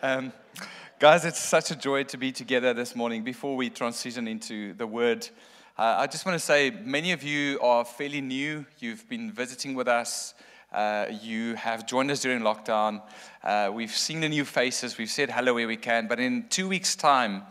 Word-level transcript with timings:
Um, 0.00 0.32
guys, 1.00 1.24
it's 1.24 1.40
such 1.40 1.72
a 1.72 1.74
joy 1.74 2.04
to 2.04 2.16
be 2.16 2.30
together 2.30 2.72
this 2.72 2.94
morning. 2.94 3.24
Before 3.24 3.56
we 3.56 3.68
transition 3.68 4.28
into 4.28 4.72
the 4.74 4.86
word, 4.86 5.28
uh, 5.76 5.96
I 5.98 6.06
just 6.06 6.24
want 6.24 6.38
to 6.38 6.44
say 6.44 6.70
many 6.70 7.10
of 7.10 7.24
you 7.24 7.58
are 7.58 7.84
fairly 7.84 8.20
new. 8.20 8.64
You've 8.78 9.08
been 9.08 9.32
visiting 9.32 9.74
with 9.74 9.88
us. 9.88 10.34
Uh, 10.72 11.06
you 11.20 11.56
have 11.56 11.84
joined 11.84 12.12
us 12.12 12.20
during 12.20 12.42
lockdown. 12.42 13.02
Uh, 13.42 13.72
we've 13.74 13.90
seen 13.90 14.20
the 14.20 14.28
new 14.28 14.44
faces. 14.44 14.96
We've 14.98 15.10
said 15.10 15.30
hello 15.30 15.54
where 15.54 15.66
we 15.66 15.76
can. 15.76 16.06
But 16.06 16.20
in 16.20 16.46
two 16.48 16.68
weeks' 16.68 16.94
time, 16.94 17.42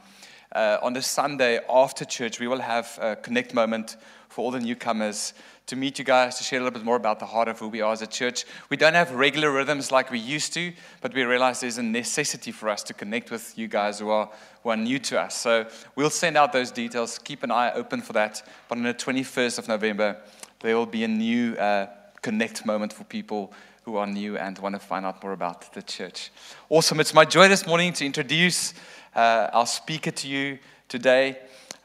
uh, 0.54 0.78
on 0.82 0.94
the 0.94 1.02
Sunday 1.02 1.60
after 1.70 2.06
church, 2.06 2.40
we 2.40 2.48
will 2.48 2.62
have 2.62 2.98
a 3.02 3.18
connect 3.18 3.54
moment 3.54 3.98
for 4.30 4.46
all 4.46 4.52
the 4.52 4.60
newcomers 4.62 5.34
to 5.68 5.76
meet 5.76 6.00
you 6.00 6.06
guys, 6.06 6.38
to 6.38 6.44
share 6.44 6.60
a 6.60 6.64
little 6.64 6.80
bit 6.80 6.86
more 6.86 6.96
about 6.96 7.20
the 7.20 7.26
heart 7.26 7.50
of 7.50 7.60
who 7.60 7.68
we 7.68 7.82
are 7.82 7.92
as 7.92 8.02
a 8.02 8.08
church. 8.08 8.46
We 8.70 8.78
don't 8.78 8.94
have 8.94 9.12
regular 9.12 9.52
rhythms 9.52 9.92
like 9.92 10.10
we 10.10 10.18
used 10.18 10.54
to, 10.54 10.72
but 11.02 11.14
we 11.14 11.24
realize 11.24 11.60
there's 11.60 11.78
a 11.78 11.84
necessity 11.84 12.54
for 12.54 12.70
us 12.70 12.84
to 12.84 12.94
connect 12.94 13.32
with 13.32 13.58
you 13.58 13.68
guys 13.68 14.00
who 14.00 14.10
are, 14.10 14.30
who 14.64 14.70
are 14.70 14.78
new 14.78 14.98
to 15.00 15.20
us. 15.20 15.36
So 15.36 15.68
we'll 15.96 16.10
send 16.10 16.38
out 16.38 16.54
those 16.54 16.72
details. 16.72 17.20
Keep 17.20 17.44
an 17.44 17.52
eye 17.52 17.74
open 17.74 18.02
for 18.02 18.14
that. 18.14 18.42
But 18.70 18.78
on 18.78 18.86
the 18.86 18.94
21st 18.94 19.60
of 19.60 19.68
November, 19.68 20.18
there 20.62 20.78
will 20.78 20.86
be 20.86 21.04
a 21.04 21.08
new 21.08 21.56
uh, 21.56 21.88
connect 22.22 22.66
moment 22.66 22.94
for 22.94 23.04
people 23.04 23.52
who 23.84 23.98
are 23.98 24.08
new 24.08 24.38
and 24.38 24.58
want 24.60 24.76
to 24.76 24.80
find 24.80 25.06
out 25.06 25.22
more 25.22 25.34
about 25.34 25.74
the 25.74 25.82
church. 25.82 26.32
Awesome. 26.70 27.02
It's 27.02 27.14
my 27.14 27.26
joy 27.26 27.50
this 27.50 27.68
morning 27.68 27.92
to 27.94 28.06
introduce 28.06 28.74
uh, 29.16 29.50
our 29.52 29.68
speaker 29.68 30.12
to 30.12 30.28
you 30.30 30.60
today. 30.88 31.40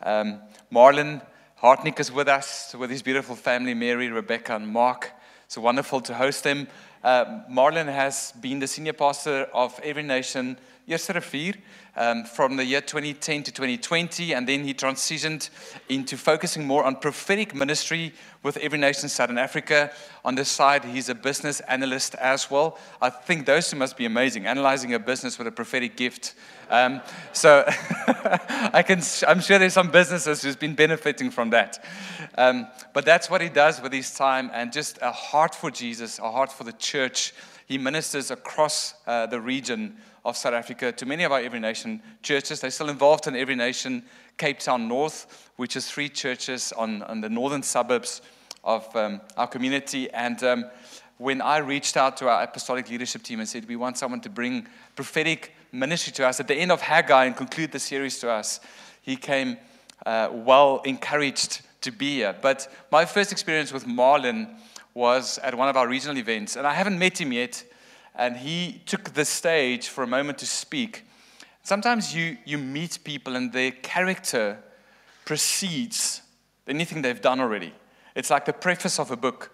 Um, 0.05 0.41
Marlon 0.73 1.21
Hartnick 1.63 2.01
is 2.01 2.11
with 2.11 2.27
us, 2.27 2.75
with 2.77 2.91
his 2.91 3.03
beautiful 3.03 3.37
family, 3.37 3.73
Mary, 3.73 4.09
Rebecca, 4.09 4.57
and 4.57 4.67
Mark. 4.67 5.13
It's 5.45 5.57
wonderful 5.57 6.01
to 6.01 6.15
host 6.15 6.43
them. 6.43 6.67
Uh, 7.05 7.43
Marlon 7.49 7.87
has 7.87 8.33
been 8.41 8.59
the 8.59 8.67
senior 8.67 8.95
pastor 8.95 9.47
of 9.55 9.79
Every 9.85 10.03
Nation 10.03 10.59
Rivier 10.97 11.57
um, 11.97 12.25
from 12.25 12.57
the 12.57 12.65
year 12.65 12.81
2010 12.81 13.43
to 13.45 13.53
2020, 13.53 14.33
and 14.35 14.49
then 14.49 14.65
he 14.65 14.73
transitioned 14.73 15.51
into 15.89 16.17
focusing 16.17 16.67
more 16.67 16.85
on 16.85 16.97
prophetic 16.97 17.55
ministry 17.55 18.15
with 18.43 18.57
Every 18.59 18.79
Nation 18.79 19.09
Southern 19.09 19.39
Africa. 19.39 19.93
On 20.25 20.35
the 20.35 20.45
side, 20.45 20.85
he's 20.85 21.09
a 21.09 21.15
business 21.15 21.61
analyst 21.61 22.15
as 22.15 22.51
well. 22.51 22.79
I 23.01 23.11
think 23.11 23.47
those 23.47 23.69
two 23.69 23.77
must 23.77 23.97
be 23.97 24.07
amazing, 24.07 24.47
analyzing 24.47 24.95
a 24.95 24.99
business 24.99 25.39
with 25.39 25.47
a 25.47 25.53
prophetic 25.53 25.97
gift. 25.97 26.35
Um, 26.71 27.03
so 27.33 27.65
I 27.69 28.83
can, 28.87 29.03
I'm 29.29 29.41
sure 29.41 29.59
there's 29.59 29.75
some 29.75 29.91
businesses 29.91 30.43
who's 30.43 30.57
been 30.57 30.75
benefiting 30.75 31.31
from 31.31 31.51
that. 31.51 31.85
Um, 32.39 32.69
but 32.95 33.05
that's 33.05 33.29
what 33.29 33.43
he 33.43 33.51
does 33.51 33.83
with 33.83 33.93
his 33.93 34.15
time, 34.15 34.51
and 34.55 34.73
just 34.73 34.99
a 35.03 35.13
heart 35.13 35.55
for 35.55 35.71
Jesus, 35.71 36.19
a 36.19 36.31
heart 36.31 36.51
for 36.51 36.65
the 36.65 36.73
church. 36.73 37.35
He 37.67 37.79
ministers 37.79 38.31
across 38.31 38.95
uh, 39.07 39.27
the 39.27 39.41
region 39.41 39.97
of 40.25 40.37
South 40.37 40.55
Africa 40.55 40.93
to 40.93 41.07
many 41.07 41.25
of 41.25 41.33
our 41.33 41.41
Every 41.41 41.61
Nation 41.61 42.03
churches. 42.23 42.61
They're 42.61 42.71
still 42.71 42.89
involved 42.89 43.27
in 43.27 43.37
Every 43.37 43.57
Nation 43.57 44.05
Cape 44.37 44.61
Town 44.61 44.89
North, 44.89 45.51
which 45.57 45.77
is 45.77 45.91
three 45.91 46.09
churches 46.09 46.73
on, 46.73 47.03
on 47.03 47.21
the 47.21 47.29
northern 47.29 47.63
suburbs 47.63 48.23
of 48.65 48.95
um, 48.95 49.21
our 49.37 49.47
community. 49.47 50.11
And 50.11 50.43
um, 50.45 50.65
when 51.19 51.41
I 51.41 51.59
reached 51.59 51.97
out 51.97 52.17
to 52.19 52.29
our 52.29 52.43
apostolic 52.43 52.89
leadership 52.89 53.23
team 53.23 53.41
and 53.41 53.49
said, 53.49 53.67
We 53.69 53.77
want 53.77 53.99
someone 53.99 54.21
to 54.21 54.31
bring 54.31 54.67
prophetic 54.95 55.55
ministry 55.73 56.13
to 56.15 56.29
us 56.29 56.39
at 56.39 56.49
the 56.49 56.55
end 56.55 56.71
of 56.71 56.81
Haggai 56.81 57.25
and 57.25 57.37
conclude 57.37 57.73
the 57.73 57.79
series 57.79 58.19
to 58.19 58.31
us, 58.31 58.61
he 59.01 59.17
came 59.17 59.57
uh, 60.07 60.29
well 60.33 60.83
encouraged 60.85 61.63
to 61.81 61.91
be 61.91 62.17
here. 62.17 62.37
But 62.41 62.73
my 62.91 63.05
first 63.05 63.33
experience 63.33 63.73
with 63.73 63.87
Marlon 63.87 64.55
was 64.95 65.39
at 65.39 65.57
one 65.57 65.69
of 65.69 65.77
our 65.77 65.89
regional 65.89 66.19
events, 66.19 66.57
and 66.57 66.67
I 66.67 66.75
haven't 66.75 66.99
met 66.99 67.21
him 67.21 67.33
yet 67.33 67.65
and 68.15 68.37
he 68.37 68.83
took 68.87 69.15
the 69.15 69.25
stage 69.25 69.89
for 69.89 70.05
a 70.05 70.07
moment 70.07 70.39
to 70.39 70.47
speak. 70.47 71.05
Sometimes 71.63 72.15
you, 72.15 72.37
you 72.45 72.59
meet 72.59 72.99
people 73.05 73.37
and 73.37 73.53
their 73.53 73.71
character 73.71 74.59
precedes 75.25 76.23
anything 76.67 77.03
they've 77.03 77.21
done 77.21 77.41
already. 77.41 77.73
It's 78.15 78.31
like 78.31 78.45
the 78.45 78.53
preface 78.53 78.99
of 78.99 79.11
a 79.11 79.17
book. 79.17 79.51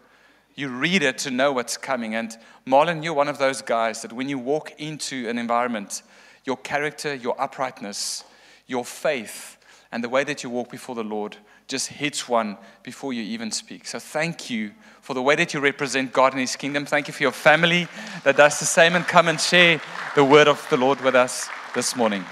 You 0.55 0.69
read 0.69 1.03
it 1.03 1.19
to 1.19 1.31
know 1.31 1.53
what's 1.53 1.77
coming. 1.77 2.15
And 2.15 2.37
Marlon, 2.67 3.05
you're 3.05 3.15
one 3.15 3.29
of 3.29 3.39
those 3.39 3.63
guys 3.63 4.03
that 4.03 4.13
when 4.13 4.29
you 4.29 4.39
walk 4.39 4.73
into 4.79 5.29
an 5.29 5.39
environment, 5.39 6.03
your 6.45 6.57
character, 6.57 7.15
your 7.15 7.41
uprightness, 7.41 8.25
your 8.67 8.85
faith, 8.85 9.59
and 9.93 10.03
the 10.03 10.09
way 10.09 10.25
that 10.25 10.43
you 10.43 10.51
walk 10.51 10.71
before 10.71 10.95
the 10.95 11.05
Lord 11.05 11.37
just 11.69 11.89
hits 11.89 12.29
one 12.29 12.57
before 12.83 13.13
you 13.13 13.23
even 13.23 13.51
speak. 13.51 13.87
So 13.87 13.99
thank 13.99 14.51
you 14.51 14.73
for 15.09 15.15
the 15.15 15.23
way 15.23 15.35
that 15.35 15.55
you 15.55 15.61
represent 15.61 16.13
God 16.13 16.35
in 16.35 16.39
His 16.39 16.55
kingdom. 16.55 16.85
Thank 16.85 17.09
you 17.09 17.15
for 17.15 17.23
your 17.23 17.33
family 17.33 17.89
that 18.25 18.37
does 18.37 18.61
the 18.61 18.67
same 18.67 18.95
and 18.95 19.07
come 19.07 19.29
and 19.29 19.41
share 19.41 19.81
the 20.15 20.23
word 20.23 20.49
of 20.49 20.63
the 20.69 20.77
Lord 20.77 21.01
with 21.01 21.15
us 21.15 21.49
this 21.75 21.97
morning. 21.97 22.23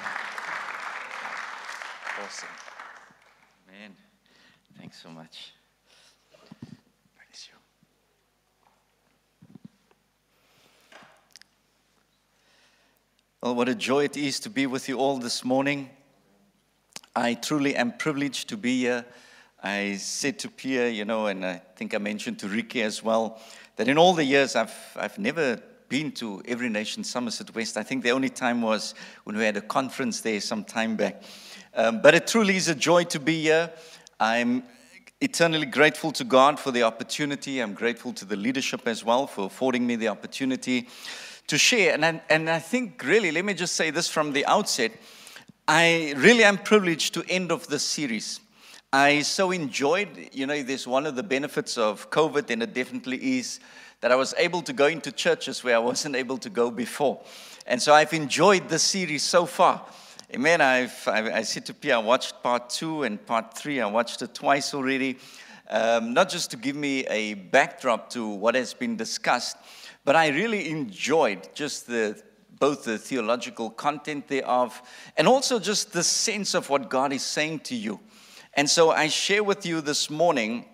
Awesome. 2.22 2.48
Man, 3.66 3.97
thanks 4.78 5.03
so 5.03 5.09
much. 5.09 5.53
Well, 13.41 13.54
what 13.54 13.70
a 13.70 13.75
joy 13.75 14.04
it 14.04 14.19
is 14.19 14.38
to 14.41 14.50
be 14.50 14.66
with 14.66 14.86
you 14.86 14.98
all 14.98 15.16
this 15.16 15.47
morning. 15.47 15.88
I 17.15 17.32
truly 17.32 17.75
am 17.75 17.92
privileged 17.97 18.50
to 18.50 18.59
be 18.59 18.81
here 18.81 19.06
I 19.62 19.96
said 19.96 20.38
to 20.40 20.48
Pierre, 20.48 20.88
you 20.88 21.04
know, 21.04 21.26
and 21.26 21.44
I 21.44 21.62
think 21.76 21.94
I 21.94 21.98
mentioned 21.98 22.38
to 22.40 22.48
Ricky 22.48 22.82
as 22.82 23.02
well, 23.02 23.40
that 23.76 23.88
in 23.88 23.98
all 23.98 24.12
the 24.14 24.24
years 24.24 24.54
I've, 24.54 24.74
I've 24.96 25.18
never 25.18 25.60
been 25.88 26.12
to 26.12 26.42
Every 26.46 26.68
Nation 26.68 27.04
Somerset 27.04 27.54
West. 27.54 27.76
I 27.76 27.82
think 27.82 28.02
the 28.02 28.10
only 28.10 28.28
time 28.28 28.60
was 28.60 28.94
when 29.24 29.36
we 29.36 29.44
had 29.44 29.56
a 29.56 29.60
conference 29.60 30.20
there 30.20 30.40
some 30.40 30.64
time 30.64 30.96
back. 30.96 31.22
Um, 31.74 32.00
but 32.00 32.14
it 32.14 32.26
truly 32.26 32.56
is 32.56 32.68
a 32.68 32.74
joy 32.74 33.04
to 33.04 33.20
be 33.20 33.42
here. 33.42 33.70
I'm 34.18 34.64
eternally 35.20 35.66
grateful 35.66 36.12
to 36.12 36.24
God 36.24 36.58
for 36.58 36.70
the 36.70 36.82
opportunity. 36.82 37.60
I'm 37.60 37.74
grateful 37.74 38.12
to 38.14 38.24
the 38.24 38.36
leadership 38.36 38.86
as 38.86 39.04
well 39.04 39.26
for 39.26 39.46
affording 39.46 39.86
me 39.86 39.96
the 39.96 40.08
opportunity 40.08 40.88
to 41.46 41.58
share. 41.58 41.94
And 41.94 42.04
I, 42.04 42.20
and 42.28 42.50
I 42.50 42.58
think, 42.58 43.02
really, 43.04 43.30
let 43.30 43.44
me 43.44 43.54
just 43.54 43.76
say 43.76 43.90
this 43.90 44.08
from 44.08 44.32
the 44.32 44.44
outset 44.46 44.92
I 45.68 46.14
really 46.16 46.44
am 46.44 46.58
privileged 46.58 47.14
to 47.14 47.24
end 47.28 47.50
of 47.50 47.66
this 47.66 47.82
series. 47.82 48.38
I 48.96 49.20
so 49.20 49.50
enjoyed, 49.50 50.30
you 50.32 50.46
know, 50.46 50.62
this 50.62 50.86
one 50.86 51.04
of 51.04 51.16
the 51.16 51.22
benefits 51.22 51.76
of 51.76 52.08
COVID, 52.10 52.48
and 52.48 52.62
it 52.62 52.72
definitely 52.72 53.38
is 53.38 53.60
that 54.00 54.10
I 54.10 54.16
was 54.16 54.32
able 54.38 54.62
to 54.62 54.72
go 54.72 54.86
into 54.86 55.12
churches 55.12 55.62
where 55.62 55.76
I 55.76 55.80
wasn't 55.80 56.16
able 56.16 56.38
to 56.38 56.48
go 56.48 56.70
before. 56.70 57.20
And 57.66 57.82
so 57.82 57.92
I've 57.92 58.14
enjoyed 58.14 58.70
this 58.70 58.82
series 58.82 59.22
so 59.22 59.44
far. 59.44 59.84
Amen. 60.34 60.62
I've, 60.62 61.06
I, 61.06 61.30
I 61.30 61.42
said 61.42 61.66
to 61.66 61.74
Pierre, 61.74 61.96
I 61.96 61.98
watched 61.98 62.42
part 62.42 62.70
two 62.70 63.02
and 63.02 63.24
part 63.26 63.58
three. 63.58 63.82
I 63.82 63.86
watched 63.86 64.22
it 64.22 64.32
twice 64.32 64.72
already. 64.72 65.18
Um, 65.68 66.14
not 66.14 66.30
just 66.30 66.50
to 66.52 66.56
give 66.56 66.74
me 66.74 67.04
a 67.08 67.34
backdrop 67.34 68.08
to 68.12 68.26
what 68.26 68.54
has 68.54 68.72
been 68.72 68.96
discussed, 68.96 69.58
but 70.06 70.16
I 70.16 70.28
really 70.28 70.70
enjoyed 70.70 71.54
just 71.54 71.86
the 71.86 72.22
both 72.58 72.84
the 72.84 72.96
theological 72.96 73.68
content 73.68 74.28
thereof 74.28 74.80
and 75.18 75.28
also 75.28 75.58
just 75.58 75.92
the 75.92 76.02
sense 76.02 76.54
of 76.54 76.70
what 76.70 76.88
God 76.88 77.12
is 77.12 77.22
saying 77.22 77.58
to 77.60 77.74
you. 77.74 78.00
And 78.56 78.70
so 78.70 78.90
I 78.90 79.08
share 79.08 79.44
with 79.44 79.66
you 79.66 79.82
this 79.82 80.08
morning 80.08 80.64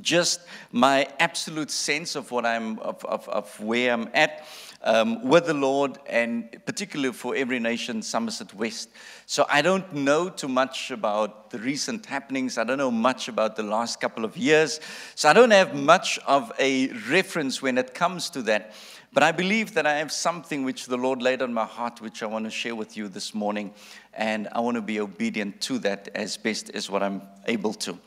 just 0.00 0.42
my 0.70 1.08
absolute 1.18 1.72
sense 1.72 2.14
of 2.14 2.30
what 2.30 2.46
I'm, 2.46 2.78
of, 2.78 3.04
of, 3.04 3.28
of 3.28 3.60
where 3.60 3.92
I'm 3.92 4.08
at 4.14 4.46
um, 4.82 5.28
with 5.28 5.46
the 5.46 5.54
Lord, 5.54 5.98
and 6.06 6.56
particularly 6.64 7.12
for 7.12 7.34
every 7.34 7.58
nation, 7.58 8.00
Somerset 8.00 8.54
West. 8.54 8.90
So 9.26 9.44
I 9.48 9.60
don't 9.60 9.92
know 9.92 10.28
too 10.28 10.46
much 10.46 10.92
about 10.92 11.50
the 11.50 11.58
recent 11.58 12.06
happenings. 12.06 12.56
I 12.56 12.62
don't 12.62 12.78
know 12.78 12.92
much 12.92 13.26
about 13.26 13.56
the 13.56 13.64
last 13.64 14.00
couple 14.00 14.24
of 14.24 14.36
years. 14.36 14.78
So 15.16 15.28
I 15.28 15.32
don't 15.32 15.50
have 15.50 15.74
much 15.74 16.20
of 16.28 16.52
a 16.60 16.92
reference 17.10 17.60
when 17.60 17.76
it 17.76 17.92
comes 17.92 18.30
to 18.30 18.42
that. 18.42 18.72
But 19.12 19.24
I 19.24 19.32
believe 19.32 19.74
that 19.74 19.86
I 19.86 19.94
have 19.94 20.12
something 20.12 20.64
which 20.64 20.86
the 20.86 20.96
Lord 20.96 21.20
laid 21.20 21.42
on 21.42 21.52
my 21.52 21.64
heart, 21.64 22.00
which 22.00 22.22
I 22.22 22.26
want 22.26 22.44
to 22.44 22.50
share 22.50 22.76
with 22.76 22.96
you 22.96 23.08
this 23.08 23.34
morning. 23.34 23.74
And 24.14 24.46
I 24.52 24.60
want 24.60 24.76
to 24.76 24.82
be 24.82 25.00
obedient 25.00 25.60
to 25.62 25.78
that 25.80 26.08
as 26.14 26.36
best 26.36 26.70
as 26.74 26.88
what 26.88 27.02
I'm 27.02 27.22
able 27.46 27.74
to. 27.74 27.98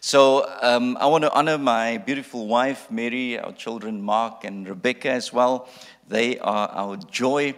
So 0.00 0.48
um, 0.62 0.96
I 0.98 1.06
want 1.06 1.24
to 1.24 1.32
honor 1.34 1.58
my 1.58 1.98
beautiful 1.98 2.46
wife, 2.46 2.90
Mary, 2.90 3.38
our 3.38 3.52
children, 3.52 4.00
Mark 4.00 4.44
and 4.44 4.66
Rebecca 4.66 5.10
as 5.10 5.30
well. 5.30 5.68
They 6.08 6.38
are 6.38 6.68
our 6.68 6.96
joy, 6.96 7.54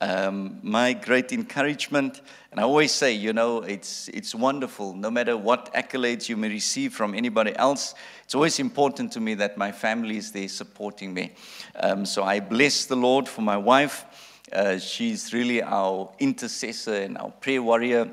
um, 0.00 0.60
my 0.62 0.92
great 0.92 1.32
encouragement. 1.32 2.20
And 2.50 2.60
I 2.60 2.62
always 2.62 2.92
say, 2.92 3.12
you 3.12 3.32
know, 3.32 3.62
it's, 3.62 4.08
it's 4.08 4.34
wonderful. 4.34 4.94
No 4.94 5.10
matter 5.10 5.36
what 5.36 5.72
accolades 5.74 6.28
you 6.28 6.36
may 6.36 6.48
receive 6.48 6.94
from 6.94 7.14
anybody 7.14 7.54
else, 7.56 7.94
it's 8.24 8.34
always 8.34 8.58
important 8.58 9.12
to 9.12 9.20
me 9.20 9.34
that 9.34 9.56
my 9.56 9.72
family 9.72 10.16
is 10.16 10.32
there 10.32 10.48
supporting 10.48 11.12
me. 11.12 11.32
Um, 11.76 12.06
so 12.06 12.22
I 12.22 12.40
bless 12.40 12.86
the 12.86 12.96
Lord 12.96 13.28
for 13.28 13.42
my 13.42 13.56
wife. 13.56 14.04
Uh, 14.52 14.78
she's 14.78 15.32
really 15.34 15.62
our 15.62 16.10
intercessor 16.18 16.94
and 16.94 17.18
our 17.18 17.30
prayer 17.30 17.62
warrior. 17.62 18.08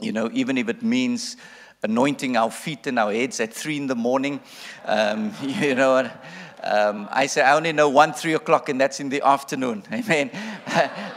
You 0.00 0.12
know, 0.12 0.28
even 0.32 0.58
if 0.58 0.68
it 0.68 0.82
means 0.82 1.36
anointing 1.82 2.36
our 2.36 2.50
feet 2.50 2.86
and 2.86 2.98
our 2.98 3.12
heads 3.12 3.38
at 3.40 3.52
three 3.52 3.76
in 3.76 3.86
the 3.86 3.94
morning, 3.94 4.40
um, 4.84 5.32
you 5.42 5.74
know, 5.74 6.10
Um, 6.62 7.08
I 7.10 7.26
say 7.26 7.42
I 7.42 7.54
only 7.56 7.72
know 7.72 7.88
one 7.88 8.12
three 8.12 8.34
o'clock, 8.34 8.68
and 8.68 8.80
that's 8.80 9.00
in 9.00 9.08
the 9.08 9.22
afternoon. 9.22 9.82
Amen. 9.92 10.30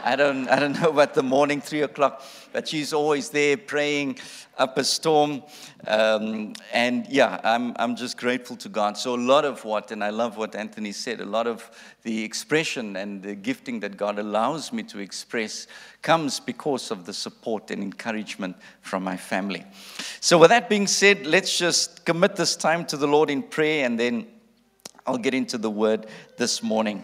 I 0.04 0.14
don't, 0.16 0.48
I 0.48 0.58
don't 0.58 0.80
know 0.80 0.90
about 0.90 1.14
the 1.14 1.22
morning 1.22 1.60
three 1.60 1.82
o'clock, 1.82 2.22
but 2.52 2.68
she's 2.68 2.92
always 2.92 3.30
there 3.30 3.56
praying 3.56 4.18
up 4.58 4.76
a 4.76 4.84
storm. 4.84 5.42
Um, 5.86 6.54
and 6.72 7.06
yeah, 7.08 7.40
I'm, 7.44 7.74
I'm 7.76 7.96
just 7.96 8.16
grateful 8.16 8.56
to 8.56 8.68
God. 8.68 8.98
So, 8.98 9.14
a 9.14 9.16
lot 9.16 9.44
of 9.44 9.64
what, 9.64 9.90
and 9.90 10.02
I 10.02 10.10
love 10.10 10.36
what 10.36 10.54
Anthony 10.54 10.92
said, 10.92 11.20
a 11.20 11.26
lot 11.26 11.46
of 11.46 11.70
the 12.02 12.24
expression 12.24 12.96
and 12.96 13.22
the 13.22 13.34
gifting 13.34 13.80
that 13.80 13.96
God 13.96 14.18
allows 14.18 14.72
me 14.72 14.82
to 14.84 14.98
express 14.98 15.66
comes 16.02 16.40
because 16.40 16.90
of 16.90 17.06
the 17.06 17.12
support 17.12 17.70
and 17.70 17.82
encouragement 17.82 18.56
from 18.80 19.04
my 19.04 19.16
family. 19.16 19.64
So, 20.20 20.38
with 20.38 20.50
that 20.50 20.68
being 20.68 20.86
said, 20.86 21.26
let's 21.26 21.56
just 21.56 22.04
commit 22.04 22.36
this 22.36 22.56
time 22.56 22.84
to 22.86 22.96
the 22.96 23.06
Lord 23.06 23.30
in 23.30 23.42
prayer 23.42 23.86
and 23.86 23.98
then 23.98 24.26
I'll 25.08 25.16
get 25.16 25.32
into 25.32 25.56
the 25.56 25.70
word 25.70 26.06
this 26.36 26.62
morning. 26.62 27.02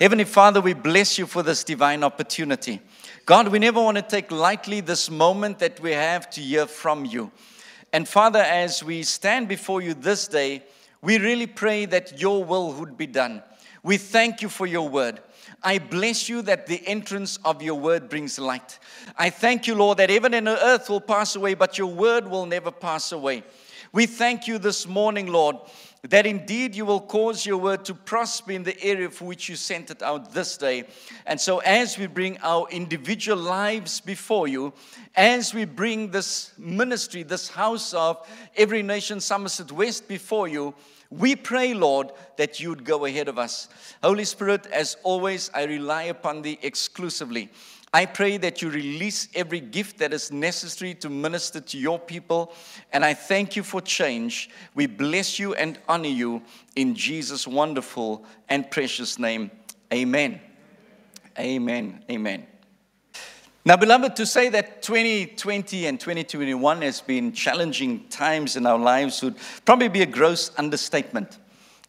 Heavenly 0.00 0.22
Father, 0.22 0.60
we 0.60 0.72
bless 0.72 1.18
you 1.18 1.26
for 1.26 1.42
this 1.42 1.64
divine 1.64 2.04
opportunity. 2.04 2.80
God, 3.26 3.48
we 3.48 3.58
never 3.58 3.82
want 3.82 3.96
to 3.96 4.02
take 4.02 4.30
lightly 4.30 4.80
this 4.80 5.10
moment 5.10 5.58
that 5.58 5.80
we 5.80 5.90
have 5.90 6.30
to 6.30 6.40
hear 6.40 6.64
from 6.68 7.04
you. 7.04 7.32
And 7.92 8.06
Father, 8.06 8.38
as 8.38 8.84
we 8.84 9.02
stand 9.02 9.48
before 9.48 9.82
you 9.82 9.94
this 9.94 10.28
day, 10.28 10.62
we 11.02 11.18
really 11.18 11.48
pray 11.48 11.86
that 11.86 12.20
your 12.20 12.44
will 12.44 12.72
would 12.74 12.96
be 12.96 13.08
done. 13.08 13.42
We 13.82 13.96
thank 13.96 14.40
you 14.40 14.48
for 14.48 14.68
your 14.68 14.88
word. 14.88 15.20
I 15.60 15.78
bless 15.78 16.28
you 16.28 16.40
that 16.42 16.68
the 16.68 16.86
entrance 16.86 17.40
of 17.44 17.62
your 17.62 17.74
word 17.74 18.08
brings 18.08 18.38
light. 18.38 18.78
I 19.18 19.30
thank 19.30 19.66
you, 19.66 19.74
Lord, 19.74 19.98
that 19.98 20.08
heaven 20.08 20.34
and 20.34 20.46
earth 20.46 20.88
will 20.88 21.00
pass 21.00 21.34
away, 21.34 21.54
but 21.54 21.78
your 21.78 21.88
word 21.88 22.28
will 22.28 22.46
never 22.46 22.70
pass 22.70 23.10
away. 23.10 23.42
We 23.92 24.06
thank 24.06 24.46
you 24.46 24.58
this 24.58 24.86
morning, 24.86 25.28
Lord, 25.28 25.56
that 26.08 26.26
indeed 26.26 26.74
you 26.74 26.84
will 26.84 27.00
cause 27.00 27.46
your 27.46 27.56
word 27.56 27.84
to 27.86 27.94
prosper 27.94 28.52
in 28.52 28.62
the 28.62 28.80
area 28.82 29.08
for 29.08 29.24
which 29.24 29.48
you 29.48 29.56
sent 29.56 29.90
it 29.90 30.02
out 30.02 30.32
this 30.32 30.58
day. 30.58 30.84
And 31.24 31.40
so, 31.40 31.58
as 31.60 31.96
we 31.96 32.06
bring 32.06 32.38
our 32.42 32.68
individual 32.70 33.38
lives 33.38 34.00
before 34.00 34.46
you, 34.46 34.74
as 35.16 35.54
we 35.54 35.64
bring 35.64 36.10
this 36.10 36.52
ministry, 36.58 37.22
this 37.22 37.48
house 37.48 37.94
of 37.94 38.28
Every 38.56 38.82
Nation 38.82 39.20
Somerset 39.20 39.72
West 39.72 40.06
before 40.06 40.46
you, 40.46 40.74
we 41.10 41.36
pray, 41.36 41.74
Lord, 41.74 42.10
that 42.36 42.60
you'd 42.60 42.84
go 42.84 43.04
ahead 43.04 43.28
of 43.28 43.38
us. 43.38 43.68
Holy 44.02 44.24
Spirit, 44.24 44.66
as 44.66 44.96
always, 45.04 45.50
I 45.54 45.64
rely 45.64 46.04
upon 46.04 46.42
thee 46.42 46.58
exclusively. 46.60 47.50
I 47.94 48.06
pray 48.06 48.38
that 48.38 48.60
you 48.60 48.70
release 48.70 49.28
every 49.36 49.60
gift 49.60 49.98
that 49.98 50.12
is 50.12 50.32
necessary 50.32 50.94
to 50.94 51.08
minister 51.08 51.60
to 51.60 51.78
your 51.78 52.00
people. 52.00 52.52
And 52.92 53.04
I 53.04 53.14
thank 53.14 53.54
you 53.54 53.62
for 53.62 53.80
change. 53.80 54.50
We 54.74 54.86
bless 54.86 55.38
you 55.38 55.54
and 55.54 55.78
honor 55.88 56.08
you 56.08 56.42
in 56.74 56.96
Jesus' 56.96 57.46
wonderful 57.46 58.24
and 58.48 58.68
precious 58.68 59.16
name. 59.16 59.52
Amen. 59.92 60.40
Amen. 61.38 62.04
Amen. 62.10 62.48
Now, 63.64 63.76
beloved, 63.76 64.16
to 64.16 64.26
say 64.26 64.48
that 64.48 64.82
2020 64.82 65.86
and 65.86 66.00
2021 66.00 66.82
has 66.82 67.00
been 67.00 67.32
challenging 67.32 68.08
times 68.08 68.56
in 68.56 68.66
our 68.66 68.78
lives 68.78 69.22
would 69.22 69.36
probably 69.64 69.86
be 69.88 70.02
a 70.02 70.06
gross 70.06 70.50
understatement. 70.58 71.38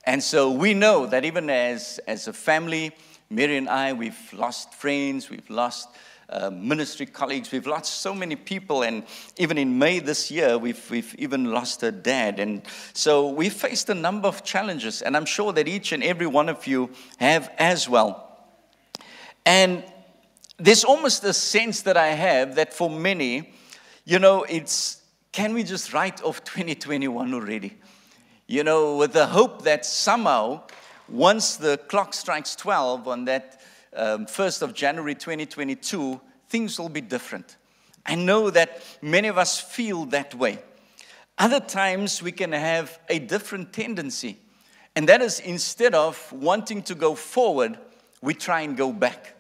And 0.04 0.22
so 0.22 0.52
we 0.52 0.76
know 0.76 1.08
that 1.08 1.26
even 1.26 1.50
as, 1.50 2.00
as 2.06 2.28
a 2.28 2.34
family, 2.34 2.92
Mary 3.30 3.58
and 3.58 3.68
I, 3.68 3.94
we've 3.94 4.34
lost 4.34 4.74
friends, 4.74 5.30
we've 5.30 5.50
lost 5.50 5.90
uh, 6.30 6.50
ministry 6.50 7.06
colleagues, 7.06 7.52
we've 7.52 7.68
lost 7.68 8.02
so 8.02 8.14
many 8.14 8.36
people, 8.36 8.84
and 8.84 9.04
even 9.38 9.58
in 9.58 9.78
May 9.78 10.00
this 10.00 10.30
year, 10.30 10.58
we've, 10.58 10.90
we've 10.90 11.14
even 11.18 11.52
lost 11.52 11.84
a 11.84 11.92
dad. 11.92 12.40
And 12.40 12.62
so 12.94 13.30
we 13.30 13.50
faced 13.50 13.90
a 13.90 13.96
number 13.96 14.28
of 14.28 14.44
challenges, 14.44 15.02
and 15.02 15.16
I'm 15.18 15.26
sure 15.26 15.54
that 15.54 15.68
each 15.68 15.92
and 15.92 16.04
every 16.04 16.28
one 16.28 16.50
of 16.50 16.68
you 16.68 16.90
have 17.18 17.52
as 17.58 17.90
well. 17.90 18.38
And 19.46 19.84
there's 20.58 20.84
almost 20.84 21.24
a 21.24 21.34
sense 21.34 21.82
that 21.82 21.98
I 21.98 22.08
have 22.08 22.56
that 22.56 22.74
for 22.74 22.90
many, 22.90 23.54
you 24.06 24.20
know, 24.20 24.44
it's 24.44 25.02
can 25.32 25.54
we 25.54 25.64
just 25.64 25.92
write 25.92 26.24
off 26.24 26.46
2021 26.46 27.34
already? 27.34 27.78
You 28.48 28.64
know, 28.64 28.96
with 28.96 29.12
the 29.12 29.26
hope 29.26 29.64
that 29.64 29.86
somehow 29.86 30.62
once 31.08 31.58
the 31.58 31.78
clock 31.78 32.14
strikes 32.14 32.56
12 32.56 33.08
on 33.08 33.26
that 33.26 33.62
um, 33.96 34.26
1st 34.26 34.62
of 34.62 34.74
January 34.74 35.16
2022, 35.16 36.20
things 36.50 36.80
will 36.80 36.90
be 36.90 37.02
different. 37.02 37.58
I 38.06 38.16
know 38.16 38.50
that 38.50 38.82
many 39.02 39.28
of 39.28 39.38
us 39.38 39.60
feel 39.60 40.06
that 40.08 40.36
way. 40.36 40.60
Other 41.38 41.60
times 41.60 42.22
we 42.22 42.32
can 42.32 42.52
have 42.52 43.00
a 43.10 43.20
different 43.20 43.74
tendency, 43.74 44.38
and 44.96 45.10
that 45.10 45.22
is 45.22 45.40
instead 45.40 45.94
of 45.94 46.32
wanting 46.32 46.82
to 46.84 46.96
go 46.96 47.16
forward, 47.16 47.78
we 48.22 48.34
try 48.34 48.62
and 48.62 48.78
go 48.78 48.94
back. 48.94 49.36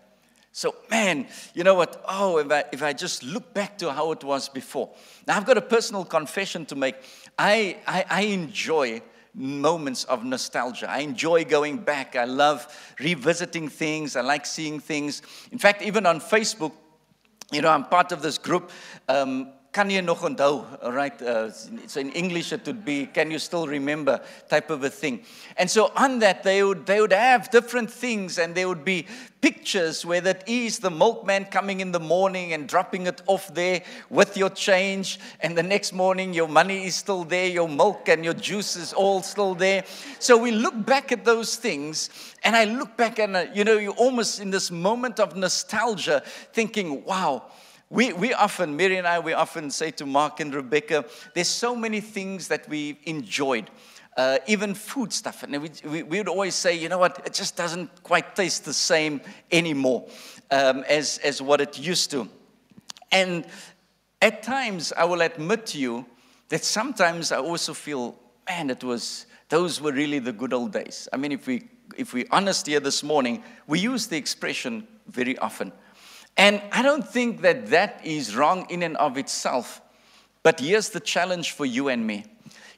So, 0.51 0.73
man, 0.89 1.27
you 1.53 1.63
know 1.63 1.75
what? 1.75 2.03
Oh, 2.07 2.37
if 2.37 2.51
I, 2.51 2.63
if 2.71 2.81
I 2.81 2.93
just 2.93 3.23
look 3.23 3.53
back 3.53 3.77
to 3.79 3.91
how 3.91 4.11
it 4.13 4.23
was 4.23 4.47
before. 4.47 4.89
Now, 5.27 5.35
I've 5.35 5.45
got 5.45 5.57
a 5.57 5.61
personal 5.61 6.05
confession 6.05 6.65
to 6.67 6.75
make. 6.75 6.95
I, 7.37 7.77
I, 7.85 8.05
I 8.09 8.21
enjoy 8.21 9.01
moments 9.35 10.05
of 10.05 10.23
nostalgia. 10.23 10.89
I 10.89 10.99
enjoy 10.99 11.45
going 11.45 11.77
back. 11.77 12.15
I 12.15 12.23
love 12.25 12.67
revisiting 12.99 13.67
things. 13.67 14.15
I 14.15 14.21
like 14.21 14.45
seeing 14.45 14.79
things. 14.79 15.21
In 15.51 15.57
fact, 15.59 15.81
even 15.81 16.05
on 16.05 16.19
Facebook, 16.19 16.71
you 17.51 17.61
know, 17.61 17.69
I'm 17.69 17.85
part 17.85 18.11
of 18.11 18.21
this 18.21 18.37
group. 18.37 18.71
Um, 19.07 19.51
kan 19.75 19.89
jy 19.91 20.01
nog 20.01 20.23
onthou 20.23 20.63
right 20.95 21.21
uh, 21.21 21.51
so 21.87 21.99
in 21.99 22.11
english 22.11 22.53
it 22.55 22.63
would 22.65 22.83
be 22.85 23.05
can 23.17 23.31
you 23.31 23.39
still 23.39 23.67
remember 23.67 24.15
type 24.47 24.69
of 24.69 24.83
a 24.83 24.89
thing. 24.89 25.21
And 25.57 25.69
so 25.69 25.91
on 25.95 26.19
that 26.19 26.43
they 26.43 26.63
would 26.63 26.85
they 26.85 27.01
would 27.01 27.13
have 27.13 27.51
different 27.51 27.91
things 27.91 28.37
and 28.37 28.55
there 28.55 28.67
would 28.67 28.85
be 28.85 29.05
pictures 29.41 30.05
where 30.05 30.21
that 30.21 30.47
is 30.47 30.79
the 30.79 30.89
milkman 30.89 31.45
coming 31.45 31.79
in 31.79 31.91
the 31.91 31.99
morning 31.99 32.53
and 32.53 32.67
dropping 32.67 33.07
it 33.07 33.21
off 33.27 33.53
there 33.53 33.81
with 34.09 34.37
your 34.37 34.49
change. 34.49 35.19
And 35.41 35.57
the 35.57 35.63
next 35.63 35.93
morning 35.93 36.33
your 36.33 36.47
money 36.47 36.85
is 36.85 36.95
still 36.95 37.23
there 37.23 37.47
your 37.47 37.69
milk 37.69 38.09
and 38.09 38.23
your 38.23 38.33
juice 38.33 38.75
is 38.75 38.93
all 38.93 39.21
still 39.21 39.55
there. 39.55 39.83
So 40.19 40.37
we 40.37 40.51
look 40.51 40.85
back 40.85 41.11
at 41.11 41.25
those 41.25 41.55
things 41.55 42.09
and 42.43 42.55
i 42.55 42.63
look 42.63 42.95
back 42.95 43.19
and 43.19 43.35
uh, 43.35 43.45
you 43.53 43.63
know 43.63 43.77
you're 43.77 43.93
almost 43.93 44.39
in 44.39 44.51
this 44.51 44.69
moment 44.69 45.19
of 45.19 45.35
nostalgia 45.35 46.21
thinking 46.53 47.03
wow 47.03 47.41
we, 47.95 48.11
we 48.11 48.33
often, 48.33 48.75
Mary 48.75 48.97
and 48.97 49.07
I, 49.07 49.19
we 49.19 49.31
often 49.31 49.71
say 49.71 49.89
to 49.91 50.05
Mark 50.05 50.41
and 50.41 50.53
Rebecca, 50.53 51.05
there's 51.33 51.47
so 51.47 51.73
many 51.75 52.01
things 52.01 52.49
that 52.49 52.67
we 52.67 52.99
enjoyed. 53.05 53.69
Uh, 54.17 54.37
even 54.47 54.73
food 54.73 55.13
stuff. 55.13 55.43
And 55.43 55.61
we, 55.61 55.71
we, 55.85 56.03
we, 56.03 56.17
would 56.17 56.27
always 56.27 56.55
say, 56.55 56.77
you 56.77 56.89
know 56.89 56.97
what, 56.97 57.21
it 57.25 57.33
just 57.33 57.55
doesn't 57.55 58.03
quite 58.03 58.35
taste 58.35 58.65
the 58.65 58.73
same 58.73 59.21
anymore 59.49 60.07
um, 60.51 60.83
as, 60.89 61.19
as 61.19 61.41
what 61.41 61.61
it 61.61 61.79
used 61.79 62.11
to. 62.11 62.27
And 63.13 63.45
at 64.21 64.43
times, 64.43 64.91
I 64.97 65.05
will 65.05 65.21
admit 65.21 65.65
to 65.67 65.77
you 65.77 66.05
that 66.49 66.65
sometimes 66.65 67.31
I 67.31 67.37
also 67.37 67.73
feel, 67.73 68.19
man, 68.49 68.69
it 68.69 68.83
was, 68.83 69.25
those 69.47 69.79
were 69.79 69.93
really 69.93 70.19
the 70.19 70.33
good 70.33 70.51
old 70.51 70.73
days. 70.73 71.07
I 71.13 71.17
mean, 71.17 71.31
if, 71.31 71.47
we, 71.47 71.69
if 71.97 72.13
we're 72.13 72.27
honest 72.31 72.67
here 72.67 72.81
this 72.81 73.03
morning, 73.03 73.41
we 73.67 73.79
use 73.79 74.07
the 74.07 74.17
expression 74.17 74.85
very 75.07 75.37
often. 75.37 75.71
And 76.37 76.61
I 76.71 76.81
don't 76.81 77.07
think 77.07 77.41
that 77.41 77.67
that 77.67 78.01
is 78.03 78.35
wrong 78.35 78.67
in 78.69 78.83
and 78.83 78.97
of 78.97 79.17
itself. 79.17 79.81
But 80.43 80.59
here's 80.59 80.89
the 80.89 80.99
challenge 80.99 81.51
for 81.51 81.65
you 81.65 81.87
and 81.87 82.05
me. 82.05 82.25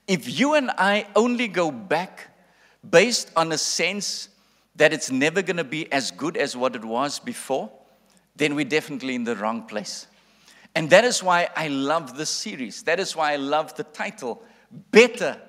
If 0.07 0.39
you 0.39 0.53
and 0.53 0.71
I 0.77 1.07
only 1.15 1.47
go 1.47 1.69
back 1.71 2.29
based 2.87 3.31
on 3.35 3.51
a 3.51 3.57
sense 3.57 4.29
that 4.75 4.93
it's 4.93 5.11
never 5.11 5.41
going 5.41 5.57
to 5.57 5.63
be 5.63 5.91
as 5.91 6.11
good 6.11 6.37
as 6.37 6.55
what 6.55 6.75
it 6.75 6.85
was 6.85 7.19
before, 7.19 7.69
then 8.35 8.55
we're 8.55 8.65
definitely 8.65 9.15
in 9.15 9.23
the 9.23 9.35
wrong 9.35 9.63
place. 9.63 10.07
And 10.75 10.89
that 10.91 11.03
is 11.03 11.23
why 11.23 11.49
I 11.55 11.69
love 11.69 12.15
this 12.15 12.29
series. 12.29 12.83
That 12.83 12.99
is 12.99 13.15
why 13.15 13.33
I 13.33 13.37
love 13.37 13.75
the 13.75 13.83
title, 13.83 14.43
Better 14.91 15.41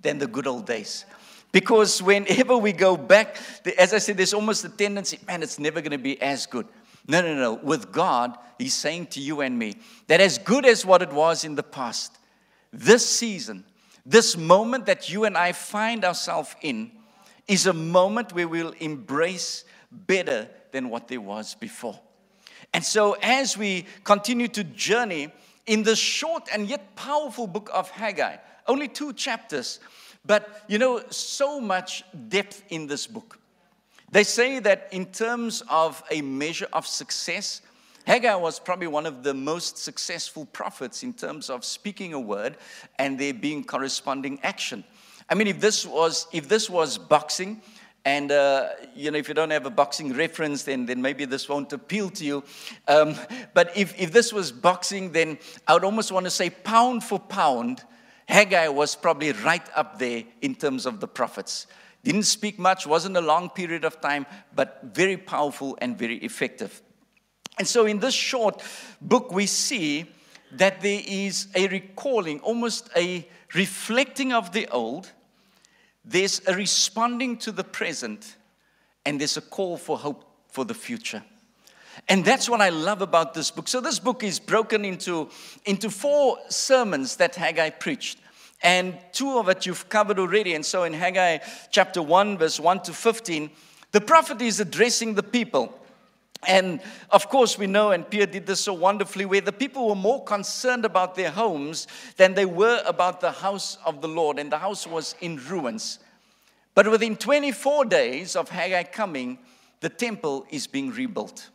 Than 0.00 0.18
the 0.18 0.26
Good 0.26 0.46
Old 0.46 0.66
Days. 0.66 1.06
Because 1.50 2.02
whenever 2.02 2.58
we 2.58 2.72
go 2.72 2.96
back, 2.96 3.38
as 3.78 3.94
I 3.94 3.98
said, 3.98 4.18
there's 4.18 4.34
almost 4.34 4.64
a 4.64 4.68
tendency, 4.68 5.18
man, 5.26 5.42
it's 5.42 5.58
never 5.58 5.80
going 5.80 5.92
to 5.92 5.98
be 5.98 6.20
as 6.20 6.46
good. 6.46 6.66
No, 7.06 7.20
no, 7.20 7.34
no. 7.34 7.54
With 7.54 7.92
God, 7.92 8.36
He's 8.58 8.74
saying 8.74 9.08
to 9.08 9.20
you 9.20 9.40
and 9.40 9.58
me 9.58 9.76
that 10.06 10.20
as 10.20 10.38
good 10.38 10.64
as 10.64 10.86
what 10.86 11.02
it 11.02 11.12
was 11.12 11.44
in 11.44 11.54
the 11.54 11.62
past, 11.62 12.16
this 12.72 13.08
season, 13.08 13.64
this 14.06 14.36
moment 14.36 14.86
that 14.86 15.08
you 15.10 15.24
and 15.24 15.36
I 15.36 15.52
find 15.52 16.04
ourselves 16.04 16.54
in, 16.62 16.90
is 17.46 17.66
a 17.66 17.72
moment 17.72 18.32
where 18.32 18.48
we'll 18.48 18.74
embrace 18.80 19.64
better 19.90 20.48
than 20.72 20.88
what 20.88 21.08
there 21.08 21.20
was 21.20 21.54
before. 21.54 21.98
And 22.72 22.82
so, 22.82 23.16
as 23.22 23.56
we 23.56 23.86
continue 24.02 24.48
to 24.48 24.64
journey 24.64 25.32
in 25.66 25.82
the 25.82 25.96
short 25.96 26.48
and 26.52 26.68
yet 26.68 26.96
powerful 26.96 27.46
book 27.46 27.70
of 27.72 27.90
Haggai, 27.90 28.36
only 28.66 28.88
two 28.88 29.12
chapters, 29.12 29.78
but 30.24 30.64
you 30.68 30.78
know, 30.78 31.02
so 31.10 31.60
much 31.60 32.02
depth 32.28 32.62
in 32.70 32.86
this 32.86 33.06
book. 33.06 33.38
They 34.10 34.24
say 34.24 34.58
that 34.60 34.88
in 34.92 35.06
terms 35.06 35.62
of 35.68 36.02
a 36.10 36.22
measure 36.22 36.68
of 36.72 36.86
success, 36.86 37.62
Haggai 38.06 38.34
was 38.34 38.60
probably 38.60 38.86
one 38.86 39.06
of 39.06 39.22
the 39.22 39.34
most 39.34 39.78
successful 39.78 40.46
prophets 40.46 41.02
in 41.02 41.14
terms 41.14 41.48
of 41.48 41.64
speaking 41.64 42.12
a 42.12 42.20
word 42.20 42.56
and 42.98 43.18
there 43.18 43.34
being 43.34 43.64
corresponding 43.64 44.38
action. 44.42 44.84
I 45.28 45.34
mean, 45.34 45.48
if 45.48 45.58
this 45.60 45.86
was, 45.86 46.26
if 46.32 46.48
this 46.48 46.68
was 46.68 46.98
boxing, 46.98 47.62
and, 48.06 48.30
uh, 48.30 48.68
you 48.94 49.10
know, 49.10 49.16
if 49.16 49.28
you 49.28 49.34
don't 49.34 49.50
have 49.50 49.64
a 49.64 49.70
boxing 49.70 50.12
reference, 50.12 50.64
then, 50.64 50.84
then 50.84 51.00
maybe 51.00 51.24
this 51.24 51.48
won't 51.48 51.72
appeal 51.72 52.10
to 52.10 52.24
you. 52.24 52.44
Um, 52.86 53.14
but 53.54 53.74
if, 53.74 53.98
if 53.98 54.12
this 54.12 54.30
was 54.30 54.52
boxing, 54.52 55.12
then 55.12 55.38
I 55.66 55.72
would 55.72 55.84
almost 55.84 56.12
want 56.12 56.24
to 56.24 56.30
say 56.30 56.50
pound 56.50 57.02
for 57.02 57.18
pound, 57.18 57.82
Haggai 58.28 58.68
was 58.68 58.94
probably 58.94 59.32
right 59.32 59.66
up 59.74 59.98
there 59.98 60.24
in 60.42 60.54
terms 60.54 60.84
of 60.84 61.00
the 61.00 61.08
prophets. 61.08 61.66
Didn't 62.04 62.24
speak 62.24 62.58
much, 62.58 62.86
wasn't 62.86 63.16
a 63.16 63.22
long 63.22 63.48
period 63.48 63.84
of 63.84 64.00
time, 64.00 64.26
but 64.54 64.80
very 64.84 65.16
powerful 65.16 65.76
and 65.80 65.98
very 65.98 66.18
effective. 66.18 66.82
And 67.58 67.66
so 67.66 67.86
in 67.86 67.98
this 67.98 68.14
short 68.14 68.62
book, 69.00 69.32
we 69.32 69.46
see 69.46 70.06
that 70.52 70.82
there 70.82 71.02
is 71.06 71.48
a 71.54 71.66
recalling, 71.68 72.40
almost 72.40 72.90
a 72.94 73.26
reflecting 73.54 74.32
of 74.32 74.52
the 74.52 74.68
old. 74.68 75.10
There's 76.04 76.42
a 76.46 76.54
responding 76.54 77.38
to 77.38 77.52
the 77.52 77.64
present, 77.64 78.36
and 79.06 79.18
there's 79.18 79.38
a 79.38 79.40
call 79.42 79.78
for 79.78 79.96
hope 79.96 80.24
for 80.48 80.64
the 80.66 80.74
future. 80.74 81.22
And 82.08 82.24
that's 82.24 82.50
what 82.50 82.60
I 82.60 82.68
love 82.68 83.00
about 83.00 83.32
this 83.32 83.50
book. 83.50 83.68
So, 83.68 83.80
this 83.80 83.98
book 83.98 84.22
is 84.22 84.38
broken 84.38 84.84
into, 84.84 85.30
into 85.64 85.88
four 85.88 86.38
sermons 86.48 87.16
that 87.16 87.34
Haggai 87.36 87.70
preached. 87.70 88.18
And 88.62 88.98
two 89.12 89.38
of 89.38 89.48
it 89.48 89.66
you've 89.66 89.88
covered 89.88 90.18
already. 90.18 90.54
And 90.54 90.64
so, 90.64 90.84
in 90.84 90.92
Haggai 90.92 91.38
chapter 91.70 92.02
1, 92.02 92.38
verse 92.38 92.58
1 92.58 92.82
to 92.82 92.92
15, 92.92 93.50
the 93.92 94.00
prophet 94.00 94.40
is 94.40 94.60
addressing 94.60 95.14
the 95.14 95.22
people. 95.22 95.78
And 96.46 96.80
of 97.10 97.28
course, 97.28 97.58
we 97.58 97.66
know, 97.66 97.90
and 97.90 98.08
Pierre 98.08 98.26
did 98.26 98.46
this 98.46 98.60
so 98.60 98.74
wonderfully, 98.74 99.24
where 99.24 99.40
the 99.40 99.52
people 99.52 99.88
were 99.88 99.94
more 99.94 100.22
concerned 100.24 100.84
about 100.84 101.14
their 101.14 101.30
homes 101.30 101.86
than 102.16 102.34
they 102.34 102.44
were 102.44 102.82
about 102.86 103.20
the 103.20 103.32
house 103.32 103.78
of 103.84 104.00
the 104.00 104.08
Lord, 104.08 104.38
and 104.38 104.50
the 104.50 104.58
house 104.58 104.86
was 104.86 105.14
in 105.20 105.36
ruins. 105.48 105.98
But 106.74 106.90
within 106.90 107.16
24 107.16 107.84
days 107.86 108.36
of 108.36 108.48
Haggai 108.48 108.84
coming, 108.84 109.38
the 109.80 109.88
temple 109.88 110.46
is 110.50 110.66
being 110.66 110.90
rebuilt. 110.90 111.50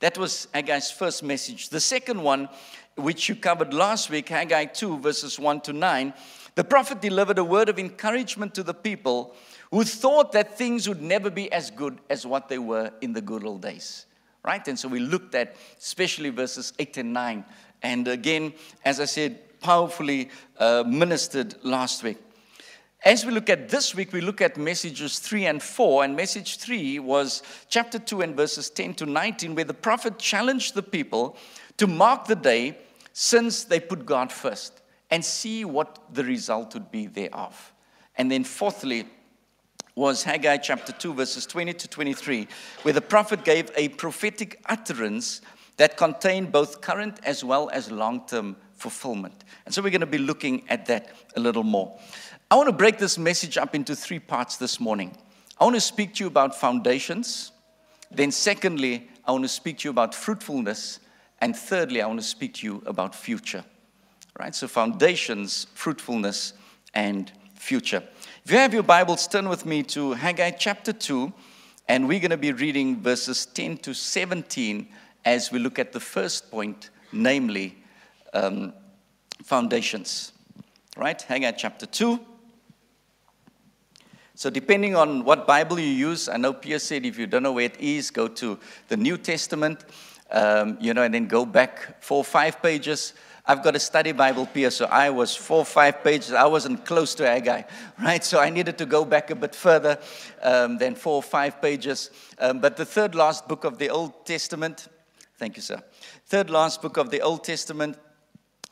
That 0.00 0.18
was 0.18 0.48
Haggai's 0.52 0.90
first 0.90 1.22
message. 1.22 1.70
The 1.70 1.80
second 1.80 2.22
one, 2.22 2.48
which 2.96 3.28
you 3.28 3.34
covered 3.34 3.72
last 3.72 4.10
week, 4.10 4.28
Haggai 4.28 4.66
2, 4.66 4.98
verses 4.98 5.38
1 5.38 5.62
to 5.62 5.72
9, 5.72 6.12
the 6.54 6.64
prophet 6.64 7.00
delivered 7.00 7.38
a 7.38 7.44
word 7.44 7.68
of 7.68 7.78
encouragement 7.78 8.54
to 8.54 8.62
the 8.62 8.74
people 8.74 9.34
who 9.70 9.84
thought 9.84 10.32
that 10.32 10.58
things 10.58 10.88
would 10.88 11.00
never 11.00 11.30
be 11.30 11.50
as 11.50 11.70
good 11.70 11.98
as 12.10 12.26
what 12.26 12.48
they 12.48 12.58
were 12.58 12.92
in 13.00 13.14
the 13.14 13.20
good 13.20 13.44
old 13.44 13.62
days. 13.62 14.06
Right? 14.44 14.66
And 14.68 14.78
so 14.78 14.88
we 14.88 15.00
looked 15.00 15.34
at 15.34 15.56
especially 15.78 16.30
verses 16.30 16.72
8 16.78 16.98
and 16.98 17.12
9. 17.12 17.44
And 17.82 18.08
again, 18.08 18.52
as 18.84 19.00
I 19.00 19.06
said, 19.06 19.60
powerfully 19.60 20.30
uh, 20.58 20.84
ministered 20.86 21.56
last 21.62 22.02
week. 22.02 22.18
As 23.04 23.24
we 23.24 23.32
look 23.32 23.50
at 23.50 23.68
this 23.68 23.94
week, 23.94 24.12
we 24.12 24.20
look 24.20 24.40
at 24.40 24.56
messages 24.56 25.18
3 25.18 25.46
and 25.46 25.62
4. 25.62 26.04
And 26.04 26.16
message 26.16 26.56
3 26.58 26.98
was 26.98 27.42
chapter 27.68 27.98
2 27.98 28.22
and 28.22 28.36
verses 28.36 28.70
10 28.70 28.94
to 28.94 29.06
19, 29.06 29.54
where 29.54 29.64
the 29.64 29.74
prophet 29.74 30.18
challenged 30.18 30.74
the 30.74 30.82
people 30.82 31.36
to 31.76 31.86
mark 31.86 32.26
the 32.26 32.34
day 32.34 32.78
since 33.12 33.64
they 33.64 33.80
put 33.80 34.06
God 34.06 34.32
first 34.32 34.82
and 35.10 35.24
see 35.24 35.64
what 35.64 35.98
the 36.12 36.24
result 36.24 36.74
would 36.74 36.90
be 36.90 37.06
thereof. 37.06 37.72
And 38.16 38.30
then, 38.30 38.44
fourthly, 38.44 39.06
was 39.94 40.22
Haggai 40.22 40.56
chapter 40.58 40.92
2, 40.92 41.14
verses 41.14 41.46
20 41.46 41.72
to 41.74 41.88
23, 41.88 42.48
where 42.82 42.94
the 42.94 43.00
prophet 43.00 43.44
gave 43.44 43.70
a 43.76 43.88
prophetic 43.90 44.60
utterance 44.66 45.42
that 45.76 45.96
contained 45.96 46.52
both 46.52 46.80
current 46.80 47.20
as 47.24 47.44
well 47.44 47.70
as 47.72 47.90
long 47.90 48.26
term 48.26 48.56
fulfillment. 48.74 49.44
And 49.64 49.74
so 49.74 49.82
we're 49.82 49.90
going 49.90 50.00
to 50.00 50.06
be 50.06 50.18
looking 50.18 50.64
at 50.68 50.86
that 50.86 51.10
a 51.36 51.40
little 51.40 51.62
more. 51.62 51.98
I 52.48 52.54
want 52.54 52.68
to 52.68 52.72
break 52.72 52.98
this 52.98 53.18
message 53.18 53.58
up 53.58 53.74
into 53.74 53.96
three 53.96 54.20
parts 54.20 54.56
this 54.56 54.78
morning. 54.78 55.16
I 55.60 55.64
want 55.64 55.74
to 55.74 55.80
speak 55.80 56.14
to 56.14 56.24
you 56.24 56.28
about 56.28 56.54
foundations. 56.54 57.50
Then, 58.08 58.30
secondly, 58.30 59.10
I 59.24 59.32
want 59.32 59.42
to 59.42 59.48
speak 59.48 59.78
to 59.78 59.88
you 59.88 59.90
about 59.90 60.14
fruitfulness. 60.14 61.00
And 61.40 61.56
thirdly, 61.56 62.00
I 62.00 62.06
want 62.06 62.20
to 62.20 62.26
speak 62.26 62.54
to 62.54 62.66
you 62.66 62.84
about 62.86 63.16
future. 63.16 63.64
Right? 64.38 64.54
So, 64.54 64.68
foundations, 64.68 65.66
fruitfulness, 65.74 66.52
and 66.94 67.32
future. 67.56 68.04
If 68.44 68.52
you 68.52 68.58
have 68.58 68.72
your 68.72 68.84
Bibles, 68.84 69.26
turn 69.26 69.48
with 69.48 69.66
me 69.66 69.82
to 69.82 70.12
Haggai 70.12 70.52
chapter 70.52 70.92
2, 70.92 71.32
and 71.88 72.06
we're 72.06 72.20
going 72.20 72.30
to 72.30 72.36
be 72.36 72.52
reading 72.52 73.02
verses 73.02 73.44
10 73.46 73.78
to 73.78 73.92
17 73.92 74.86
as 75.24 75.50
we 75.50 75.58
look 75.58 75.80
at 75.80 75.92
the 75.92 75.98
first 75.98 76.48
point, 76.52 76.90
namely 77.10 77.76
um, 78.34 78.72
foundations. 79.42 80.30
Right? 80.96 81.20
Haggai 81.20 81.50
chapter 81.50 81.86
2 81.86 82.20
so, 84.36 84.50
depending 84.50 84.94
on 84.94 85.24
what 85.24 85.46
Bible 85.46 85.80
you 85.80 85.86
use, 85.86 86.28
I 86.28 86.36
know 86.36 86.52
Pierre 86.52 86.78
said 86.78 87.06
if 87.06 87.18
you 87.18 87.26
don't 87.26 87.42
know 87.42 87.52
where 87.52 87.64
it 87.64 87.80
is, 87.80 88.10
go 88.10 88.28
to 88.28 88.58
the 88.88 88.96
New 88.98 89.16
Testament, 89.16 89.86
um, 90.30 90.76
you 90.78 90.92
know, 90.92 91.04
and 91.04 91.14
then 91.14 91.26
go 91.26 91.46
back 91.46 92.02
four 92.02 92.18
or 92.18 92.24
five 92.24 92.60
pages. 92.60 93.14
I've 93.46 93.62
got 93.62 93.74
a 93.76 93.80
study 93.80 94.12
Bible, 94.12 94.44
Pierre, 94.44 94.70
so 94.70 94.84
I 94.90 95.08
was 95.08 95.34
four 95.34 95.60
or 95.60 95.64
five 95.64 96.04
pages. 96.04 96.34
I 96.34 96.44
wasn't 96.44 96.84
close 96.84 97.14
to 97.14 97.26
Haggai, 97.26 97.62
right? 97.98 98.22
So 98.22 98.38
I 98.38 98.50
needed 98.50 98.76
to 98.76 98.84
go 98.84 99.06
back 99.06 99.30
a 99.30 99.34
bit 99.34 99.54
further 99.54 99.98
um, 100.42 100.76
than 100.76 100.96
four 100.96 101.14
or 101.14 101.22
five 101.22 101.62
pages. 101.62 102.10
Um, 102.38 102.60
but 102.60 102.76
the 102.76 102.84
third 102.84 103.14
last 103.14 103.48
book 103.48 103.64
of 103.64 103.78
the 103.78 103.88
Old 103.88 104.26
Testament, 104.26 104.88
thank 105.38 105.56
you, 105.56 105.62
sir. 105.62 105.82
Third 106.26 106.50
last 106.50 106.82
book 106.82 106.98
of 106.98 107.10
the 107.10 107.22
Old 107.22 107.42
Testament, 107.42 107.96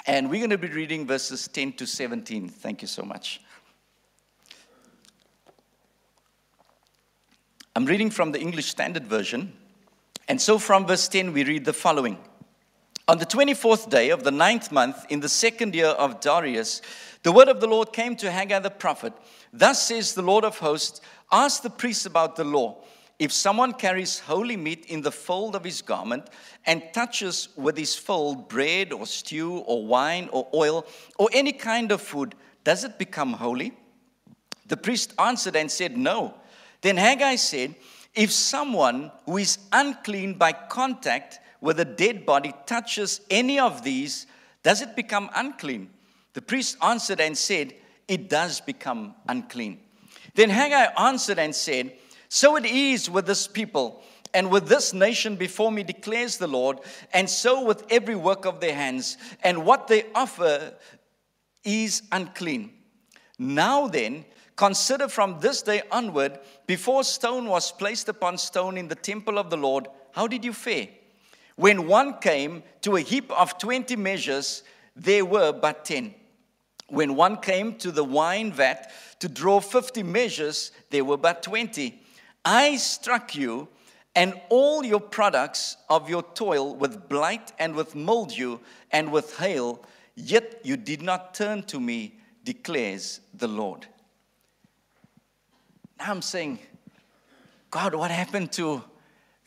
and 0.06 0.28
we're 0.28 0.40
going 0.40 0.50
to 0.50 0.58
be 0.58 0.68
reading 0.68 1.06
verses 1.06 1.48
10 1.48 1.72
to 1.74 1.86
17. 1.86 2.50
Thank 2.50 2.82
you 2.82 2.88
so 2.88 3.02
much. 3.02 3.40
I'm 7.76 7.86
reading 7.86 8.10
from 8.10 8.30
the 8.30 8.40
English 8.40 8.66
Standard 8.66 9.04
Version. 9.04 9.52
And 10.28 10.40
so 10.40 10.60
from 10.60 10.86
verse 10.86 11.08
10, 11.08 11.32
we 11.32 11.42
read 11.42 11.64
the 11.64 11.72
following 11.72 12.18
On 13.08 13.18
the 13.18 13.26
24th 13.26 13.90
day 13.90 14.10
of 14.10 14.22
the 14.22 14.30
ninth 14.30 14.70
month, 14.70 15.04
in 15.08 15.18
the 15.18 15.28
second 15.28 15.74
year 15.74 15.88
of 15.88 16.20
Darius, 16.20 16.82
the 17.24 17.32
word 17.32 17.48
of 17.48 17.60
the 17.60 17.66
Lord 17.66 17.92
came 17.92 18.14
to 18.16 18.30
Haggai 18.30 18.60
the 18.60 18.70
prophet. 18.70 19.12
Thus 19.52 19.88
says 19.88 20.14
the 20.14 20.22
Lord 20.22 20.44
of 20.44 20.58
hosts 20.58 21.00
Ask 21.32 21.62
the 21.62 21.70
priests 21.70 22.06
about 22.06 22.36
the 22.36 22.44
law. 22.44 22.76
If 23.18 23.32
someone 23.32 23.72
carries 23.72 24.20
holy 24.20 24.56
meat 24.56 24.86
in 24.86 25.02
the 25.02 25.10
fold 25.10 25.56
of 25.56 25.64
his 25.64 25.82
garment 25.82 26.28
and 26.66 26.80
touches 26.92 27.48
with 27.56 27.76
his 27.76 27.96
fold 27.96 28.48
bread 28.48 28.92
or 28.92 29.04
stew 29.04 29.58
or 29.66 29.84
wine 29.84 30.28
or 30.30 30.46
oil 30.54 30.86
or 31.18 31.28
any 31.32 31.52
kind 31.52 31.90
of 31.90 32.00
food, 32.00 32.36
does 32.62 32.84
it 32.84 33.00
become 33.00 33.32
holy? 33.32 33.72
The 34.66 34.76
priest 34.76 35.12
answered 35.18 35.56
and 35.56 35.68
said, 35.68 35.96
No. 35.96 36.34
Then 36.84 36.98
Haggai 36.98 37.36
said, 37.36 37.76
If 38.14 38.30
someone 38.30 39.10
who 39.24 39.38
is 39.38 39.56
unclean 39.72 40.34
by 40.34 40.52
contact 40.52 41.40
with 41.62 41.80
a 41.80 41.84
dead 41.86 42.26
body 42.26 42.52
touches 42.66 43.22
any 43.30 43.58
of 43.58 43.82
these, 43.82 44.26
does 44.62 44.82
it 44.82 44.94
become 44.94 45.30
unclean? 45.34 45.88
The 46.34 46.42
priest 46.42 46.76
answered 46.82 47.22
and 47.22 47.38
said, 47.38 47.72
It 48.06 48.28
does 48.28 48.60
become 48.60 49.14
unclean. 49.26 49.80
Then 50.34 50.50
Haggai 50.50 50.92
answered 50.98 51.38
and 51.38 51.54
said, 51.54 51.94
So 52.28 52.56
it 52.56 52.66
is 52.66 53.08
with 53.08 53.24
this 53.24 53.46
people 53.46 54.02
and 54.34 54.50
with 54.50 54.68
this 54.68 54.92
nation 54.92 55.36
before 55.36 55.72
me, 55.72 55.84
declares 55.84 56.36
the 56.36 56.48
Lord, 56.48 56.80
and 57.14 57.30
so 57.30 57.64
with 57.64 57.82
every 57.88 58.16
work 58.16 58.44
of 58.44 58.60
their 58.60 58.74
hands, 58.74 59.16
and 59.42 59.64
what 59.64 59.88
they 59.88 60.04
offer 60.14 60.74
is 61.64 62.02
unclean. 62.12 62.72
Now 63.38 63.86
then, 63.86 64.26
Consider 64.56 65.08
from 65.08 65.40
this 65.40 65.62
day 65.62 65.82
onward, 65.90 66.38
before 66.66 67.02
stone 67.02 67.46
was 67.46 67.72
placed 67.72 68.08
upon 68.08 68.38
stone 68.38 68.76
in 68.76 68.88
the 68.88 68.94
temple 68.94 69.38
of 69.38 69.50
the 69.50 69.56
Lord, 69.56 69.88
how 70.12 70.28
did 70.28 70.44
you 70.44 70.52
fare? 70.52 70.88
When 71.56 71.88
one 71.88 72.18
came 72.18 72.62
to 72.82 72.96
a 72.96 73.00
heap 73.00 73.30
of 73.32 73.58
20 73.58 73.96
measures, 73.96 74.62
there 74.94 75.24
were 75.24 75.52
but 75.52 75.84
10. 75.84 76.14
When 76.88 77.16
one 77.16 77.38
came 77.38 77.76
to 77.78 77.90
the 77.90 78.04
wine 78.04 78.52
vat 78.52 78.92
to 79.20 79.28
draw 79.28 79.60
50 79.60 80.02
measures, 80.02 80.70
there 80.90 81.04
were 81.04 81.16
but 81.16 81.42
20. 81.42 82.00
I 82.44 82.76
struck 82.76 83.34
you 83.34 83.68
and 84.14 84.40
all 84.48 84.84
your 84.84 85.00
products 85.00 85.76
of 85.88 86.08
your 86.08 86.22
toil 86.22 86.76
with 86.76 87.08
blight 87.08 87.52
and 87.58 87.74
with 87.74 87.96
mildew 87.96 88.58
and 88.92 89.10
with 89.10 89.36
hail, 89.38 89.82
yet 90.14 90.60
you 90.62 90.76
did 90.76 91.02
not 91.02 91.34
turn 91.34 91.64
to 91.64 91.80
me, 91.80 92.18
declares 92.44 93.20
the 93.32 93.48
Lord. 93.48 93.86
Now 95.98 96.10
I'm 96.10 96.22
saying, 96.22 96.58
God, 97.70 97.94
what 97.94 98.10
happened 98.10 98.52
to 98.52 98.82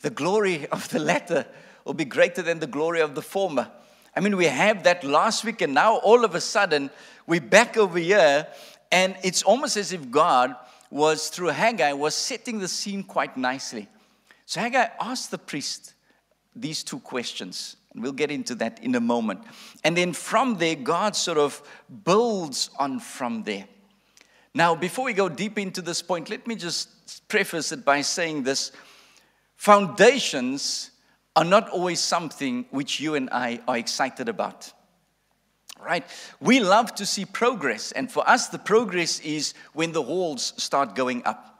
the 0.00 0.10
glory 0.10 0.66
of 0.68 0.88
the 0.88 0.98
latter 0.98 1.46
will 1.84 1.94
be 1.94 2.04
greater 2.04 2.42
than 2.42 2.58
the 2.58 2.66
glory 2.66 3.00
of 3.00 3.14
the 3.14 3.22
former? 3.22 3.70
I 4.14 4.20
mean, 4.20 4.36
we 4.36 4.46
have 4.46 4.84
that 4.84 5.04
last 5.04 5.44
week, 5.44 5.60
and 5.60 5.74
now 5.74 5.96
all 5.98 6.24
of 6.24 6.34
a 6.34 6.40
sudden 6.40 6.90
we're 7.26 7.40
back 7.40 7.76
over 7.76 7.98
here, 7.98 8.46
and 8.90 9.16
it's 9.22 9.42
almost 9.42 9.76
as 9.76 9.92
if 9.92 10.10
God 10.10 10.56
was, 10.90 11.28
through 11.28 11.48
Haggai, 11.48 11.92
was 11.92 12.14
setting 12.14 12.58
the 12.58 12.68
scene 12.68 13.02
quite 13.02 13.36
nicely. 13.36 13.88
So 14.46 14.60
Haggai 14.60 14.88
asked 15.00 15.30
the 15.30 15.38
priest 15.38 15.94
these 16.56 16.82
two 16.82 17.00
questions. 17.00 17.76
And 17.92 18.02
we'll 18.02 18.12
get 18.12 18.30
into 18.30 18.54
that 18.56 18.82
in 18.82 18.94
a 18.94 19.00
moment. 19.00 19.40
And 19.84 19.96
then 19.96 20.12
from 20.12 20.58
there, 20.58 20.76
God 20.76 21.16
sort 21.16 21.38
of 21.38 21.62
builds 22.04 22.70
on 22.78 23.00
from 23.00 23.44
there. 23.44 23.66
Now, 24.58 24.74
before 24.74 25.04
we 25.04 25.12
go 25.12 25.28
deep 25.28 25.56
into 25.56 25.80
this 25.80 26.02
point, 26.02 26.30
let 26.30 26.48
me 26.48 26.56
just 26.56 27.28
preface 27.28 27.70
it 27.70 27.84
by 27.84 28.00
saying 28.00 28.42
this 28.42 28.72
foundations 29.54 30.90
are 31.36 31.44
not 31.44 31.68
always 31.68 32.00
something 32.00 32.66
which 32.72 32.98
you 32.98 33.14
and 33.14 33.30
I 33.30 33.60
are 33.68 33.78
excited 33.78 34.28
about. 34.28 34.72
Right? 35.80 36.04
We 36.40 36.58
love 36.58 36.92
to 36.96 37.06
see 37.06 37.24
progress, 37.24 37.92
and 37.92 38.10
for 38.10 38.28
us, 38.28 38.48
the 38.48 38.58
progress 38.58 39.20
is 39.20 39.54
when 39.74 39.92
the 39.92 40.02
walls 40.02 40.54
start 40.56 40.96
going 40.96 41.22
up. 41.24 41.56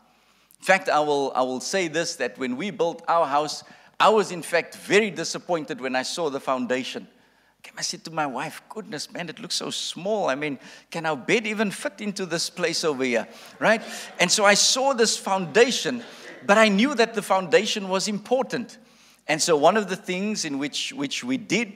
In 0.58 0.64
fact, 0.64 0.88
I 0.88 0.98
will, 0.98 1.30
I 1.36 1.42
will 1.42 1.60
say 1.60 1.86
this 1.86 2.16
that 2.16 2.36
when 2.36 2.56
we 2.56 2.72
built 2.72 3.04
our 3.06 3.26
house, 3.26 3.62
I 4.00 4.08
was 4.08 4.32
in 4.32 4.42
fact 4.42 4.74
very 4.74 5.10
disappointed 5.10 5.80
when 5.80 5.94
I 5.94 6.02
saw 6.02 6.30
the 6.30 6.40
foundation. 6.40 7.06
I 7.76 7.82
said 7.82 8.04
to 8.04 8.10
my 8.10 8.26
wife, 8.26 8.60
goodness, 8.68 9.12
man, 9.12 9.28
it 9.28 9.38
looks 9.38 9.54
so 9.54 9.70
small. 9.70 10.28
I 10.28 10.34
mean, 10.34 10.58
can 10.90 11.06
our 11.06 11.16
bed 11.16 11.46
even 11.46 11.70
fit 11.70 12.00
into 12.00 12.26
this 12.26 12.50
place 12.50 12.82
over 12.82 13.04
here? 13.04 13.28
Right? 13.60 13.82
And 14.18 14.30
so 14.30 14.44
I 14.44 14.54
saw 14.54 14.94
this 14.94 15.16
foundation, 15.16 16.02
but 16.44 16.58
I 16.58 16.68
knew 16.68 16.94
that 16.96 17.14
the 17.14 17.22
foundation 17.22 17.88
was 17.88 18.08
important. 18.08 18.78
And 19.28 19.40
so 19.40 19.56
one 19.56 19.76
of 19.76 19.88
the 19.88 19.96
things 19.96 20.44
in 20.44 20.58
which, 20.58 20.92
which 20.92 21.22
we 21.22 21.36
did, 21.36 21.72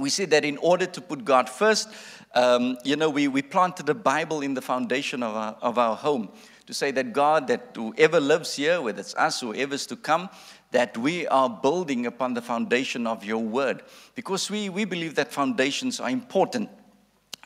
we 0.00 0.08
said 0.08 0.30
that 0.30 0.44
in 0.44 0.56
order 0.58 0.86
to 0.86 1.00
put 1.00 1.24
God 1.24 1.48
first, 1.48 1.88
um, 2.34 2.78
you 2.84 2.96
know, 2.96 3.10
we, 3.10 3.28
we 3.28 3.42
planted 3.42 3.88
a 3.88 3.94
Bible 3.94 4.42
in 4.42 4.54
the 4.54 4.62
foundation 4.62 5.22
of 5.22 5.34
our, 5.34 5.56
of 5.60 5.78
our 5.78 5.96
home 5.96 6.30
to 6.66 6.74
say 6.74 6.90
that 6.90 7.14
God, 7.14 7.48
that 7.48 7.70
whoever 7.74 8.20
lives 8.20 8.56
here, 8.56 8.80
whether 8.80 9.00
it's 9.00 9.14
us 9.14 9.40
whoever's 9.40 9.86
to 9.86 9.96
come, 9.96 10.28
that 10.70 10.96
we 10.98 11.26
are 11.28 11.48
building 11.48 12.06
upon 12.06 12.34
the 12.34 12.42
foundation 12.42 13.06
of 13.06 13.24
your 13.24 13.42
word 13.42 13.82
because 14.14 14.50
we, 14.50 14.68
we 14.68 14.84
believe 14.84 15.14
that 15.14 15.32
foundations 15.32 16.00
are 16.00 16.10
important. 16.10 16.68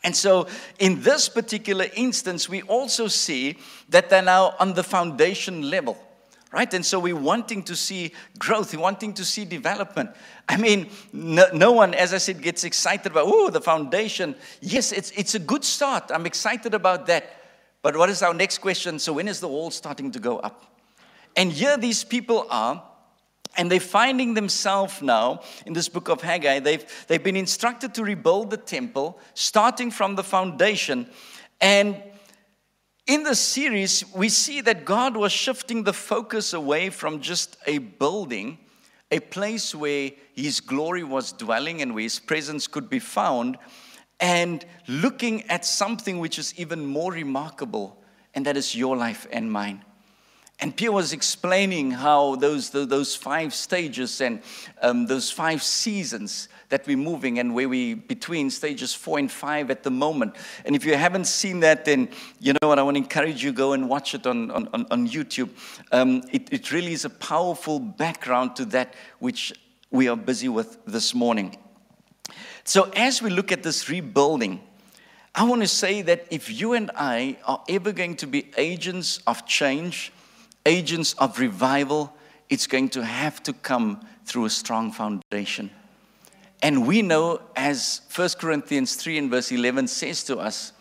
And 0.04 0.16
so, 0.16 0.48
in 0.80 1.00
this 1.02 1.28
particular 1.28 1.86
instance, 1.94 2.48
we 2.48 2.62
also 2.62 3.06
see 3.06 3.58
that 3.88 4.10
they're 4.10 4.20
now 4.20 4.54
on 4.58 4.74
the 4.74 4.82
foundation 4.82 5.70
level, 5.70 5.96
right? 6.52 6.72
And 6.74 6.84
so, 6.84 6.98
we're 6.98 7.14
wanting 7.14 7.62
to 7.64 7.76
see 7.76 8.12
growth, 8.36 8.74
we're 8.74 8.82
wanting 8.82 9.14
to 9.14 9.24
see 9.24 9.44
development. 9.44 10.10
I 10.48 10.56
mean, 10.56 10.90
no, 11.12 11.46
no 11.54 11.70
one, 11.70 11.94
as 11.94 12.12
I 12.12 12.18
said, 12.18 12.42
gets 12.42 12.64
excited 12.64 13.12
about, 13.12 13.26
oh, 13.28 13.48
the 13.50 13.60
foundation. 13.60 14.34
Yes, 14.60 14.90
it's, 14.90 15.12
it's 15.12 15.36
a 15.36 15.38
good 15.38 15.62
start. 15.62 16.10
I'm 16.12 16.26
excited 16.26 16.74
about 16.74 17.06
that. 17.06 17.36
But 17.80 17.96
what 17.96 18.10
is 18.10 18.22
our 18.22 18.34
next 18.34 18.58
question? 18.58 18.98
So, 18.98 19.12
when 19.12 19.28
is 19.28 19.38
the 19.38 19.48
wall 19.48 19.70
starting 19.70 20.10
to 20.10 20.18
go 20.18 20.38
up? 20.38 20.64
And 21.36 21.52
here 21.52 21.76
these 21.76 22.02
people 22.02 22.46
are 22.50 22.82
and 23.56 23.70
they're 23.70 23.80
finding 23.80 24.34
themselves 24.34 25.02
now 25.02 25.40
in 25.66 25.72
this 25.72 25.88
book 25.88 26.08
of 26.08 26.22
Haggai. 26.22 26.60
They've, 26.60 26.84
they've 27.06 27.22
been 27.22 27.36
instructed 27.36 27.94
to 27.94 28.04
rebuild 28.04 28.50
the 28.50 28.56
temple, 28.56 29.18
starting 29.34 29.90
from 29.90 30.14
the 30.14 30.22
foundation. 30.22 31.08
And 31.60 32.02
in 33.06 33.24
this 33.24 33.40
series, 33.40 34.04
we 34.14 34.28
see 34.28 34.60
that 34.62 34.84
God 34.84 35.16
was 35.16 35.32
shifting 35.32 35.84
the 35.84 35.92
focus 35.92 36.52
away 36.52 36.90
from 36.90 37.20
just 37.20 37.56
a 37.66 37.78
building, 37.78 38.58
a 39.10 39.20
place 39.20 39.74
where 39.74 40.12
His 40.34 40.60
glory 40.60 41.04
was 41.04 41.32
dwelling 41.32 41.82
and 41.82 41.94
where 41.94 42.04
His 42.04 42.18
presence 42.18 42.66
could 42.66 42.88
be 42.88 43.00
found, 43.00 43.58
and 44.20 44.64
looking 44.86 45.42
at 45.50 45.64
something 45.64 46.20
which 46.20 46.38
is 46.38 46.54
even 46.56 46.86
more 46.86 47.12
remarkable, 47.12 48.00
and 48.34 48.46
that 48.46 48.56
is 48.56 48.74
your 48.74 48.96
life 48.96 49.26
and 49.32 49.50
mine. 49.50 49.84
And 50.62 50.76
Pierre 50.76 50.92
was 50.92 51.12
explaining 51.12 51.90
how 51.90 52.36
those, 52.36 52.70
those 52.70 53.16
five 53.16 53.52
stages 53.52 54.20
and 54.20 54.40
um, 54.80 55.06
those 55.06 55.28
five 55.28 55.60
seasons 55.60 56.48
that 56.68 56.86
we're 56.86 56.96
moving 56.96 57.40
and 57.40 57.52
where 57.52 57.68
we 57.68 57.94
between 57.94 58.48
stages 58.48 58.94
four 58.94 59.18
and 59.18 59.28
five 59.28 59.72
at 59.72 59.82
the 59.82 59.90
moment. 59.90 60.36
And 60.64 60.76
if 60.76 60.84
you 60.84 60.96
haven't 60.96 61.24
seen 61.24 61.58
that, 61.60 61.84
then 61.84 62.08
you 62.38 62.52
know 62.52 62.68
what, 62.68 62.78
I 62.78 62.84
want 62.84 62.96
to 62.96 63.02
encourage 63.02 63.42
you, 63.42 63.52
go 63.52 63.72
and 63.72 63.88
watch 63.88 64.14
it 64.14 64.24
on, 64.24 64.52
on, 64.52 64.68
on 64.88 65.08
YouTube. 65.08 65.50
Um, 65.90 66.22
it, 66.30 66.52
it 66.52 66.70
really 66.70 66.92
is 66.92 67.04
a 67.04 67.10
powerful 67.10 67.80
background 67.80 68.54
to 68.54 68.64
that 68.66 68.94
which 69.18 69.52
we 69.90 70.06
are 70.06 70.16
busy 70.16 70.48
with 70.48 70.78
this 70.86 71.12
morning. 71.12 71.58
So 72.62 72.88
as 72.94 73.20
we 73.20 73.30
look 73.30 73.50
at 73.50 73.64
this 73.64 73.88
rebuilding, 73.88 74.60
I 75.34 75.42
want 75.42 75.62
to 75.62 75.68
say 75.68 76.02
that 76.02 76.28
if 76.30 76.48
you 76.48 76.74
and 76.74 76.92
I 76.94 77.38
are 77.48 77.64
ever 77.68 77.90
going 77.90 78.14
to 78.18 78.28
be 78.28 78.52
agents 78.56 79.18
of 79.26 79.44
change, 79.44 80.12
agents 80.66 81.14
of 81.14 81.38
revival, 81.38 82.12
it's 82.48 82.66
going 82.66 82.88
to 82.90 83.04
have 83.04 83.42
to 83.44 83.52
come 83.52 84.04
through 84.24 84.44
a 84.44 84.50
strong 84.50 84.92
foundation. 84.92 85.70
And 86.62 86.86
we 86.86 87.02
know, 87.02 87.40
as 87.56 88.02
1 88.14 88.30
Corinthians 88.38 88.94
3 88.94 89.18
and 89.18 89.30
verse 89.30 89.50
11 89.50 89.88
says 89.88 90.22
to 90.24 90.38
us, 90.38 90.72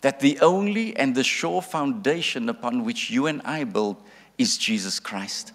that 0.00 0.20
the 0.20 0.40
only 0.40 0.96
and 0.96 1.14
the 1.14 1.24
sure 1.24 1.62
foundation 1.62 2.48
upon 2.48 2.84
which 2.84 3.10
you 3.10 3.26
and 3.26 3.42
I 3.44 3.64
build 3.64 3.96
is 4.38 4.56
Jesus 4.56 4.98
Christ. 4.98 5.52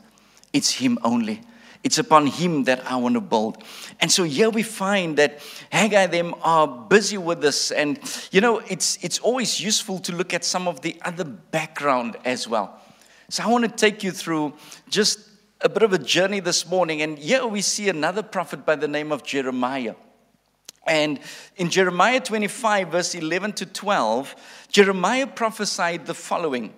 It's 0.54 0.72
Him 0.72 1.00
only. 1.04 1.42
It's 1.84 1.98
upon 1.98 2.28
Him 2.28 2.64
that 2.66 2.90
I 2.90 2.96
want 2.96 3.16
to 3.16 3.22
build. 3.22 3.64
And 4.00 4.12
so 4.12 4.24
here 4.24 4.50
we 4.50 4.64
find 4.64 5.18
that 5.18 5.40
Haggai 5.72 6.08
them 6.08 6.36
are 6.44 6.68
busy 6.68 7.18
with 7.18 7.42
this. 7.42 7.72
And 7.72 8.00
you 8.32 8.42
know, 8.42 8.60
it's, 8.60 9.04
it's 9.04 9.20
always 9.20 9.60
useful 9.60 10.00
to 10.00 10.16
look 10.16 10.34
at 10.34 10.46
some 10.46 10.68
of 10.68 10.82
the 10.82 10.96
other 11.04 11.24
background 11.24 12.18
as 12.24 12.48
well. 12.48 12.80
So 13.30 13.44
I 13.44 13.48
want 13.48 13.64
to 13.64 13.72
take 13.72 14.04
you 14.04 14.12
through 14.12 14.54
just 14.90 15.20
a 15.62 15.70
bit 15.70 15.84
of 15.84 15.94
a 15.94 15.98
journey 15.98 16.40
this 16.40 16.68
morning. 16.68 17.02
And 17.02 17.18
here 17.18 17.46
we 17.48 17.62
see 17.62 17.90
another 17.90 18.22
prophet 18.22 18.66
by 18.66 18.76
the 18.76 18.88
name 18.88 19.12
of 19.12 19.24
Jeremiah. 19.24 19.96
And 20.86 21.20
in 21.56 21.72
Jeremiah 21.72 22.20
25, 22.20 22.90
verse 22.90 23.16
11 23.16 23.54
to 23.54 23.66
12, 23.66 24.36
Jeremiah 24.70 25.26
prophesied 25.26 26.06
the 26.06 26.14
following 26.14 26.74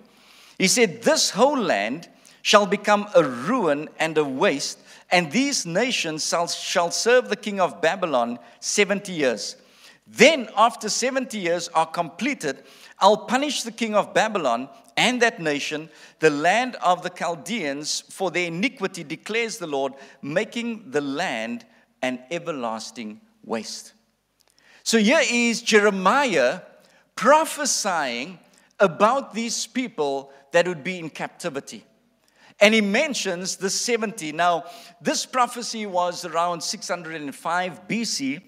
He 0.58 0.68
said, 0.68 1.02
This 1.02 1.30
whole 1.30 1.58
land 1.58 2.08
shall 2.40 2.64
become 2.64 3.08
a 3.14 3.22
ruin 3.22 3.90
and 3.98 4.16
a 4.16 4.24
waste, 4.24 4.78
and 5.10 5.30
these 5.30 5.66
nations 5.66 6.26
shall, 6.26 6.46
shall 6.48 6.90
serve 6.90 7.28
the 7.28 7.36
king 7.36 7.60
of 7.60 7.82
Babylon 7.82 8.38
70 8.60 9.12
years. 9.12 9.56
Then, 10.06 10.48
after 10.56 10.88
70 10.88 11.38
years 11.38 11.68
are 11.68 11.84
completed, 11.84 12.62
I'll 12.98 13.26
punish 13.26 13.62
the 13.62 13.72
king 13.72 13.94
of 13.94 14.14
Babylon 14.14 14.70
and 14.98 15.22
that 15.22 15.40
nation, 15.40 15.88
the 16.18 16.28
land 16.28 16.74
of 16.82 17.02
the 17.02 17.08
Chaldeans, 17.08 18.02
for 18.10 18.32
their 18.32 18.48
iniquity, 18.48 19.04
declares 19.04 19.56
the 19.56 19.66
Lord, 19.68 19.92
making 20.20 20.90
the 20.90 21.00
land 21.00 21.64
an 22.02 22.18
everlasting 22.32 23.20
waste. 23.44 23.92
So 24.82 24.98
here 24.98 25.22
is 25.30 25.62
Jeremiah 25.62 26.62
prophesying 27.14 28.40
about 28.80 29.34
these 29.34 29.68
people 29.68 30.32
that 30.50 30.66
would 30.66 30.82
be 30.82 30.98
in 30.98 31.10
captivity. 31.10 31.84
And 32.60 32.74
he 32.74 32.80
mentions 32.80 33.54
the 33.54 33.70
70. 33.70 34.32
Now, 34.32 34.64
this 35.00 35.24
prophecy 35.26 35.86
was 35.86 36.24
around 36.24 36.60
605 36.60 37.86
BC 37.86 38.42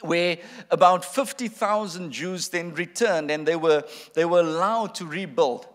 where 0.00 0.38
about 0.70 1.04
50,000 1.04 2.10
Jews 2.10 2.48
then 2.48 2.74
returned 2.74 3.30
and 3.30 3.46
they 3.46 3.56
were, 3.56 3.84
they 4.14 4.24
were 4.24 4.40
allowed 4.40 4.94
to 4.96 5.06
rebuild. 5.06 5.66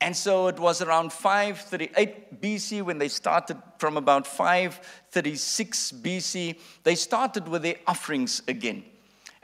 And 0.00 0.16
so 0.16 0.48
it 0.48 0.58
was 0.58 0.82
around 0.82 1.12
538 1.12 2.40
BC 2.40 2.82
when 2.82 2.98
they 2.98 3.08
started, 3.08 3.56
from 3.78 3.96
about 3.96 4.26
536 4.26 5.92
BC, 5.92 6.58
they 6.82 6.96
started 6.96 7.46
with 7.46 7.62
their 7.62 7.76
offerings 7.86 8.42
again. 8.48 8.82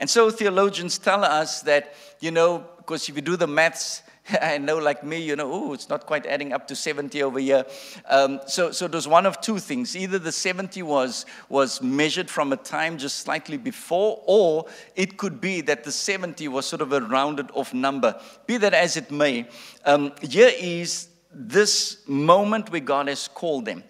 And 0.01 0.11
so 0.11 0.31
theologians 0.31 0.99
tell 0.99 1.25
us 1.25 1.63
that, 1.63 1.95
you 2.21 2.33
know, 2.33 2.65
because 2.79 3.09
if 3.09 3.15
you 3.15 3.23
do 3.23 3.37
the 3.37 3.47
maths, 3.47 4.03
I 4.43 4.59
know, 4.59 4.79
like 4.79 5.05
me, 5.05 5.21
you 5.21 5.37
know, 5.37 5.51
oh, 5.53 5.73
it's 5.73 5.89
not 5.89 6.07
quite 6.07 6.27
adding 6.27 6.53
up 6.53 6.67
to 6.69 6.77
70 6.77 7.23
over 7.23 7.39
here. 7.39 7.65
Um, 8.09 8.41
so, 8.47 8.71
so 8.73 8.87
was 8.87 9.09
one 9.09 9.27
of 9.27 9.41
two 9.41 9.59
things. 9.59 9.97
Either 9.97 10.19
the 10.19 10.33
70 10.33 10.83
was, 10.83 11.27
was 11.49 11.81
measured 11.83 12.31
from 12.31 12.53
a 12.53 12.57
time 12.57 12.99
just 12.99 13.19
slightly 13.19 13.57
before, 13.57 14.23
or 14.27 14.67
it 14.97 15.17
could 15.17 15.41
be 15.41 15.61
that 15.63 15.85
the 15.85 15.93
70 15.93 16.49
was 16.49 16.67
sort 16.67 16.83
of 16.83 16.93
a 16.93 17.01
rounded 17.01 17.51
off 17.53 17.73
number. 17.73 18.21
Be 18.47 18.57
that 18.59 18.75
as 18.75 18.97
it 18.97 19.11
may, 19.11 19.49
um, 19.85 20.13
here 20.23 20.53
is 20.59 21.09
this 21.33 21.99
moment 22.07 22.71
where 22.71 22.81
God 22.81 23.09
has 23.09 23.29
called 23.29 23.65
them. 23.67 23.85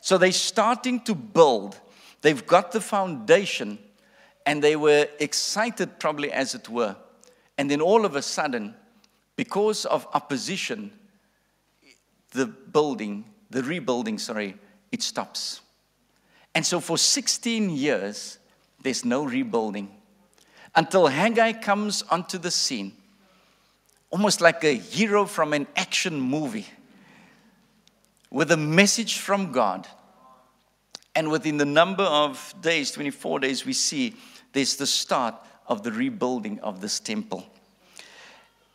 So 0.00 0.18
they're 0.18 0.32
starting 0.32 1.00
to 1.00 1.14
build, 1.14 1.78
they've 2.22 2.46
got 2.46 2.72
the 2.72 2.80
foundation, 2.80 3.78
and 4.44 4.62
they 4.62 4.76
were 4.76 5.08
excited, 5.18 5.98
probably 5.98 6.30
as 6.30 6.54
it 6.54 6.68
were. 6.68 6.94
And 7.58 7.70
then 7.70 7.80
all 7.80 8.04
of 8.04 8.14
a 8.14 8.22
sudden, 8.22 8.74
because 9.36 9.84
of 9.84 10.06
opposition, 10.14 10.90
the 12.32 12.46
building, 12.46 13.24
the 13.50 13.62
rebuilding, 13.62 14.18
sorry, 14.18 14.56
it 14.90 15.02
stops. 15.02 15.60
And 16.54 16.64
so 16.64 16.80
for 16.80 16.96
16 16.98 17.70
years, 17.70 18.38
there's 18.82 19.04
no 19.04 19.24
rebuilding 19.24 19.90
until 20.74 21.06
Haggai 21.06 21.52
comes 21.52 22.02
onto 22.02 22.38
the 22.38 22.50
scene, 22.50 22.92
almost 24.10 24.40
like 24.40 24.62
a 24.62 24.74
hero 24.74 25.24
from 25.24 25.54
an 25.54 25.66
action 25.74 26.20
movie, 26.20 26.66
with 28.30 28.52
a 28.52 28.56
message 28.56 29.18
from 29.18 29.52
God. 29.52 29.86
And 31.14 31.30
within 31.30 31.56
the 31.56 31.64
number 31.64 32.02
of 32.02 32.54
days, 32.60 32.90
24 32.90 33.40
days, 33.40 33.64
we 33.64 33.72
see 33.72 34.14
there's 34.52 34.76
the 34.76 34.86
start 34.86 35.34
of 35.66 35.82
the 35.82 35.90
rebuilding 35.90 36.60
of 36.60 36.82
this 36.82 37.00
temple. 37.00 37.46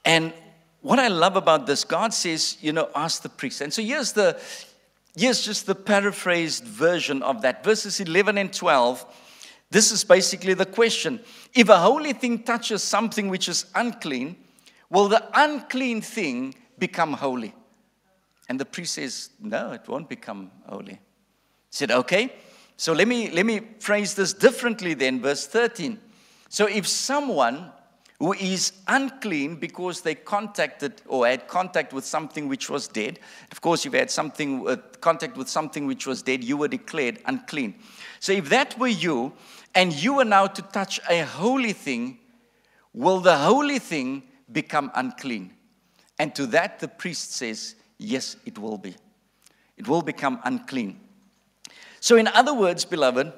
And 0.03 0.33
what 0.81 0.99
I 0.99 1.07
love 1.07 1.35
about 1.35 1.67
this, 1.67 1.83
God 1.83 2.13
says, 2.13 2.57
you 2.61 2.73
know, 2.73 2.89
ask 2.95 3.21
the 3.21 3.29
priest. 3.29 3.61
And 3.61 3.73
so 3.73 3.81
here's 3.81 4.13
the 4.13 4.39
here's 5.15 5.43
just 5.43 5.65
the 5.65 5.75
paraphrased 5.75 6.63
version 6.63 7.21
of 7.21 7.41
that. 7.43 7.63
Verses 7.63 7.99
11 7.99 8.37
and 8.37 8.51
12. 8.51 9.05
This 9.69 9.91
is 9.91 10.03
basically 10.03 10.53
the 10.53 10.65
question. 10.65 11.21
If 11.53 11.69
a 11.69 11.77
holy 11.77 12.13
thing 12.13 12.43
touches 12.43 12.83
something 12.83 13.29
which 13.29 13.47
is 13.47 13.65
unclean, 13.75 14.35
will 14.89 15.07
the 15.07 15.23
unclean 15.33 16.01
thing 16.01 16.55
become 16.77 17.13
holy? 17.13 17.53
And 18.49 18.59
the 18.59 18.65
priest 18.65 18.95
says, 18.95 19.29
No, 19.39 19.71
it 19.71 19.87
won't 19.87 20.09
become 20.09 20.51
holy. 20.67 20.93
He 20.93 20.99
said, 21.69 21.91
Okay, 21.91 22.33
so 22.75 22.91
let 22.93 23.07
me 23.07 23.29
let 23.29 23.45
me 23.45 23.61
phrase 23.79 24.15
this 24.15 24.33
differently 24.33 24.95
then, 24.95 25.21
verse 25.21 25.45
13. 25.45 25.99
So 26.49 26.65
if 26.65 26.87
someone 26.87 27.71
who 28.21 28.33
is 28.33 28.73
unclean 28.87 29.55
because 29.55 30.01
they 30.01 30.13
contacted 30.13 31.01
or 31.07 31.25
had 31.25 31.47
contact 31.47 31.91
with 31.91 32.05
something 32.05 32.47
which 32.47 32.69
was 32.69 32.87
dead. 32.87 33.17
Of 33.51 33.61
course, 33.61 33.83
if 33.83 33.93
you 33.93 33.97
had 33.97 34.11
something 34.11 34.67
uh, 34.67 34.75
contact 34.99 35.35
with 35.37 35.49
something 35.49 35.87
which 35.87 36.05
was 36.05 36.21
dead, 36.21 36.43
you 36.43 36.55
were 36.55 36.67
declared 36.67 37.17
unclean. 37.25 37.73
So 38.19 38.31
if 38.31 38.47
that 38.49 38.77
were 38.77 38.89
you, 38.89 39.33
and 39.73 39.91
you 39.91 40.13
were 40.13 40.25
now 40.25 40.45
to 40.45 40.61
touch 40.61 40.99
a 41.09 41.21
holy 41.25 41.73
thing, 41.73 42.19
will 42.93 43.21
the 43.21 43.35
holy 43.35 43.79
thing 43.79 44.21
become 44.51 44.91
unclean? 44.93 45.55
And 46.19 46.35
to 46.35 46.45
that, 46.47 46.79
the 46.79 46.89
priest 46.89 47.33
says, 47.33 47.73
Yes, 47.97 48.35
it 48.45 48.59
will 48.59 48.77
be. 48.77 48.95
It 49.77 49.87
will 49.87 50.03
become 50.03 50.39
unclean. 50.43 50.99
So, 51.99 52.17
in 52.17 52.27
other 52.27 52.53
words, 52.53 52.85
beloved, 52.85 53.33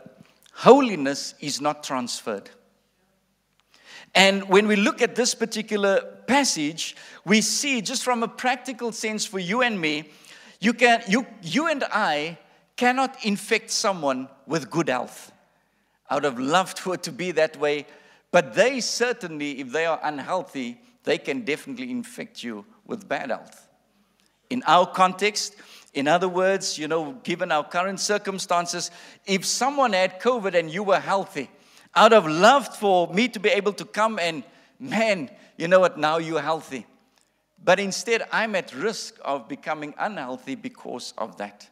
holiness 0.52 1.36
is 1.39 1.62
not 1.62 1.84
transferred. 1.86 2.50
And 4.15 4.47
when 4.47 4.67
we 4.67 4.76
look 4.76 5.02
at 5.02 5.15
this 5.15 5.34
particular 5.34 6.02
passage, 6.28 6.95
we 7.26 7.41
see 7.41 7.82
just 7.82 8.04
from 8.04 8.23
a 8.23 8.28
practical 8.28 8.91
sense 8.91 9.26
for 9.26 9.39
you 9.39 9.62
and 9.62 9.80
me, 9.80 10.12
you, 10.60 10.73
can, 10.73 11.04
you, 11.08 11.26
you 11.41 11.67
and 11.67 11.84
I 11.86 12.38
cannot 12.76 13.26
infect 13.26 13.71
someone 13.71 14.30
with 14.45 14.69
good 14.69 14.89
health. 14.89 15.32
I 16.10 16.15
would 16.15 16.23
have 16.23 16.39
loved 16.39 16.80
for 16.80 16.93
it 16.95 17.04
to 17.04 17.12
be 17.12 17.32
that 17.32 17.58
way, 17.58 17.86
but 18.32 18.54
they 18.54 18.82
certainly, 18.82 19.60
if 19.60 19.71
they 19.71 19.86
are 19.86 19.99
unhealthy, 20.04 20.80
they 21.04 21.17
can 21.17 21.41
definitely 21.41 21.89
infect 21.91 22.43
you 22.43 22.65
with 22.86 23.08
bad 23.08 23.30
health. 23.30 23.67
In 24.49 24.63
our 24.67 24.86
context, 24.86 25.56
in 25.93 26.08
other 26.08 26.30
words, 26.30 26.78
you 26.78 26.88
know, 26.88 27.13
given 27.23 27.52
our 27.52 27.63
current 27.63 27.99
circumstances, 27.99 28.91
if 29.26 29.45
someone 29.45 29.93
had 29.93 30.19
COVID 30.19 30.54
and 30.54 30.71
you 30.71 30.84
were 30.84 30.99
healthy, 30.99 31.49
out 31.95 32.13
of 32.13 32.27
love 32.27 32.67
for 32.77 33.08
me 33.13 33.27
to 33.29 33.39
be 33.39 33.49
able 33.49 33.73
to 33.73 33.86
come 33.86 34.19
and, 34.19 34.43
man, 34.79 35.29
you 35.58 35.67
know 35.67 35.79
what, 35.79 35.97
now 35.97 36.17
you're 36.17 36.41
healthy. 36.41 36.86
But 37.63 37.79
instead, 37.79 38.23
I'm 38.32 38.56
at 38.56 38.73
risk 38.73 39.17
of 39.23 39.47
becoming 39.47 39.93
unhealthy 39.97 40.56
because 40.56 41.13
of 41.17 41.38
that. 41.38 41.69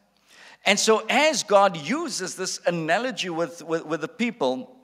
And 0.64 0.78
so, 0.78 1.04
as 1.08 1.42
God 1.42 1.76
uses 1.76 2.36
this 2.36 2.60
analogy 2.66 3.28
with, 3.28 3.62
with, 3.62 3.84
with 3.84 4.00
the 4.00 4.08
people, 4.08 4.76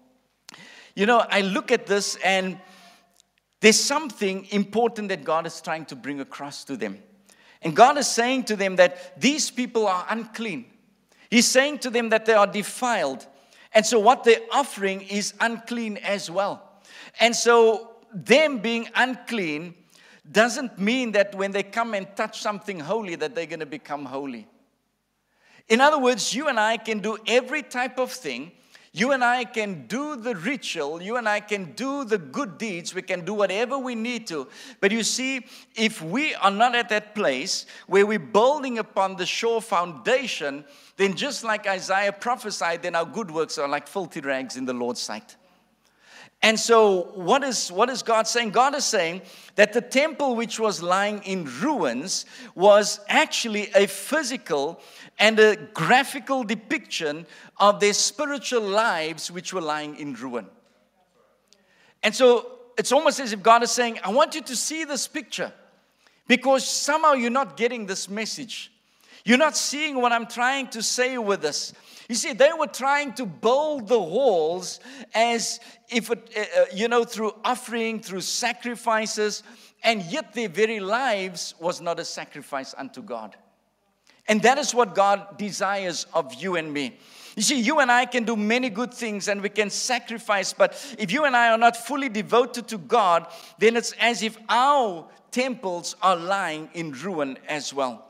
you 0.95 1.07
know, 1.07 1.25
I 1.31 1.43
look 1.43 1.71
at 1.71 1.87
this 1.87 2.17
and 2.25 2.59
there's 3.61 3.79
something 3.79 4.47
important 4.51 5.09
that 5.09 5.25
God 5.25 5.47
is 5.47 5.61
trying 5.61 5.85
to 5.87 5.97
bring 5.97 6.21
across 6.21 6.65
to 6.65 6.77
them. 6.77 6.99
And 7.63 7.75
God 7.75 7.97
is 7.99 8.07
saying 8.07 8.45
to 8.45 8.57
them 8.57 8.77
that 8.77 9.21
these 9.21 9.51
people 9.51 9.87
are 9.87 10.07
unclean. 10.09 10.67
He's 11.31 11.47
saying 11.47 11.79
to 11.81 11.91
them 11.91 12.09
that 12.11 12.27
they 12.27 12.35
are 12.35 12.47
defiled. 12.47 13.27
And 13.75 13.85
so 13.85 13.99
what 13.99 14.25
they're 14.25 14.41
offering 14.53 15.03
is 15.03 15.35
unclean 15.41 15.99
as 15.99 16.31
well. 16.31 16.63
And 17.21 17.35
so 17.35 17.91
them 18.13 18.59
being 18.59 18.89
unclean 18.95 19.75
doesn't 20.31 20.79
mean 20.79 21.13
that 21.13 21.35
when 21.35 21.53
they 21.53 21.63
come 21.63 21.95
and 21.95 22.07
touch 22.17 22.41
something 22.41 22.81
holy 22.81 23.15
that 23.17 23.35
they're 23.35 23.47
going 23.47 23.61
to 23.61 23.67
become 23.67 24.05
holy. 24.05 24.47
In 25.69 25.81
other 25.81 25.99
words, 25.99 26.35
you 26.35 26.49
and 26.49 26.59
I 26.59 26.79
can 26.79 27.01
do 27.01 27.19
every 27.27 27.63
type 27.63 27.99
of 27.99 28.11
thing. 28.11 28.53
You 28.93 29.13
and 29.13 29.23
I 29.23 29.45
can 29.45 29.87
do 29.87 30.17
the 30.17 30.35
ritual. 30.35 31.03
You 31.03 31.17
and 31.17 31.29
I 31.29 31.41
can 31.41 31.73
do 31.73 32.05
the 32.05 32.19
good 32.19 32.59
deeds. 32.59 32.95
We 32.95 33.03
can 33.03 33.25
do 33.25 33.35
whatever 33.35 33.79
we 33.79 33.95
need 33.95 34.27
to. 34.29 34.49
But 34.81 34.93
you 34.93 35.03
see, 35.03 35.47
if 35.75 36.01
we 36.01 36.35
are 36.35 36.51
not 36.51 36.75
at 36.75 36.89
that 36.89 37.15
place 37.15 37.67
where 37.87 38.07
we're 38.07 38.19
building 38.19 38.79
upon 38.79 39.17
the 39.17 39.27
sure 39.27 39.61
foundation, 39.61 40.65
then 40.97 41.15
just 41.15 41.45
like 41.45 41.67
Isaiah 41.67 42.13
prophesied, 42.13 42.83
then 42.83 42.95
our 42.95 43.07
good 43.07 43.31
works 43.31 43.59
are 43.59 43.69
like 43.69 43.87
filthy 43.87 44.21
rags 44.21 44.57
in 44.57 44.65
the 44.65 44.73
Lord's 44.73 45.01
sight. 45.01 45.37
And 46.41 46.59
so, 46.59 47.11
what 47.15 47.43
is, 47.43 47.73
what 47.73 47.91
is 47.91 48.03
God 48.03 48.29
saying? 48.29 48.51
God 48.51 48.75
is 48.77 48.85
saying 48.85 49.23
that 49.57 49.73
the 49.73 49.81
temple, 49.81 50.37
which 50.37 50.61
was 50.61 50.81
lying 50.81 51.21
in 51.25 51.47
ruins, 51.61 52.27
was 52.55 53.01
actually 53.09 53.71
a 53.75 53.89
physical 53.89 54.81
and 55.19 55.39
a 55.41 55.57
graphical 55.75 56.45
depiction 56.45 57.27
of 57.59 57.81
their 57.81 57.93
spiritual 57.93 58.63
lives, 58.63 59.33
which 59.33 59.53
were 59.53 59.61
lying 59.61 59.97
in 59.97 60.15
ruin. 60.15 60.47
And 62.05 62.15
so, 62.15 62.59
it's 62.79 62.93
almost 62.93 63.19
as 63.19 63.33
if 63.33 63.43
God 63.43 63.65
is 63.65 63.73
saying, 63.73 63.99
I 64.05 64.11
want 64.11 64.37
you 64.37 64.43
to 64.43 64.55
see 64.55 64.85
this 64.85 65.09
picture 65.09 65.53
because 66.29 66.69
somehow 66.69 67.15
you're 67.15 67.31
not 67.31 67.57
getting 67.57 67.87
this 67.87 68.09
message. 68.09 68.71
You're 69.29 69.37
not 69.37 69.59
seeing 69.59 70.01
what 70.01 70.11
I'm 70.11 70.27
trying 70.27 70.69
to 70.69 70.83
say 70.83 71.19
with 71.19 71.43
this. 71.43 71.75
You 72.09 72.15
see, 72.15 72.33
they 72.33 72.51
were 72.59 72.67
trying 72.67 73.13
to 73.13 73.27
build 73.27 73.87
the 73.87 73.99
walls 73.99 74.81
as 75.15 75.61
if, 75.91 76.11
it, 76.11 76.33
uh, 76.35 76.63
uh, 76.63 76.65
you 76.75 76.89
know, 76.89 77.05
through 77.05 77.35
offering, 77.45 78.01
through 78.01 78.23
sacrifices, 78.23 79.43
and 79.83 80.03
yet 80.05 80.33
their 80.33 80.49
very 80.49 80.81
lives 80.81 81.55
was 81.61 81.79
not 81.83 82.01
a 82.01 82.07
sacrifice 82.07 82.75
unto 82.79 83.03
God. 83.03 83.37
And 84.29 84.41
that 84.41 84.57
is 84.57 84.75
what 84.75 84.95
God 84.95 85.37
desires 85.37 86.07
of 86.15 86.33
you 86.33 86.57
and 86.57 86.73
me. 86.73 86.99
You 87.37 87.43
see, 87.43 87.61
you 87.61 87.81
and 87.81 87.93
I 87.93 88.07
can 88.07 88.25
do 88.25 88.35
many 88.35 88.71
good 88.71 88.95
things 88.95 89.29
and 89.29 89.43
we 89.43 89.51
can 89.51 89.69
sacrifice, 89.69 90.55
but 90.55 90.73
if 90.99 91.13
you 91.13 91.27
and 91.27 91.37
I 91.37 91.51
are 91.51 91.59
not 91.59 91.77
fully 91.77 92.09
devoted 92.09 92.67
to 92.69 92.79
God, 92.79 93.27
then 93.59 93.77
it's 93.77 93.93
as 94.01 94.23
if 94.23 94.39
our 94.49 95.07
temples 95.31 95.97
are 96.01 96.17
lying 96.17 96.71
in 96.73 96.93
ruin 96.93 97.37
as 97.47 97.75
well. 97.75 98.08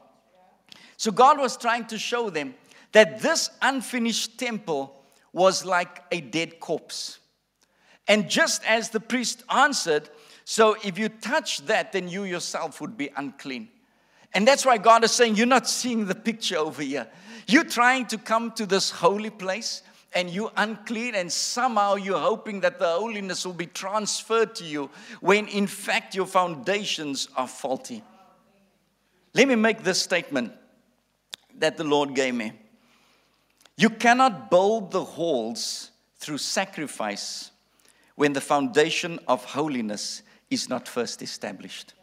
So 0.99 1.13
God 1.13 1.39
was 1.39 1.57
trying 1.57 1.87
to 1.87 1.99
show 1.99 2.29
them 2.29 2.55
that 2.93 3.21
this 3.23 3.51
unfinished 3.63 4.37
temple 4.37 4.95
was 5.33 5.65
like 5.65 6.03
a 6.11 6.21
dead 6.21 6.59
corpse. 6.59 7.21
And 8.09 8.29
just 8.29 8.65
as 8.65 8.91
the 8.91 8.99
priest 8.99 9.45
answered, 9.49 10.11
so 10.45 10.77
if 10.83 10.99
you 10.99 11.09
touch 11.09 11.65
that, 11.67 11.93
then 11.93 12.09
you 12.09 12.25
yourself 12.25 12.81
would 12.81 12.97
be 12.97 13.11
unclean. 13.17 13.69
And 14.35 14.47
that's 14.47 14.67
why 14.67 14.77
God 14.77 15.05
is 15.05 15.13
saying, 15.13 15.37
You're 15.37 15.47
not 15.47 15.69
seeing 15.69 16.07
the 16.07 16.15
picture 16.17 16.57
over 16.57 16.83
here. 16.83 17.07
You're 17.47 17.65
trying 17.65 18.07
to 18.07 18.19
come 18.19 18.51
to 18.53 18.67
this 18.67 18.91
holy 18.91 19.31
place 19.31 19.83
and 20.15 20.31
you're 20.31 20.53
unclean, 20.57 21.15
and 21.15 21.31
somehow 21.31 21.95
you're 21.95 22.19
hoping 22.19 22.61
that 22.61 22.79
the 22.79 22.89
holiness 22.89 23.45
will 23.45 23.53
be 23.53 23.67
transferred 23.67 24.55
to 24.55 24.65
you 24.65 24.89
when 25.21 25.47
in 25.49 25.67
fact 25.67 26.15
your 26.15 26.27
foundations 26.27 27.29
are 27.37 27.47
faulty. 27.47 28.03
Let 29.35 29.47
me 29.47 29.55
make 29.55 29.85
this 29.85 30.01
statement 30.01 30.53
that 31.61 31.77
the 31.77 31.85
Lord 31.85 32.15
gave 32.15 32.35
me. 32.35 32.53
You 33.77 33.91
cannot 33.91 34.51
build 34.51 34.91
the 34.91 35.05
halls 35.05 35.91
through 36.19 36.39
sacrifice 36.39 37.51
when 38.17 38.33
the 38.33 38.41
foundation 38.41 39.21
of 39.29 39.45
holiness 39.45 40.23
is 40.51 40.69
not 40.69 40.89
first 40.89 41.23
established. 41.23 41.95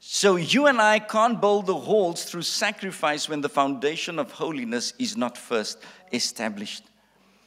So, 0.00 0.36
you 0.36 0.66
and 0.66 0.80
I 0.80 0.98
can't 0.98 1.40
build 1.40 1.66
the 1.66 1.74
halls 1.74 2.24
through 2.24 2.42
sacrifice 2.42 3.28
when 3.28 3.40
the 3.40 3.48
foundation 3.48 4.18
of 4.18 4.30
holiness 4.30 4.92
is 4.98 5.16
not 5.16 5.36
first 5.36 5.82
established. 6.12 6.84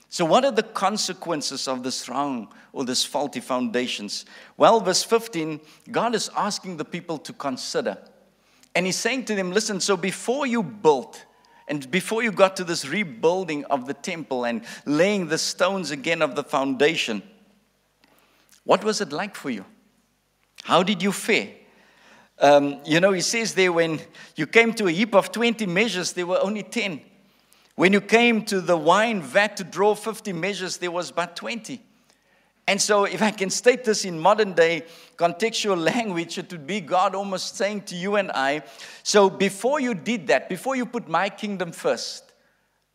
So, 0.09 0.25
what 0.25 0.43
are 0.43 0.51
the 0.51 0.63
consequences 0.63 1.67
of 1.67 1.83
this 1.83 2.09
wrong 2.09 2.53
or 2.73 2.83
this 2.83 3.05
faulty 3.05 3.39
foundations? 3.39 4.25
Well, 4.57 4.79
verse 4.81 5.03
15, 5.03 5.59
God 5.91 6.15
is 6.15 6.29
asking 6.35 6.77
the 6.77 6.85
people 6.85 7.17
to 7.19 7.33
consider 7.33 7.97
and 8.75 8.85
he's 8.85 8.97
saying 8.97 9.25
to 9.25 9.35
them, 9.35 9.51
listen, 9.51 9.79
so 9.79 9.97
before 9.97 10.45
you 10.45 10.63
built, 10.63 11.25
and 11.67 11.89
before 11.91 12.23
you 12.23 12.31
got 12.31 12.55
to 12.57 12.63
this 12.63 12.87
rebuilding 12.87 13.63
of 13.65 13.85
the 13.85 13.93
temple 13.93 14.45
and 14.45 14.63
laying 14.85 15.27
the 15.27 15.37
stones 15.37 15.91
again 15.91 16.21
of 16.21 16.35
the 16.35 16.43
foundation, 16.43 17.21
what 18.63 18.83
was 18.83 19.01
it 19.01 19.11
like 19.11 19.35
for 19.35 19.51
you? 19.51 19.65
How 20.63 20.83
did 20.83 21.03
you 21.03 21.11
fare? 21.11 21.49
Um, 22.39 22.79
you 22.85 22.99
know, 22.99 23.11
he 23.11 23.21
says 23.21 23.53
there 23.53 23.71
when 23.71 23.99
you 24.35 24.47
came 24.47 24.73
to 24.73 24.87
a 24.87 24.91
heap 24.91 25.13
of 25.13 25.31
20 25.31 25.65
measures, 25.65 26.13
there 26.13 26.25
were 26.25 26.39
only 26.41 26.63
10. 26.63 27.01
When 27.75 27.93
you 27.93 28.01
came 28.01 28.43
to 28.45 28.61
the 28.61 28.77
wine 28.77 29.21
vat 29.21 29.57
to 29.57 29.63
draw 29.63 29.93
50 29.93 30.33
measures, 30.33 30.77
there 30.77 30.91
was 30.91 31.11
but 31.11 31.35
20. 31.35 31.81
And 32.69 32.79
so, 32.79 33.05
if 33.05 33.23
I 33.23 33.31
can 33.31 33.49
state 33.49 33.83
this 33.83 34.05
in 34.05 34.19
modern 34.19 34.53
day 34.53 34.83
contextual 35.17 35.83
language, 35.95 36.37
it 36.37 36.51
would 36.51 36.67
be 36.67 36.81
God 36.81 37.15
almost 37.15 37.55
saying 37.55 37.81
to 37.85 37.95
you 37.95 38.15
and 38.15 38.29
I, 38.31 38.61
so 39.01 39.27
before 39.27 39.79
you 39.79 39.95
did 39.95 40.27
that, 40.27 40.49
before 40.49 40.75
you 40.75 40.85
put 40.85 41.07
my 41.07 41.29
kingdom 41.29 41.71
first, 41.71 42.31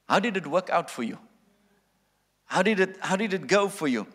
how 0.08 0.20
did 0.20 0.36
it 0.36 0.46
work 0.46 0.70
out 0.70 0.88
for 0.88 1.02
you? 1.02 1.18
How 2.44 2.62
did 2.62 2.78
it, 2.78 2.98
how 3.00 3.16
did 3.16 3.34
it 3.34 3.48
go 3.48 3.68
for 3.68 3.88
you? 3.88 4.06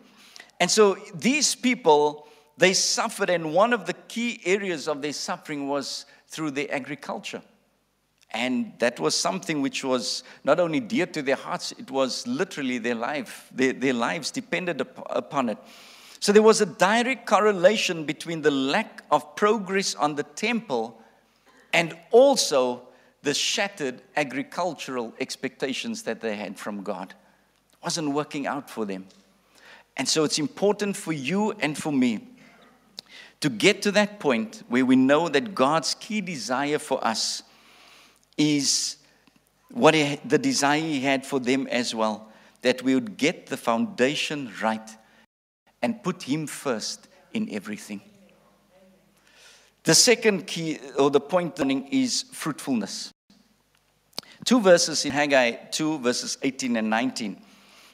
And 0.58 0.70
so, 0.70 0.96
these 1.14 1.54
people, 1.54 2.26
they 2.56 2.72
suffered, 2.72 3.28
and 3.28 3.52
one 3.52 3.74
of 3.74 3.84
the 3.84 3.92
key 4.08 4.40
areas 4.46 4.88
of 4.88 5.02
their 5.02 5.12
suffering 5.12 5.68
was 5.68 6.06
through 6.26 6.52
their 6.52 6.74
agriculture. 6.74 7.42
And 8.32 8.72
that 8.78 9.00
was 9.00 9.16
something 9.16 9.60
which 9.60 9.82
was 9.82 10.22
not 10.44 10.60
only 10.60 10.78
dear 10.78 11.06
to 11.06 11.22
their 11.22 11.36
hearts, 11.36 11.72
it 11.72 11.90
was 11.90 12.26
literally 12.26 12.78
their 12.78 12.94
life. 12.94 13.48
Their, 13.52 13.72
their 13.72 13.94
lives 13.94 14.30
depended 14.30 14.80
upon 14.80 15.48
it. 15.48 15.58
So 16.20 16.32
there 16.32 16.42
was 16.42 16.60
a 16.60 16.66
direct 16.66 17.26
correlation 17.26 18.04
between 18.04 18.42
the 18.42 18.50
lack 18.50 19.02
of 19.10 19.34
progress 19.36 19.94
on 19.94 20.14
the 20.14 20.22
temple 20.22 21.00
and 21.72 21.96
also 22.10 22.82
the 23.22 23.34
shattered 23.34 24.00
agricultural 24.16 25.14
expectations 25.18 26.02
that 26.04 26.20
they 26.20 26.36
had 26.36 26.58
from 26.58 26.82
God. 26.82 27.14
It 27.72 27.84
wasn't 27.84 28.12
working 28.12 28.46
out 28.46 28.70
for 28.70 28.84
them. 28.84 29.06
And 29.96 30.08
so 30.08 30.24
it's 30.24 30.38
important 30.38 30.96
for 30.96 31.12
you 31.12 31.52
and 31.60 31.76
for 31.76 31.92
me 31.92 32.28
to 33.40 33.48
get 33.48 33.82
to 33.82 33.92
that 33.92 34.20
point 34.20 34.62
where 34.68 34.84
we 34.84 34.96
know 34.96 35.28
that 35.28 35.54
God's 35.54 35.94
key 35.94 36.20
desire 36.20 36.78
for 36.78 37.02
us 37.04 37.42
is 38.40 38.96
what 39.70 39.94
he, 39.94 40.18
the 40.24 40.38
desire 40.38 40.80
he 40.80 41.00
had 41.00 41.26
for 41.26 41.38
them 41.38 41.66
as 41.66 41.94
well 41.94 42.32
that 42.62 42.82
we 42.82 42.94
would 42.94 43.16
get 43.16 43.46
the 43.46 43.56
foundation 43.56 44.50
right 44.62 44.90
and 45.82 46.02
put 46.02 46.22
him 46.22 46.46
first 46.46 47.08
in 47.32 47.48
everything. 47.52 48.00
The 49.84 49.94
second 49.94 50.46
key 50.46 50.78
or 50.98 51.10
the 51.10 51.20
point 51.20 51.58
learning 51.58 51.88
is 51.88 52.24
fruitfulness. 52.32 53.12
Two 54.44 54.60
verses 54.60 55.04
in 55.04 55.12
Haggai 55.12 55.52
2, 55.70 55.98
verses 55.98 56.38
18 56.42 56.76
and 56.76 56.90
19. 56.90 57.40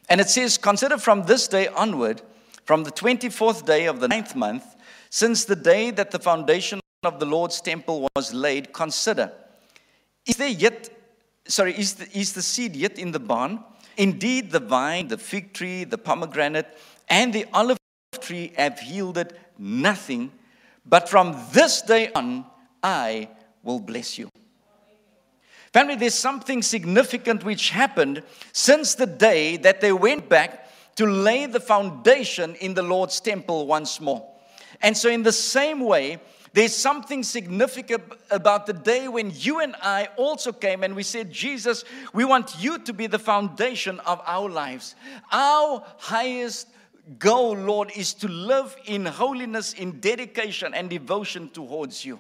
And 0.09 0.21
it 0.21 0.29
says, 0.29 0.59
Consider 0.59 0.99
from 0.99 1.25
this 1.25 1.49
day 1.49 1.69
onward, 1.69 2.23
from 2.65 2.85
the 2.85 2.93
24th 2.93 3.67
day 3.67 3.87
of 3.87 4.01
the 4.01 4.09
ninth 4.09 4.35
month, 4.35 4.65
since 5.11 5.45
the 5.45 5.57
day 5.57 5.91
that 5.93 6.11
the 6.11 6.19
foundation 6.19 6.81
of 7.05 7.21
the 7.21 7.27
Lord's 7.27 7.61
temple 7.61 8.09
was 8.17 8.33
laid, 8.35 8.73
consider, 8.73 9.33
is 10.27 10.37
there 10.37 10.49
yet, 10.49 10.91
sorry, 11.47 11.79
is 11.79 11.95
the, 11.95 12.19
is 12.19 12.33
the 12.33 12.43
seed 12.43 12.77
yet 12.77 12.99
in 12.99 13.13
the 13.13 13.21
barn? 13.21 13.63
Indeed, 13.97 14.51
the 14.51 14.61
vine, 14.61 15.09
the 15.09 15.19
fig 15.19 15.53
tree, 15.53 15.85
the 15.85 15.99
pomegranate, 15.99 16.77
and 17.09 17.33
the 17.33 17.47
olive 17.53 17.79
tree 18.21 18.53
have 18.57 18.83
yielded 18.83 19.35
nothing, 19.59 20.33
but 20.85 21.09
from 21.09 21.37
this 21.53 21.83
day 21.83 22.11
on, 22.13 22.45
I 22.83 23.29
will 23.63 23.81
bless 23.81 24.19
you. 24.19 24.29
Family, 25.73 25.97
there's 25.97 26.15
something 26.15 26.63
significant 26.63 27.45
which 27.45 27.71
happened 27.71 28.23
since 28.53 28.95
the 28.95 29.07
day 29.07 29.57
that 29.59 29.81
they 29.81 29.93
went 29.93 30.29
back 30.29 30.71
to 30.97 31.07
lay 31.07 31.47
the 31.47 31.61
foundation 31.61 32.55
in 32.57 32.75
the 32.75 32.83
Lord's 32.83 33.21
temple 33.21 33.67
once 33.67 34.01
more. 34.01 34.27
And 34.81 34.97
so, 34.97 35.09
in 35.09 35.23
the 35.23 35.33
same 35.33 35.81
way, 35.81 36.19
there's 36.57 36.75
something 36.75 37.23
significant 37.23 38.03
about 38.31 38.65
the 38.65 38.73
day 38.73 39.09
when 39.09 39.31
you 39.35 39.61
and 39.61 39.77
I 39.83 40.09
also 40.17 40.53
came 40.53 40.85
and 40.85 40.97
we 40.97 41.03
said, 41.03 41.31
Jesus, 41.31 41.85
we 42.15 42.25
want 42.25 42.57
you 42.59 42.79
to 42.79 42.95
be 42.95 43.07
the 43.07 43.19
foundation 43.19 44.01
of 44.01 44.23
our 44.25 44.49
lives. 44.49 44.95
Our 45.31 45.85
highest 45.99 46.69
goal, 47.19 47.59
Lord, 47.59 47.93
is 47.95 48.15
to 48.15 48.29
live 48.29 48.75
in 48.87 49.05
holiness, 49.05 49.75
in 49.75 50.01
dedication, 50.01 50.73
and 50.73 50.89
devotion 50.89 51.51
towards 51.51 52.07
you. 52.07 52.19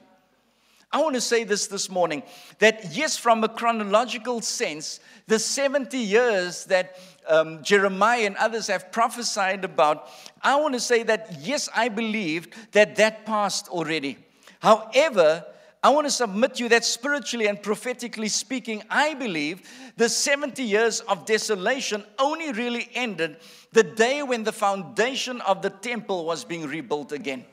I 0.92 1.00
want 1.00 1.14
to 1.14 1.22
say 1.22 1.44
this 1.44 1.66
this 1.68 1.88
morning 1.88 2.22
that, 2.58 2.94
yes, 2.94 3.16
from 3.16 3.42
a 3.42 3.48
chronological 3.48 4.42
sense, 4.42 5.00
the 5.28 5.38
70 5.38 5.96
years 5.96 6.66
that 6.66 6.98
um, 7.26 7.62
Jeremiah 7.62 8.26
and 8.26 8.36
others 8.36 8.66
have 8.66 8.92
prophesied 8.92 9.64
about, 9.64 10.10
I 10.42 10.56
want 10.56 10.74
to 10.74 10.80
say 10.80 11.04
that, 11.04 11.38
yes, 11.40 11.70
I 11.74 11.88
believe 11.88 12.48
that 12.72 12.96
that 12.96 13.24
passed 13.24 13.68
already. 13.68 14.18
However, 14.60 15.44
I 15.82 15.90
want 15.90 16.06
to 16.06 16.10
submit 16.10 16.56
to 16.56 16.64
you 16.64 16.68
that 16.70 16.84
spiritually 16.84 17.46
and 17.46 17.62
prophetically 17.62 18.28
speaking, 18.28 18.82
I 18.90 19.14
believe 19.14 19.62
the 19.96 20.08
70 20.08 20.62
years 20.62 21.00
of 21.00 21.26
desolation 21.26 22.04
only 22.18 22.52
really 22.52 22.88
ended 22.94 23.36
the 23.72 23.82
day 23.82 24.22
when 24.22 24.42
the 24.42 24.52
foundation 24.52 25.40
of 25.42 25.62
the 25.62 25.70
temple 25.70 26.24
was 26.24 26.44
being 26.44 26.66
rebuilt 26.66 27.12
again. 27.12 27.44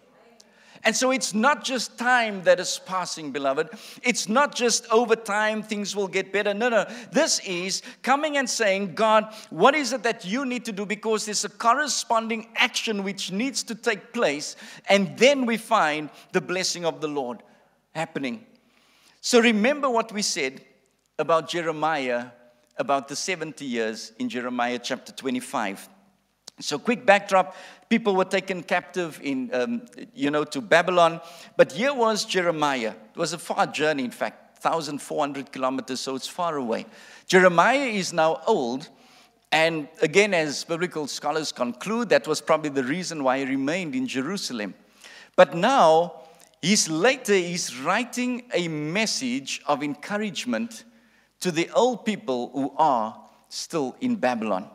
And 0.85 0.95
so 0.95 1.11
it's 1.11 1.33
not 1.33 1.63
just 1.63 1.97
time 1.97 2.43
that 2.43 2.59
is 2.59 2.79
passing, 2.85 3.31
beloved. 3.31 3.69
It's 4.01 4.27
not 4.27 4.53
just 4.53 4.85
over 4.91 5.15
time 5.15 5.63
things 5.63 5.95
will 5.95 6.09
get 6.09 6.33
better. 6.33 6.53
No, 6.53 6.67
no. 6.67 6.85
This 7.11 7.39
is 7.45 7.81
coming 8.01 8.35
and 8.35 8.49
saying, 8.49 8.95
God, 8.95 9.33
what 9.49 9.75
is 9.75 9.93
it 9.93 10.03
that 10.03 10.25
you 10.25 10.45
need 10.45 10.65
to 10.65 10.73
do? 10.73 10.85
Because 10.85 11.25
there's 11.25 11.45
a 11.45 11.49
corresponding 11.49 12.49
action 12.55 13.03
which 13.03 13.31
needs 13.31 13.63
to 13.63 13.75
take 13.75 14.11
place. 14.11 14.57
And 14.89 15.17
then 15.17 15.45
we 15.45 15.55
find 15.55 16.09
the 16.33 16.41
blessing 16.41 16.85
of 16.85 16.99
the 16.99 17.07
Lord 17.07 17.41
happening. 17.95 18.45
So 19.21 19.39
remember 19.39 19.89
what 19.89 20.11
we 20.11 20.21
said 20.21 20.65
about 21.17 21.47
Jeremiah, 21.47 22.27
about 22.77 23.07
the 23.07 23.15
70 23.15 23.63
years 23.63 24.11
in 24.19 24.27
Jeremiah 24.27 24.79
chapter 24.79 25.13
25. 25.13 25.87
So, 26.59 26.77
quick 26.77 27.05
backdrop 27.05 27.55
people 27.93 28.15
were 28.15 28.25
taken 28.25 28.63
captive 28.63 29.19
in, 29.21 29.53
um, 29.53 29.83
you 30.15 30.31
know, 30.31 30.43
to 30.43 30.61
Babylon. 30.61 31.21
But 31.57 31.73
here 31.73 31.93
was 31.93 32.25
Jeremiah. 32.25 32.93
It 33.13 33.19
was 33.19 33.33
a 33.33 33.37
far 33.37 33.67
journey, 33.67 34.03
in 34.03 34.09
fact, 34.09 34.63
1,400 34.65 35.51
kilometers, 35.51 35.99
so 35.99 36.15
it's 36.15 36.27
far 36.27 36.57
away. 36.57 36.87
Jeremiah 37.27 37.85
is 37.85 38.11
now 38.11 38.41
old. 38.47 38.89
And 39.51 39.87
again, 40.01 40.33
as 40.33 40.63
biblical 40.63 41.05
scholars 41.05 41.51
conclude, 41.51 42.09
that 42.09 42.27
was 42.27 42.41
probably 42.41 42.71
the 42.71 42.83
reason 42.83 43.23
why 43.23 43.37
he 43.37 43.45
remained 43.45 43.93
in 43.93 44.07
Jerusalem. 44.07 44.73
But 45.35 45.53
now, 45.53 46.21
he's 46.63 46.89
later, 46.89 47.33
he's 47.33 47.77
writing 47.77 48.43
a 48.55 48.67
message 48.67 49.61
of 49.67 49.83
encouragement 49.83 50.83
to 51.41 51.51
the 51.51 51.69
old 51.75 52.05
people 52.05 52.49
who 52.53 52.73
are 52.77 53.19
still 53.49 53.95
in 54.01 54.15
Babylon. 54.15 54.67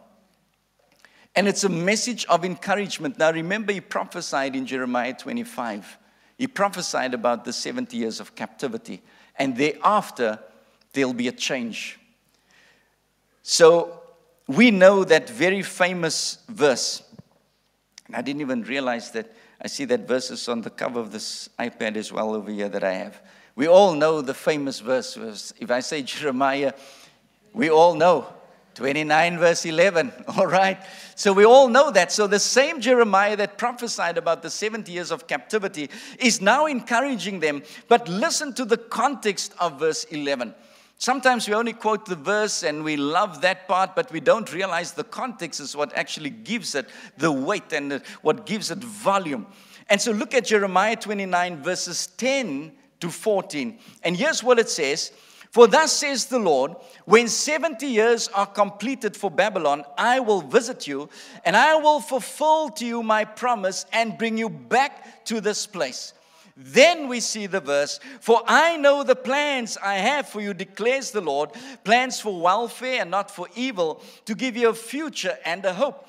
And 1.38 1.46
it's 1.46 1.62
a 1.62 1.68
message 1.68 2.24
of 2.24 2.44
encouragement. 2.44 3.16
Now, 3.16 3.30
remember, 3.30 3.72
he 3.72 3.80
prophesied 3.80 4.56
in 4.56 4.66
Jeremiah 4.66 5.14
25. 5.14 5.96
He 6.36 6.48
prophesied 6.48 7.14
about 7.14 7.44
the 7.44 7.52
70 7.52 7.96
years 7.96 8.18
of 8.18 8.34
captivity. 8.34 9.00
And 9.36 9.56
thereafter, 9.56 10.40
there'll 10.92 11.12
be 11.12 11.28
a 11.28 11.32
change. 11.32 12.00
So, 13.44 14.02
we 14.48 14.72
know 14.72 15.04
that 15.04 15.30
very 15.30 15.62
famous 15.62 16.38
verse. 16.48 17.04
And 18.08 18.16
I 18.16 18.22
didn't 18.22 18.40
even 18.40 18.64
realize 18.64 19.12
that. 19.12 19.32
I 19.62 19.68
see 19.68 19.84
that 19.84 20.08
verse 20.08 20.32
is 20.32 20.48
on 20.48 20.62
the 20.62 20.70
cover 20.70 20.98
of 20.98 21.12
this 21.12 21.50
iPad 21.56 21.94
as 21.94 22.12
well 22.12 22.34
over 22.34 22.50
here 22.50 22.68
that 22.68 22.82
I 22.82 22.94
have. 22.94 23.22
We 23.54 23.68
all 23.68 23.94
know 23.94 24.22
the 24.22 24.34
famous 24.34 24.80
verse. 24.80 25.16
If 25.60 25.70
I 25.70 25.78
say 25.78 26.02
Jeremiah, 26.02 26.72
we 27.52 27.70
all 27.70 27.94
know 27.94 28.26
29, 28.78 29.38
verse 29.38 29.64
11. 29.64 30.12
All 30.36 30.46
right. 30.46 30.78
So 31.16 31.32
we 31.32 31.44
all 31.44 31.66
know 31.66 31.90
that. 31.90 32.12
So 32.12 32.28
the 32.28 32.38
same 32.38 32.80
Jeremiah 32.80 33.36
that 33.36 33.58
prophesied 33.58 34.16
about 34.16 34.40
the 34.40 34.50
70 34.50 34.92
years 34.92 35.10
of 35.10 35.26
captivity 35.26 35.90
is 36.20 36.40
now 36.40 36.66
encouraging 36.66 37.40
them. 37.40 37.64
But 37.88 38.08
listen 38.08 38.52
to 38.52 38.64
the 38.64 38.76
context 38.76 39.52
of 39.58 39.80
verse 39.80 40.04
11. 40.04 40.54
Sometimes 40.96 41.48
we 41.48 41.54
only 41.54 41.72
quote 41.72 42.06
the 42.06 42.14
verse 42.14 42.62
and 42.62 42.84
we 42.84 42.96
love 42.96 43.40
that 43.40 43.66
part, 43.66 43.96
but 43.96 44.12
we 44.12 44.20
don't 44.20 44.52
realize 44.54 44.92
the 44.92 45.02
context 45.02 45.58
is 45.58 45.74
what 45.74 45.92
actually 45.94 46.30
gives 46.30 46.76
it 46.76 46.88
the 47.16 47.32
weight 47.32 47.72
and 47.72 48.00
what 48.22 48.46
gives 48.46 48.70
it 48.70 48.78
volume. 48.78 49.44
And 49.90 50.00
so 50.00 50.12
look 50.12 50.34
at 50.34 50.44
Jeremiah 50.44 50.94
29, 50.94 51.64
verses 51.64 52.06
10 52.16 52.70
to 53.00 53.10
14. 53.10 53.76
And 54.04 54.16
here's 54.16 54.44
what 54.44 54.60
it 54.60 54.68
says 54.68 55.10
for 55.50 55.66
thus 55.66 55.92
says 55.92 56.26
the 56.26 56.38
Lord, 56.38 56.76
when 57.04 57.28
70 57.28 57.86
years 57.86 58.28
are 58.28 58.46
completed 58.46 59.16
for 59.16 59.30
Babylon, 59.30 59.84
I 59.96 60.20
will 60.20 60.42
visit 60.42 60.86
you 60.86 61.08
and 61.44 61.56
I 61.56 61.76
will 61.76 62.00
fulfill 62.00 62.68
to 62.70 62.86
you 62.86 63.02
my 63.02 63.24
promise 63.24 63.86
and 63.92 64.18
bring 64.18 64.36
you 64.36 64.50
back 64.50 65.24
to 65.26 65.40
this 65.40 65.66
place. 65.66 66.12
Then 66.60 67.06
we 67.06 67.20
see 67.20 67.46
the 67.46 67.60
verse, 67.60 68.00
For 68.20 68.42
I 68.46 68.76
know 68.76 69.04
the 69.04 69.14
plans 69.14 69.78
I 69.82 69.94
have 69.94 70.28
for 70.28 70.40
you, 70.40 70.52
declares 70.52 71.12
the 71.12 71.20
Lord, 71.20 71.50
plans 71.84 72.20
for 72.20 72.40
welfare 72.40 73.00
and 73.02 73.12
not 73.12 73.30
for 73.30 73.46
evil, 73.54 74.02
to 74.24 74.34
give 74.34 74.56
you 74.56 74.68
a 74.68 74.74
future 74.74 75.38
and 75.44 75.64
a 75.64 75.72
hope. 75.72 76.08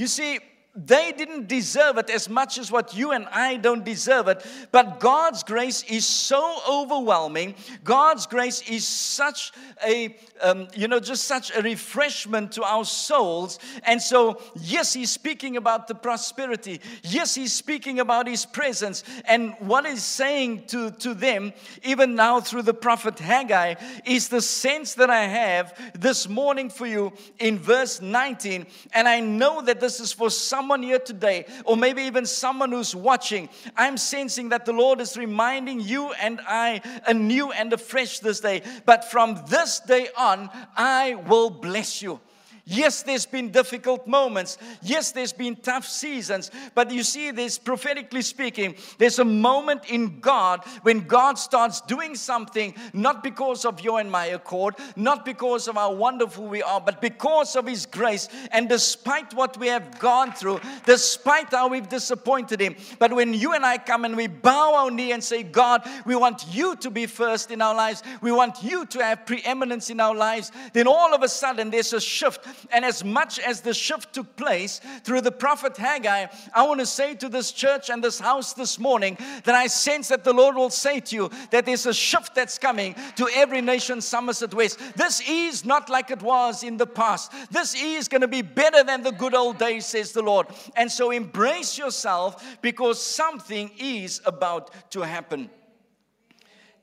You 0.00 0.06
see, 0.06 0.38
they 0.86 1.12
didn't 1.12 1.48
deserve 1.48 1.98
it 1.98 2.08
as 2.08 2.28
much 2.28 2.56
as 2.56 2.72
what 2.72 2.96
you 2.96 3.12
and 3.12 3.26
I 3.26 3.56
don't 3.56 3.84
deserve 3.84 4.28
it. 4.28 4.44
But 4.72 4.98
God's 4.98 5.42
grace 5.42 5.82
is 5.84 6.06
so 6.06 6.58
overwhelming. 6.68 7.54
God's 7.84 8.26
grace 8.26 8.62
is 8.62 8.86
such 8.86 9.52
a, 9.84 10.16
um, 10.40 10.68
you 10.74 10.88
know, 10.88 11.00
just 11.00 11.24
such 11.24 11.54
a 11.54 11.60
refreshment 11.60 12.52
to 12.52 12.62
our 12.62 12.84
souls. 12.84 13.58
And 13.84 14.00
so, 14.00 14.40
yes, 14.60 14.94
He's 14.94 15.10
speaking 15.10 15.56
about 15.56 15.86
the 15.86 15.94
prosperity. 15.94 16.80
Yes, 17.02 17.34
He's 17.34 17.52
speaking 17.52 18.00
about 18.00 18.26
His 18.26 18.46
presence. 18.46 19.04
And 19.26 19.54
what 19.58 19.86
He's 19.86 20.02
saying 20.02 20.66
to, 20.68 20.92
to 20.92 21.12
them, 21.14 21.52
even 21.82 22.14
now 22.14 22.40
through 22.40 22.62
the 22.62 22.74
prophet 22.74 23.18
Haggai, 23.18 23.74
is 24.06 24.28
the 24.28 24.40
sense 24.40 24.94
that 24.94 25.10
I 25.10 25.24
have 25.24 25.78
this 25.94 26.28
morning 26.28 26.70
for 26.70 26.86
you 26.86 27.12
in 27.38 27.58
verse 27.58 28.00
19. 28.00 28.66
And 28.94 29.08
I 29.08 29.20
know 29.20 29.60
that 29.62 29.80
this 29.80 30.00
is 30.00 30.12
for 30.12 30.30
someone 30.70 30.82
here 30.84 31.00
today, 31.00 31.44
or 31.64 31.76
maybe 31.76 32.02
even 32.02 32.24
someone 32.24 32.70
who's 32.70 32.94
watching. 32.94 33.48
I'm 33.76 33.96
sensing 33.96 34.50
that 34.50 34.66
the 34.66 34.72
Lord 34.72 35.00
is 35.00 35.16
reminding 35.16 35.80
you 35.80 36.12
and 36.12 36.40
I 36.46 36.80
anew 37.08 37.50
and 37.50 37.72
afresh 37.72 38.20
this 38.20 38.38
day. 38.38 38.62
But 38.86 39.10
from 39.10 39.42
this 39.48 39.80
day 39.80 40.10
on, 40.16 40.48
I 40.76 41.16
will 41.26 41.50
bless 41.50 42.02
you. 42.02 42.20
Yes, 42.64 43.02
there's 43.02 43.26
been 43.26 43.50
difficult 43.50 44.06
moments. 44.06 44.58
Yes, 44.82 45.12
there's 45.12 45.32
been 45.32 45.56
tough 45.56 45.86
seasons. 45.86 46.50
But 46.74 46.90
you 46.90 47.02
see, 47.02 47.30
there's 47.30 47.58
prophetically 47.58 48.22
speaking, 48.22 48.76
there's 48.98 49.18
a 49.18 49.24
moment 49.24 49.90
in 49.90 50.20
God 50.20 50.64
when 50.82 51.00
God 51.00 51.38
starts 51.38 51.80
doing 51.80 52.14
something, 52.14 52.74
not 52.92 53.22
because 53.22 53.64
of 53.64 53.80
your 53.80 54.00
and 54.00 54.10
my 54.10 54.26
accord, 54.26 54.74
not 54.96 55.24
because 55.24 55.68
of 55.68 55.76
how 55.76 55.92
wonderful 55.92 56.46
we 56.46 56.62
are, 56.62 56.80
but 56.80 57.00
because 57.00 57.56
of 57.56 57.66
His 57.66 57.86
grace. 57.86 58.28
And 58.52 58.68
despite 58.68 59.34
what 59.34 59.56
we 59.58 59.68
have 59.68 59.98
gone 59.98 60.32
through, 60.32 60.60
despite 60.86 61.50
how 61.50 61.68
we've 61.68 61.88
disappointed 61.88 62.60
Him, 62.60 62.76
but 62.98 63.12
when 63.12 63.34
you 63.34 63.54
and 63.54 63.64
I 63.64 63.78
come 63.78 64.04
and 64.04 64.16
we 64.16 64.26
bow 64.26 64.74
our 64.74 64.90
knee 64.90 65.12
and 65.12 65.22
say, 65.22 65.42
God, 65.42 65.82
we 66.04 66.14
want 66.14 66.44
you 66.50 66.76
to 66.76 66.90
be 66.90 67.06
first 67.06 67.50
in 67.50 67.62
our 67.62 67.74
lives, 67.74 68.02
we 68.20 68.32
want 68.32 68.62
you 68.62 68.86
to 68.86 69.02
have 69.02 69.26
preeminence 69.26 69.90
in 69.90 70.00
our 70.00 70.14
lives, 70.14 70.52
then 70.72 70.86
all 70.86 71.14
of 71.14 71.22
a 71.22 71.28
sudden 71.28 71.70
there's 71.70 71.92
a 71.92 72.00
shift 72.00 72.46
and 72.72 72.84
as 72.84 73.04
much 73.04 73.38
as 73.38 73.60
the 73.60 73.74
shift 73.74 74.14
took 74.14 74.36
place 74.36 74.80
through 75.04 75.20
the 75.22 75.32
prophet 75.32 75.76
Haggai, 75.76 76.26
I 76.54 76.66
want 76.66 76.80
to 76.80 76.86
say 76.86 77.14
to 77.16 77.28
this 77.28 77.52
church 77.52 77.90
and 77.90 78.02
this 78.02 78.18
house 78.18 78.52
this 78.54 78.78
morning 78.78 79.16
that 79.44 79.54
I 79.54 79.66
sense 79.66 80.08
that 80.08 80.24
the 80.24 80.32
Lord 80.32 80.56
will 80.56 80.70
say 80.70 81.00
to 81.00 81.16
you 81.16 81.30
that 81.50 81.66
there's 81.66 81.86
a 81.86 81.94
shift 81.94 82.34
that's 82.34 82.58
coming 82.58 82.94
to 83.16 83.28
every 83.34 83.60
nation, 83.60 84.00
Somerset 84.00 84.54
West. 84.54 84.78
This 84.96 85.22
is 85.28 85.64
not 85.64 85.88
like 85.88 86.10
it 86.10 86.22
was 86.22 86.62
in 86.62 86.76
the 86.76 86.86
past. 86.86 87.32
This 87.50 87.74
is 87.74 88.08
going 88.08 88.20
to 88.22 88.28
be 88.28 88.42
better 88.42 88.82
than 88.82 89.02
the 89.02 89.12
good 89.12 89.34
old 89.34 89.58
days, 89.58 89.86
says 89.86 90.12
the 90.12 90.22
Lord. 90.22 90.46
And 90.76 90.90
so 90.90 91.10
embrace 91.10 91.78
yourself 91.78 92.58
because 92.62 93.00
something 93.02 93.70
is 93.78 94.20
about 94.24 94.90
to 94.92 95.00
happen. 95.02 95.50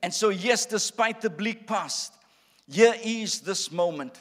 And 0.03 0.13
so, 0.13 0.29
yes, 0.29 0.65
despite 0.65 1.21
the 1.21 1.29
bleak 1.29 1.67
past, 1.67 2.13
here 2.69 2.95
is 3.03 3.41
this 3.41 3.71
moment. 3.71 4.19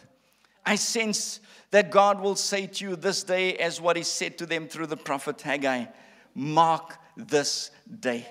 I 0.67 0.75
sense 0.75 1.41
that 1.71 1.91
God 1.91 2.21
will 2.21 2.35
say 2.35 2.67
to 2.67 2.85
you 2.85 2.97
this 2.97 3.23
day, 3.23 3.57
as 3.57 3.81
what 3.81 3.97
He 3.97 4.03
said 4.03 4.37
to 4.39 4.47
them 4.47 4.67
through 4.67 4.89
the 4.89 4.97
prophet 4.97 5.41
Haggai 5.41 5.87
mark 6.35 6.99
this 7.17 7.71
day. 8.01 8.27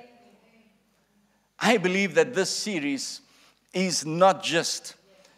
I 1.58 1.78
believe 1.78 2.16
that 2.16 2.34
this 2.34 2.50
series 2.50 3.22
is 3.74 4.06
not 4.06 4.44
just 4.44 4.96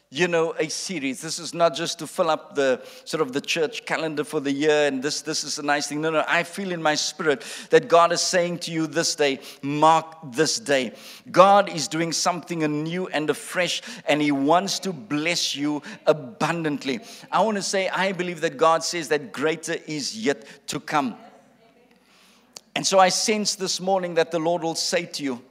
you 0.09 0.29
know, 0.29 0.53
a 0.57 0.69
series. 0.69 1.21
This 1.21 1.37
is 1.37 1.53
not 1.53 1.75
just 1.75 1.99
to 1.99 2.07
fill 2.07 2.29
up 2.29 2.55
the 2.55 2.81
sort 3.03 3.19
of 3.19 3.33
the 3.33 3.41
church 3.41 3.85
calendar 3.85 4.23
for 4.23 4.39
the 4.39 4.51
year 4.51 4.87
and 4.87 5.03
this 5.03 5.21
this 5.21 5.43
is 5.43 5.59
a 5.59 5.63
nice 5.63 5.87
thing. 5.87 5.99
No, 5.99 6.09
no, 6.09 6.23
I 6.25 6.43
feel 6.43 6.71
in 6.71 6.81
my 6.81 6.95
spirit 6.95 7.43
that 7.71 7.89
God 7.89 8.13
is 8.13 8.21
saying 8.21 8.59
to 8.59 8.71
you 8.71 8.87
this 8.87 9.15
day, 9.15 9.39
mark 9.61 10.15
this 10.31 10.59
day. 10.59 10.93
God 11.29 11.67
is 11.67 11.89
doing 11.89 12.13
something 12.13 12.63
anew 12.63 13.07
and 13.07 13.29
afresh 13.29 13.81
and 14.07 14.21
he 14.21 14.31
wants 14.31 14.79
to 14.79 14.93
bless 14.93 15.57
you 15.57 15.81
abundantly. 16.05 17.01
I 17.29 17.41
want 17.41 17.57
to 17.57 17.63
say 17.63 17.89
I 17.89 18.13
believe 18.13 18.39
that 18.41 18.55
God 18.55 18.85
says 18.85 19.09
that 19.09 19.33
greater 19.33 19.75
is 19.87 20.17
yet 20.17 20.45
to 20.67 20.79
come. 20.79 21.17
And 22.75 22.87
so 22.87 22.97
I 22.97 23.09
sense 23.09 23.55
this 23.55 23.81
morning 23.81 24.13
that 24.13 24.31
the 24.31 24.39
Lord 24.39 24.63
will 24.63 24.75
say 24.75 25.03
to 25.03 25.23
you, 25.23 25.41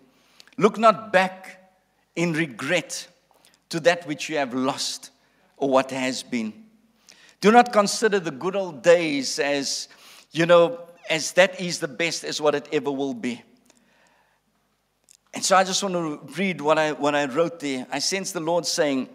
look 0.56 0.78
not 0.78 1.12
back 1.12 1.74
in 2.14 2.32
regret 2.32 3.08
to 3.70 3.80
that 3.80 4.06
which 4.06 4.28
you 4.28 4.36
have 4.36 4.54
lost 4.54 5.10
or 5.56 5.68
what 5.68 5.90
has 5.90 6.22
been. 6.22 6.52
Do 7.40 7.50
not 7.52 7.72
consider 7.72 8.18
the 8.18 8.30
good 8.30 8.56
old 8.56 8.82
days 8.82 9.38
as, 9.38 9.88
you 10.32 10.46
know, 10.46 10.80
as 11.10 11.32
that 11.32 11.60
is 11.60 11.78
the 11.78 11.88
best 11.88 12.24
as 12.24 12.40
what 12.40 12.54
it 12.54 12.68
ever 12.72 12.90
will 12.90 13.14
be. 13.14 13.42
And 15.34 15.44
so 15.44 15.56
I 15.56 15.64
just 15.64 15.82
want 15.82 15.94
to 15.94 16.34
read 16.40 16.60
what 16.60 16.78
I, 16.78 16.92
what 16.92 17.14
I 17.14 17.26
wrote 17.26 17.60
there. 17.60 17.86
I 17.92 17.98
sense 17.98 18.32
the 18.32 18.40
Lord 18.40 18.64
saying 18.64 19.08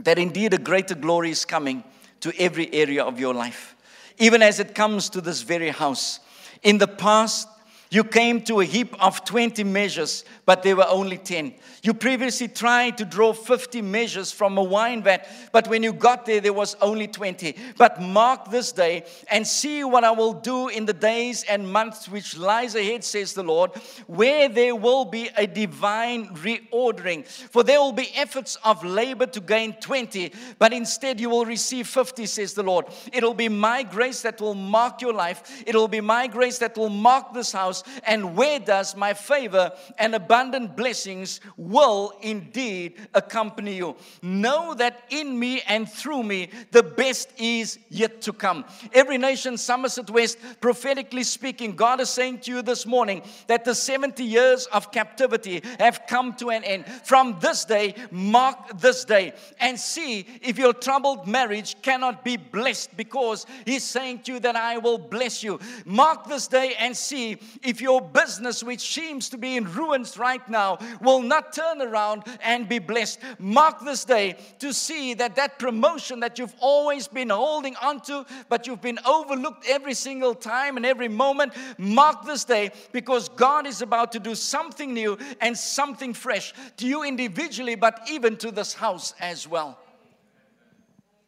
that 0.00 0.18
indeed 0.18 0.54
a 0.54 0.58
greater 0.58 0.94
glory 0.94 1.30
is 1.30 1.44
coming 1.44 1.84
to 2.20 2.32
every 2.38 2.72
area 2.72 3.04
of 3.04 3.20
your 3.20 3.34
life, 3.34 3.76
even 4.18 4.40
as 4.42 4.60
it 4.60 4.74
comes 4.74 5.10
to 5.10 5.20
this 5.20 5.42
very 5.42 5.68
house. 5.68 6.20
In 6.62 6.78
the 6.78 6.86
past, 6.86 7.48
you 7.92 8.04
came 8.04 8.40
to 8.40 8.60
a 8.60 8.64
heap 8.64 8.96
of 9.04 9.22
20 9.22 9.64
measures, 9.64 10.24
but 10.46 10.62
there 10.62 10.74
were 10.74 10.88
only 10.88 11.18
10. 11.18 11.52
You 11.82 11.92
previously 11.92 12.48
tried 12.48 12.96
to 12.96 13.04
draw 13.04 13.34
50 13.34 13.82
measures 13.82 14.32
from 14.32 14.56
a 14.56 14.62
wine 14.62 15.02
vat, 15.02 15.28
but 15.52 15.68
when 15.68 15.82
you 15.82 15.92
got 15.92 16.24
there, 16.24 16.40
there 16.40 16.54
was 16.54 16.74
only 16.80 17.06
20. 17.06 17.54
But 17.76 18.00
mark 18.00 18.50
this 18.50 18.72
day 18.72 19.04
and 19.30 19.46
see 19.46 19.84
what 19.84 20.04
I 20.04 20.10
will 20.12 20.32
do 20.32 20.68
in 20.68 20.86
the 20.86 20.94
days 20.94 21.44
and 21.44 21.70
months 21.70 22.08
which 22.08 22.34
lies 22.38 22.74
ahead, 22.76 23.04
says 23.04 23.34
the 23.34 23.42
Lord, 23.42 23.72
where 24.06 24.48
there 24.48 24.74
will 24.74 25.04
be 25.04 25.28
a 25.36 25.46
divine 25.46 26.28
reordering. 26.36 27.26
For 27.26 27.62
there 27.62 27.78
will 27.78 27.92
be 27.92 28.10
efforts 28.14 28.56
of 28.64 28.82
labor 28.82 29.26
to 29.26 29.40
gain 29.40 29.74
20, 29.74 30.32
but 30.58 30.72
instead 30.72 31.20
you 31.20 31.28
will 31.28 31.44
receive 31.44 31.88
50, 31.88 32.24
says 32.24 32.54
the 32.54 32.62
Lord. 32.62 32.86
It'll 33.12 33.34
be 33.34 33.50
my 33.50 33.82
grace 33.82 34.22
that 34.22 34.40
will 34.40 34.54
mark 34.54 35.02
your 35.02 35.12
life, 35.12 35.62
it'll 35.66 35.88
be 35.88 36.00
my 36.00 36.26
grace 36.26 36.56
that 36.56 36.74
will 36.78 36.88
mark 36.88 37.34
this 37.34 37.52
house 37.52 37.81
and 38.04 38.36
where 38.36 38.58
does 38.58 38.96
my 38.96 39.14
favor 39.14 39.72
and 39.98 40.14
abundant 40.14 40.76
blessings 40.76 41.40
will 41.56 42.12
indeed 42.20 42.94
accompany 43.14 43.76
you. 43.76 43.96
Know 44.22 44.74
that 44.74 45.04
in 45.10 45.38
me 45.38 45.62
and 45.66 45.88
through 45.88 46.22
me, 46.22 46.50
the 46.70 46.82
best 46.82 47.32
is 47.38 47.78
yet 47.88 48.22
to 48.22 48.32
come. 48.32 48.64
Every 48.92 49.18
nation, 49.18 49.56
Somerset 49.56 50.10
West, 50.10 50.38
prophetically 50.60 51.24
speaking, 51.24 51.74
God 51.76 52.00
is 52.00 52.10
saying 52.10 52.40
to 52.40 52.50
you 52.50 52.62
this 52.62 52.86
morning 52.86 53.22
that 53.46 53.64
the 53.64 53.74
70 53.74 54.24
years 54.24 54.66
of 54.66 54.92
captivity 54.92 55.62
have 55.78 56.02
come 56.06 56.34
to 56.34 56.50
an 56.50 56.64
end. 56.64 56.86
From 57.04 57.38
this 57.40 57.64
day, 57.64 57.94
mark 58.10 58.80
this 58.80 59.04
day 59.04 59.32
and 59.60 59.78
see 59.78 60.26
if 60.42 60.58
your 60.58 60.72
troubled 60.72 61.26
marriage 61.26 61.80
cannot 61.82 62.24
be 62.24 62.36
blessed 62.36 62.96
because 62.96 63.46
He's 63.64 63.84
saying 63.84 64.20
to 64.22 64.34
you 64.34 64.40
that 64.40 64.56
I 64.56 64.78
will 64.78 64.98
bless 64.98 65.42
you. 65.42 65.60
Mark 65.84 66.26
this 66.26 66.48
day 66.48 66.74
and 66.78 66.96
see 66.96 67.38
if 67.62 67.71
if 67.72 67.80
your 67.80 68.02
business, 68.02 68.62
which 68.62 68.92
seems 68.92 69.30
to 69.30 69.38
be 69.38 69.56
in 69.56 69.64
ruins 69.72 70.18
right 70.18 70.46
now, 70.46 70.78
will 71.00 71.22
not 71.22 71.54
turn 71.54 71.80
around 71.80 72.22
and 72.42 72.68
be 72.68 72.78
blessed, 72.78 73.18
mark 73.38 73.80
this 73.80 74.04
day 74.04 74.36
to 74.58 74.74
see 74.74 75.14
that 75.14 75.36
that 75.36 75.58
promotion 75.58 76.20
that 76.20 76.38
you've 76.38 76.54
always 76.60 77.08
been 77.08 77.30
holding 77.30 77.74
onto, 77.76 78.24
but 78.50 78.66
you've 78.66 78.82
been 78.82 78.98
overlooked 79.06 79.64
every 79.66 79.94
single 79.94 80.34
time 80.34 80.76
and 80.76 80.84
every 80.84 81.08
moment, 81.08 81.54
mark 81.78 82.26
this 82.26 82.44
day 82.44 82.72
because 82.92 83.30
God 83.30 83.66
is 83.66 83.80
about 83.80 84.12
to 84.12 84.18
do 84.18 84.34
something 84.34 84.92
new 84.92 85.16
and 85.40 85.56
something 85.56 86.12
fresh 86.12 86.52
to 86.76 86.86
you 86.86 87.04
individually, 87.04 87.74
but 87.74 88.02
even 88.10 88.36
to 88.36 88.50
this 88.50 88.74
house 88.74 89.14
as 89.18 89.48
well. 89.48 89.78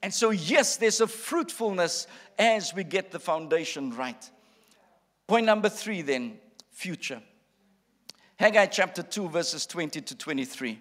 And 0.02 0.12
so, 0.12 0.28
yes, 0.28 0.76
there's 0.76 1.00
a 1.00 1.06
fruitfulness 1.06 2.06
as 2.38 2.74
we 2.74 2.84
get 2.84 3.12
the 3.12 3.18
foundation 3.18 3.96
right. 3.96 4.30
Point 5.26 5.46
number 5.46 5.68
three, 5.68 6.02
then, 6.02 6.38
future. 6.70 7.22
Haggai 8.36 8.66
chapter 8.66 9.02
2, 9.02 9.28
verses 9.30 9.64
20 9.64 10.02
to 10.02 10.14
23. 10.14 10.80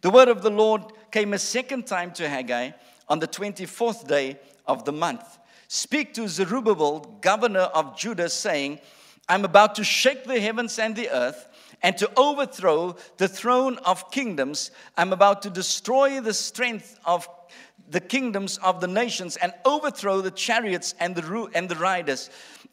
The 0.00 0.10
word 0.10 0.28
of 0.28 0.42
the 0.42 0.50
Lord 0.50 0.82
came 1.10 1.34
a 1.34 1.38
second 1.38 1.86
time 1.86 2.12
to 2.12 2.28
Haggai 2.28 2.70
on 3.08 3.18
the 3.18 3.28
24th 3.28 4.06
day 4.08 4.38
of 4.66 4.84
the 4.84 4.92
month. 4.92 5.38
Speak 5.68 6.14
to 6.14 6.26
Zerubbabel, 6.26 7.18
governor 7.20 7.60
of 7.60 7.98
Judah, 7.98 8.30
saying, 8.30 8.80
I'm 9.28 9.44
about 9.44 9.74
to 9.74 9.84
shake 9.84 10.24
the 10.24 10.40
heavens 10.40 10.78
and 10.78 10.96
the 10.96 11.10
earth 11.10 11.48
and 11.82 11.96
to 11.98 12.10
overthrow 12.16 12.96
the 13.18 13.28
throne 13.28 13.78
of 13.78 14.10
kingdoms. 14.10 14.70
I'm 14.96 15.12
about 15.12 15.42
to 15.42 15.50
destroy 15.50 16.20
the 16.20 16.34
strength 16.34 16.98
of 17.04 17.28
the 17.88 18.00
kingdoms 18.00 18.58
of 18.58 18.80
the 18.80 18.88
nations 18.88 19.36
and 19.36 19.52
overthrow 19.64 20.20
the 20.20 20.30
chariots 20.30 20.94
and 20.98 21.14
the, 21.14 21.50
and 21.54 21.68
the 21.68 21.76
riders 21.76 22.30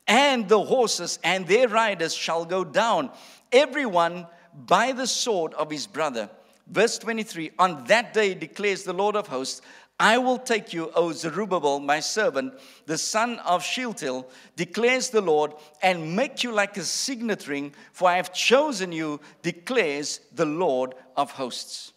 and 0.10 0.50
the 0.50 0.62
horses 0.62 1.20
and 1.24 1.48
their 1.48 1.70
riders 1.70 2.14
shall 2.14 2.44
go 2.44 2.66
down, 2.66 3.12
everyone 3.52 4.26
by 4.66 4.92
the 4.92 5.08
sword 5.08 5.54
of 5.54 5.70
his 5.70 5.86
brother. 5.88 6.30
Verse 6.68 6.98
23 6.98 7.52
On 7.60 7.84
that 7.86 8.14
day 8.14 8.34
declares 8.34 8.84
the 8.84 8.92
Lord 8.92 9.16
of 9.16 9.28
hosts, 9.28 9.62
I 10.02 10.18
will 10.18 10.38
take 10.38 10.74
you, 10.74 10.92
O 10.96 11.12
Zerubbabel, 11.12 11.82
my 11.82 12.00
servant, 12.00 12.54
the 12.86 12.98
son 12.98 13.38
of 13.40 13.64
Shealtiel, 13.64 14.28
declares 14.56 15.10
the 15.10 15.22
Lord, 15.22 15.52
and 15.82 16.16
make 16.16 16.42
you 16.42 16.54
like 16.54 16.78
a 16.78 16.84
signet 16.84 17.48
ring, 17.48 17.74
for 17.92 18.10
I 18.10 18.16
have 18.16 18.34
chosen 18.34 18.94
you, 18.94 19.20
declares 19.42 20.22
the 20.34 20.46
Lord 20.46 20.96
of 21.18 21.32
hosts. 21.32 21.92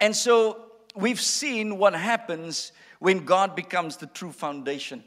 And 0.00 0.16
so 0.16 0.62
we've 0.94 1.20
seen 1.20 1.76
what 1.76 1.94
happens 1.94 2.72
when 3.00 3.26
God 3.26 3.54
becomes 3.54 3.98
the 3.98 4.06
true 4.06 4.32
foundation. 4.32 5.04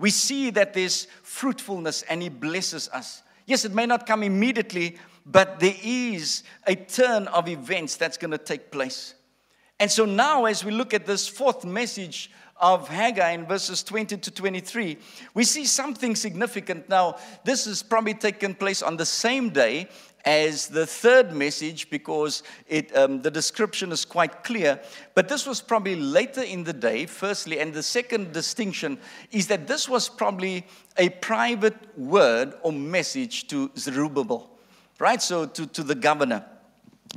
We 0.00 0.10
see 0.10 0.48
that 0.50 0.72
there's 0.72 1.06
fruitfulness 1.22 2.02
and 2.02 2.22
He 2.22 2.30
blesses 2.30 2.88
us. 2.88 3.22
Yes, 3.46 3.64
it 3.64 3.74
may 3.74 3.84
not 3.84 4.06
come 4.06 4.22
immediately, 4.22 4.96
but 5.26 5.60
there 5.60 5.76
is 5.82 6.42
a 6.66 6.74
turn 6.74 7.28
of 7.28 7.48
events 7.48 7.96
that's 7.96 8.16
going 8.16 8.30
to 8.30 8.38
take 8.38 8.72
place. 8.72 9.14
And 9.78 9.90
so 9.90 10.06
now, 10.06 10.46
as 10.46 10.64
we 10.64 10.72
look 10.72 10.94
at 10.94 11.06
this 11.06 11.28
fourth 11.28 11.66
message 11.66 12.30
of 12.56 12.88
Haggai 12.88 13.32
in 13.32 13.46
verses 13.46 13.82
20 13.82 14.16
to 14.16 14.30
23, 14.30 14.96
we 15.34 15.44
see 15.44 15.66
something 15.66 16.16
significant. 16.16 16.88
Now, 16.88 17.16
this 17.44 17.66
has 17.66 17.82
probably 17.82 18.14
taken 18.14 18.54
place 18.54 18.82
on 18.82 18.96
the 18.96 19.06
same 19.06 19.50
day 19.50 19.88
as 20.24 20.68
the 20.68 20.86
third 20.86 21.32
message 21.32 21.90
because 21.90 22.42
it, 22.68 22.94
um, 22.96 23.22
the 23.22 23.30
description 23.30 23.92
is 23.92 24.04
quite 24.04 24.44
clear. 24.44 24.80
But 25.14 25.28
this 25.28 25.46
was 25.46 25.60
probably 25.60 25.96
later 25.96 26.42
in 26.42 26.64
the 26.64 26.72
day, 26.72 27.06
firstly. 27.06 27.58
And 27.60 27.72
the 27.72 27.82
second 27.82 28.32
distinction 28.32 28.98
is 29.30 29.46
that 29.48 29.66
this 29.66 29.88
was 29.88 30.08
probably 30.08 30.66
a 30.96 31.08
private 31.08 31.76
word 31.98 32.54
or 32.62 32.72
message 32.72 33.48
to 33.48 33.70
Zerubbabel, 33.76 34.50
right? 34.98 35.22
So 35.22 35.46
to, 35.46 35.66
to 35.66 35.82
the 35.82 35.94
governor. 35.94 36.44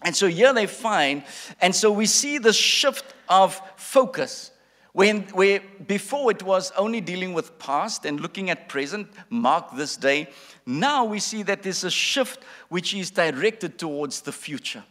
And 0.02 0.16
so 0.16 0.28
here 0.28 0.54
they 0.54 0.66
find, 0.66 1.24
and 1.62 1.76
so 1.76 1.92
we 1.92 2.08
see 2.08 2.40
the 2.40 2.54
shift 2.54 3.14
of 3.30 3.62
focus. 3.76 4.52
When, 4.94 5.24
where 5.30 5.60
before 5.88 6.30
it 6.30 6.44
was 6.44 6.72
only 6.78 7.02
dealing 7.02 7.34
with 7.34 7.58
past 7.58 8.06
and 8.06 8.20
looking 8.20 8.52
at 8.52 8.70
present, 8.70 9.08
mark 9.30 9.76
this 9.76 9.98
day. 9.98 10.30
Now 10.68 11.04
we 11.04 11.20
see 11.20 11.42
that 11.44 11.64
there's 11.64 11.84
a 11.84 11.92
shift 11.92 12.44
which 12.70 12.94
is 12.94 13.10
directed 13.10 13.80
towards 13.80 14.22
the 14.22 14.32
future. 14.32 14.84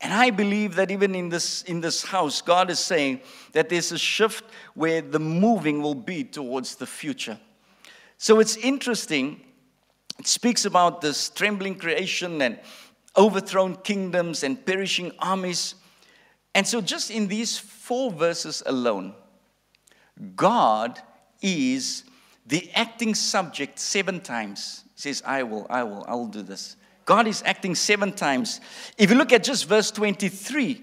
And 0.00 0.12
I 0.12 0.30
believe 0.30 0.74
that 0.74 0.90
even 0.90 1.14
in 1.14 1.28
this, 1.28 1.62
in 1.62 1.80
this 1.80 2.04
house, 2.04 2.42
God 2.42 2.68
is 2.68 2.80
saying 2.80 3.20
that 3.52 3.68
there's 3.68 3.92
a 3.92 3.98
shift 3.98 4.44
where 4.74 5.00
the 5.00 5.20
moving 5.20 5.80
will 5.80 5.94
be 5.94 6.24
towards 6.24 6.74
the 6.74 6.86
future. 6.86 7.38
So 8.18 8.40
it's 8.40 8.56
interesting. 8.56 9.40
It 10.18 10.26
speaks 10.26 10.64
about 10.64 11.00
this 11.00 11.30
trembling 11.30 11.76
creation 11.76 12.42
and 12.42 12.58
overthrown 13.16 13.76
kingdoms 13.76 14.42
and 14.42 14.64
perishing 14.66 15.12
armies. 15.20 15.76
And 16.56 16.66
so, 16.66 16.80
just 16.80 17.10
in 17.10 17.28
these 17.28 17.58
four 17.58 18.10
verses 18.10 18.62
alone, 18.64 19.12
God 20.34 20.98
is 21.42 22.04
the 22.46 22.70
acting 22.74 23.14
subject 23.14 23.78
seven 23.78 24.22
times. 24.22 24.82
He 24.94 25.02
says, 25.02 25.22
I 25.26 25.42
will, 25.42 25.66
I 25.68 25.82
will, 25.82 26.02
I 26.08 26.14
will 26.14 26.28
do 26.28 26.40
this. 26.40 26.76
God 27.04 27.26
is 27.26 27.42
acting 27.44 27.74
seven 27.74 28.10
times. 28.10 28.62
If 28.96 29.10
you 29.10 29.18
look 29.18 29.34
at 29.34 29.44
just 29.44 29.66
verse 29.66 29.90
23, 29.90 30.80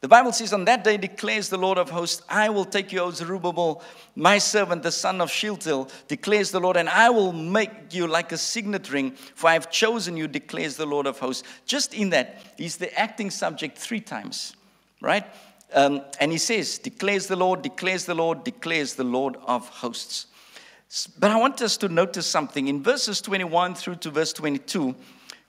the 0.00 0.08
Bible 0.08 0.32
says, 0.32 0.54
On 0.54 0.64
that 0.64 0.82
day 0.82 0.96
declares 0.96 1.50
the 1.50 1.58
Lord 1.58 1.76
of 1.76 1.90
hosts, 1.90 2.22
I 2.26 2.48
will 2.48 2.64
take 2.64 2.90
you, 2.90 3.00
O 3.00 3.10
Zerubbabel, 3.10 3.82
my 4.14 4.38
servant, 4.38 4.82
the 4.82 4.90
son 4.90 5.20
of 5.20 5.30
Shealtiel, 5.30 5.90
declares 6.08 6.52
the 6.52 6.60
Lord, 6.60 6.78
and 6.78 6.88
I 6.88 7.10
will 7.10 7.34
make 7.34 7.92
you 7.92 8.06
like 8.06 8.32
a 8.32 8.38
signet 8.38 8.90
ring, 8.90 9.10
for 9.10 9.50
I 9.50 9.52
have 9.52 9.70
chosen 9.70 10.16
you, 10.16 10.26
declares 10.26 10.78
the 10.78 10.86
Lord 10.86 11.06
of 11.06 11.18
hosts. 11.18 11.46
Just 11.66 11.92
in 11.92 12.08
that, 12.10 12.38
he's 12.56 12.78
the 12.78 12.98
acting 12.98 13.28
subject 13.28 13.76
three 13.76 14.00
times, 14.00 14.55
right? 15.00 15.24
Um, 15.72 16.02
and 16.20 16.32
he 16.32 16.38
says, 16.38 16.78
declares 16.78 17.26
the 17.26 17.36
Lord, 17.36 17.62
declares 17.62 18.04
the 18.04 18.14
Lord, 18.14 18.44
declares 18.44 18.94
the 18.94 19.04
Lord 19.04 19.36
of 19.46 19.68
hosts. 19.68 20.26
But 21.18 21.30
I 21.30 21.36
want 21.36 21.60
us 21.62 21.76
to 21.78 21.88
notice 21.88 22.26
something. 22.26 22.68
In 22.68 22.82
verses 22.82 23.20
21 23.20 23.74
through 23.74 23.96
to 23.96 24.10
verse 24.10 24.32
22, 24.32 24.94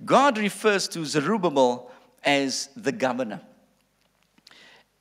God 0.05 0.37
refers 0.37 0.87
to 0.89 1.05
Zerubbabel 1.05 1.91
as 2.23 2.69
the 2.75 2.91
governor. 2.91 3.41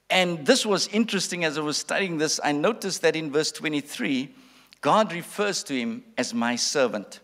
And 0.08 0.46
this 0.46 0.64
was 0.64 0.88
interesting 0.88 1.44
as 1.44 1.58
I 1.58 1.62
was 1.62 1.78
studying 1.78 2.18
this. 2.18 2.38
I 2.44 2.52
noticed 2.52 3.02
that 3.02 3.16
in 3.16 3.32
verse 3.32 3.50
23, 3.50 4.32
God 4.80 5.12
refers 5.12 5.64
to 5.64 5.74
him 5.74 6.04
as 6.16 6.32
my 6.32 6.54
servant. 6.54 7.20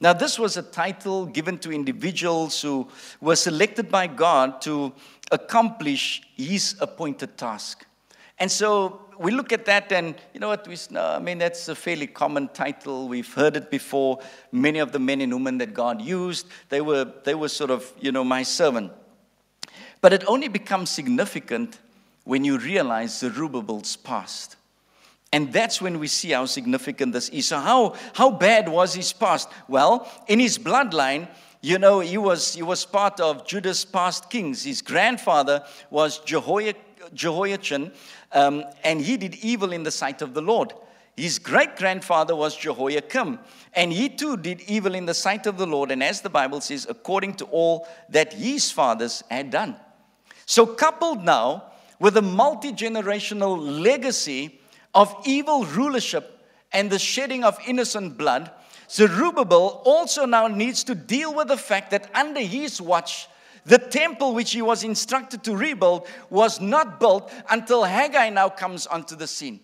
Now, 0.00 0.12
this 0.12 0.38
was 0.38 0.56
a 0.56 0.62
title 0.62 1.26
given 1.26 1.58
to 1.58 1.72
individuals 1.72 2.60
who 2.60 2.88
were 3.20 3.36
selected 3.36 3.88
by 3.88 4.08
God 4.08 4.60
to 4.62 4.92
accomplish 5.32 6.22
his 6.36 6.76
appointed 6.80 7.36
task. 7.36 7.84
And 8.38 8.50
so 8.50 9.00
we 9.18 9.30
look 9.30 9.52
at 9.52 9.64
that 9.66 9.90
and, 9.92 10.14
you 10.34 10.40
know 10.40 10.48
what, 10.48 10.66
we, 10.68 10.76
I 10.96 11.18
mean, 11.18 11.38
that's 11.38 11.68
a 11.68 11.74
fairly 11.74 12.06
common 12.06 12.48
title. 12.48 13.08
We've 13.08 13.32
heard 13.32 13.56
it 13.56 13.70
before. 13.70 14.20
Many 14.52 14.78
of 14.78 14.92
the 14.92 14.98
men 14.98 15.20
and 15.20 15.32
women 15.32 15.58
that 15.58 15.74
God 15.74 16.00
used, 16.00 16.46
they 16.68 16.80
were, 16.80 17.12
they 17.24 17.34
were 17.34 17.48
sort 17.48 17.70
of, 17.70 17.90
you 18.00 18.12
know, 18.12 18.24
my 18.24 18.42
servant. 18.42 18.92
But 20.00 20.12
it 20.12 20.24
only 20.26 20.48
becomes 20.48 20.90
significant 20.90 21.78
when 22.24 22.44
you 22.44 22.58
realize 22.58 23.18
Zerubbabel's 23.18 23.96
past. 23.96 24.56
And 25.32 25.52
that's 25.52 25.80
when 25.80 25.98
we 25.98 26.08
see 26.08 26.30
how 26.30 26.44
significant 26.44 27.14
this 27.14 27.30
is. 27.30 27.48
So, 27.48 27.58
how, 27.58 27.94
how 28.12 28.30
bad 28.30 28.68
was 28.68 28.94
his 28.94 29.12
past? 29.12 29.48
Well, 29.66 30.06
in 30.28 30.38
his 30.38 30.58
bloodline, 30.58 31.28
you 31.62 31.78
know, 31.78 32.00
he 32.00 32.18
was, 32.18 32.54
he 32.54 32.62
was 32.62 32.84
part 32.84 33.20
of 33.20 33.46
Judah's 33.46 33.84
past 33.84 34.28
kings. 34.28 34.64
His 34.64 34.82
grandfather 34.82 35.64
was 35.90 36.18
Jehoiachin, 36.18 37.92
um, 38.32 38.64
and 38.82 39.00
he 39.00 39.16
did 39.16 39.36
evil 39.36 39.72
in 39.72 39.84
the 39.84 39.92
sight 39.92 40.22
of 40.22 40.34
the 40.34 40.42
Lord. 40.42 40.72
His 41.16 41.38
great 41.38 41.76
grandfather 41.76 42.34
was 42.34 42.56
Jehoiakim, 42.56 43.38
and 43.74 43.92
he 43.92 44.08
too 44.08 44.36
did 44.36 44.62
evil 44.62 44.96
in 44.96 45.06
the 45.06 45.14
sight 45.14 45.46
of 45.46 45.56
the 45.56 45.66
Lord, 45.66 45.92
and 45.92 46.02
as 46.02 46.20
the 46.20 46.30
Bible 46.30 46.60
says, 46.60 46.86
according 46.90 47.34
to 47.34 47.44
all 47.44 47.86
that 48.08 48.32
his 48.32 48.72
fathers 48.72 49.22
had 49.30 49.50
done. 49.50 49.76
So, 50.46 50.66
coupled 50.66 51.22
now 51.24 51.70
with 52.00 52.16
a 52.16 52.22
multi 52.22 52.72
generational 52.72 53.80
legacy 53.80 54.58
of 54.94 55.14
evil 55.24 55.64
rulership 55.66 56.44
and 56.72 56.90
the 56.90 56.98
shedding 56.98 57.44
of 57.44 57.56
innocent 57.66 58.18
blood, 58.18 58.50
Zerubbabel 58.92 59.80
also 59.84 60.26
now 60.26 60.48
needs 60.48 60.84
to 60.84 60.94
deal 60.94 61.34
with 61.34 61.48
the 61.48 61.56
fact 61.56 61.90
that 61.92 62.10
under 62.14 62.40
his 62.40 62.80
watch, 62.80 63.26
the 63.64 63.78
temple 63.78 64.34
which 64.34 64.52
he 64.52 64.60
was 64.60 64.84
instructed 64.84 65.42
to 65.44 65.56
rebuild 65.56 66.06
was 66.28 66.60
not 66.60 67.00
built 67.00 67.32
until 67.48 67.84
Haggai 67.84 68.28
now 68.28 68.50
comes 68.50 68.86
onto 68.86 69.16
the 69.16 69.26
scene. 69.26 69.60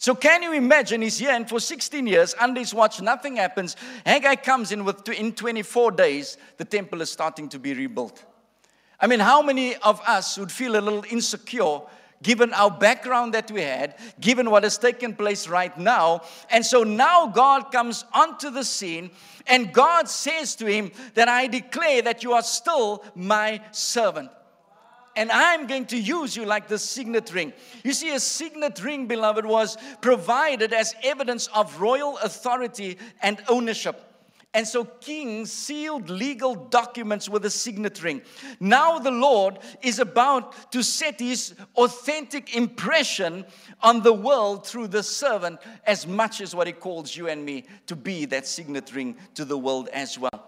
So, 0.00 0.14
can 0.14 0.44
you 0.44 0.52
imagine? 0.52 1.02
He's 1.02 1.18
here, 1.18 1.32
and 1.32 1.48
for 1.48 1.58
16 1.58 2.06
years, 2.06 2.32
under 2.38 2.60
his 2.60 2.72
watch, 2.72 3.00
nothing 3.02 3.36
happens. 3.36 3.74
Haggai 4.06 4.36
comes 4.36 4.70
in 4.70 4.84
with 4.84 5.08
in 5.08 5.32
24 5.32 5.90
days, 5.90 6.36
the 6.56 6.64
temple 6.64 7.00
is 7.00 7.10
starting 7.10 7.48
to 7.48 7.58
be 7.58 7.74
rebuilt. 7.74 8.24
I 9.00 9.08
mean, 9.08 9.18
how 9.18 9.42
many 9.42 9.74
of 9.76 10.00
us 10.06 10.38
would 10.38 10.52
feel 10.52 10.76
a 10.76 10.80
little 10.80 11.04
insecure 11.10 11.80
given 12.22 12.52
our 12.52 12.70
background 12.70 13.34
that 13.34 13.50
we 13.50 13.60
had, 13.60 13.94
given 14.20 14.50
what 14.50 14.62
has 14.62 14.78
taken 14.78 15.14
place 15.14 15.48
right 15.48 15.76
now? 15.78 16.22
And 16.50 16.64
so 16.64 16.82
now 16.82 17.26
God 17.26 17.70
comes 17.72 18.04
onto 18.12 18.50
the 18.50 18.64
scene 18.64 19.10
and 19.46 19.72
God 19.72 20.08
says 20.08 20.56
to 20.56 20.66
him 20.66 20.92
that 21.14 21.28
I 21.28 21.46
declare 21.46 22.02
that 22.02 22.22
you 22.22 22.32
are 22.32 22.42
still 22.42 23.04
my 23.14 23.60
servant. 23.72 24.30
And 25.16 25.32
I'm 25.32 25.66
going 25.66 25.86
to 25.86 25.98
use 25.98 26.36
you 26.36 26.44
like 26.44 26.68
the 26.68 26.78
signet 26.78 27.34
ring. 27.34 27.52
You 27.82 27.92
see, 27.92 28.14
a 28.14 28.20
signet 28.20 28.80
ring, 28.84 29.06
beloved, 29.06 29.44
was 29.44 29.76
provided 30.00 30.72
as 30.72 30.94
evidence 31.02 31.48
of 31.48 31.80
royal 31.80 32.18
authority 32.18 32.98
and 33.20 33.42
ownership. 33.48 34.07
And 34.54 34.66
so 34.66 34.84
kings 34.84 35.52
sealed 35.52 36.08
legal 36.08 36.54
documents 36.54 37.28
with 37.28 37.44
a 37.44 37.50
signet 37.50 38.02
ring. 38.02 38.22
Now 38.58 38.98
the 38.98 39.10
Lord 39.10 39.58
is 39.82 39.98
about 39.98 40.72
to 40.72 40.82
set 40.82 41.20
his 41.20 41.54
authentic 41.76 42.56
impression 42.56 43.44
on 43.82 44.02
the 44.02 44.12
world 44.12 44.66
through 44.66 44.88
the 44.88 45.02
servant 45.02 45.60
as 45.86 46.06
much 46.06 46.40
as 46.40 46.54
what 46.54 46.66
he 46.66 46.72
calls 46.72 47.14
you 47.14 47.28
and 47.28 47.44
me 47.44 47.66
to 47.86 47.94
be 47.94 48.24
that 48.26 48.46
signet 48.46 48.94
ring 48.94 49.16
to 49.34 49.44
the 49.44 49.58
world 49.58 49.88
as 49.92 50.18
well. 50.18 50.47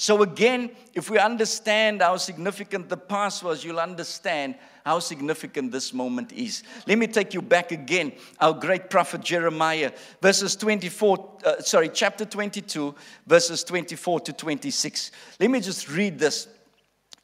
So, 0.00 0.22
again, 0.22 0.70
if 0.94 1.10
we 1.10 1.18
understand 1.18 2.02
how 2.02 2.18
significant 2.18 2.88
the 2.88 2.96
past 2.96 3.42
was, 3.42 3.64
you'll 3.64 3.80
understand 3.80 4.54
how 4.86 5.00
significant 5.00 5.72
this 5.72 5.92
moment 5.92 6.30
is. 6.30 6.62
Let 6.86 6.98
me 6.98 7.08
take 7.08 7.34
you 7.34 7.42
back 7.42 7.72
again. 7.72 8.12
Our 8.40 8.52
great 8.52 8.90
prophet 8.90 9.22
Jeremiah, 9.22 9.90
verses 10.22 10.54
24, 10.54 11.38
uh, 11.44 11.60
sorry, 11.62 11.88
chapter 11.88 12.24
22, 12.24 12.94
verses 13.26 13.64
24 13.64 14.20
to 14.20 14.32
26. 14.32 15.10
Let 15.40 15.50
me 15.50 15.58
just 15.60 15.90
read 15.90 16.20
this. 16.20 16.46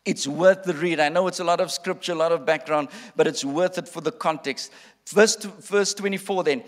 It's 0.05 0.27
worth 0.27 0.65
the 0.65 0.75
read. 0.75 0.99
I 0.99 1.11
know 1.11 1.29
it's 1.29 1.39
a 1.39 1.45
lot 1.45 1.61
of 1.61 1.71
scripture, 1.71 2.11
a 2.11 2.17
lot 2.17 2.33
of 2.33 2.45
background, 2.45 2.89
but 3.15 3.29
it's 3.29 3.45
worth 3.45 3.79
it 3.79 3.89
for 3.89 4.01
the 4.01 4.11
context. 4.11 4.73
Verse, 5.07 5.37
verse 5.37 5.95
24 5.95 6.43
then. 6.43 6.65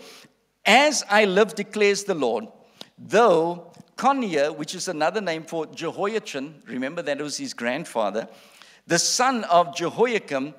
As 0.65 1.03
I 1.09 1.25
live, 1.25 1.53
declares 1.53 2.05
the 2.05 2.15
Lord, 2.15 2.47
though 2.97 3.73
Coniah, 3.97 4.55
which 4.55 4.75
is 4.75 4.87
another 4.87 5.19
name 5.19 5.43
for 5.43 5.65
Jehoiachin, 5.65 6.61
remember 6.67 7.01
that 7.01 7.19
was 7.19 7.37
his 7.37 7.53
grandfather, 7.53 8.27
the 8.85 8.99
son 8.99 9.43
of 9.45 9.75
Jehoiakim, 9.75 10.53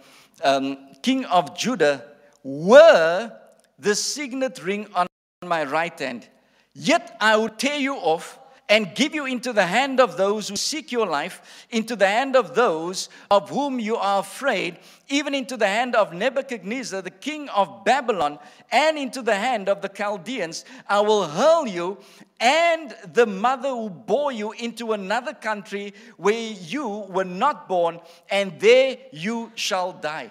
um, 0.45 0.79
king 1.03 1.25
of 1.27 1.57
Judah, 1.57 2.05
were 2.43 3.33
the 3.79 3.95
signet 3.95 4.63
ring 4.63 4.89
on 4.95 5.07
my 5.47 5.65
right 5.65 5.99
hand. 5.99 6.29
Yet 6.75 7.17
I 7.21 7.37
will 7.37 7.49
tear 7.49 7.77
you 7.77 7.95
off 7.95 8.39
and 8.69 8.95
give 8.95 9.15
you 9.15 9.25
into 9.25 9.53
the 9.53 9.67
hand 9.67 9.99
of 9.99 10.17
those 10.17 10.49
who 10.49 10.57
seek 10.57 10.93
your 10.93 11.07
life, 11.07 11.67
into 11.71 11.97
the 11.97 12.07
hand 12.07 12.37
of 12.37 12.55
those 12.55 13.09
of 13.31 13.49
whom 13.49 13.81
you 13.81 13.97
are 13.97 14.21
afraid, 14.21 14.79
even 15.09 15.35
into 15.35 15.57
the 15.57 15.67
hand 15.67 15.95
of 15.95 16.13
Nebuchadnezzar, 16.13 17.01
the 17.01 17.11
king 17.11 17.49
of 17.49 17.85
Babylon, 17.85 18.39
and 18.71 18.99
into 18.99 19.23
the 19.23 19.35
hand 19.35 19.69
of 19.69 19.81
the 19.81 19.89
Chaldeans. 19.89 20.65
I 20.89 21.01
will 21.01 21.25
hurl 21.25 21.67
you 21.67 21.99
and 22.41 22.95
the 23.13 23.27
mother 23.27 23.71
who 23.71 23.89
bore 23.89 24.33
you 24.33 24.53
into 24.53 24.93
another 24.93 25.33
country 25.33 25.95
where 26.17 26.53
you 26.53 26.89
were 27.09 27.25
not 27.25 27.69
born, 27.69 28.01
and 28.31 28.59
there 28.61 28.99
you 29.13 29.51
shall 29.55 29.93
die. 29.93 30.31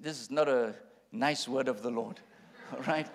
This 0.00 0.20
is 0.20 0.30
not 0.30 0.48
a 0.48 0.74
nice 1.12 1.46
word 1.46 1.68
of 1.68 1.82
the 1.82 1.90
Lord, 1.90 2.20
all 2.72 2.82
right? 2.82 3.08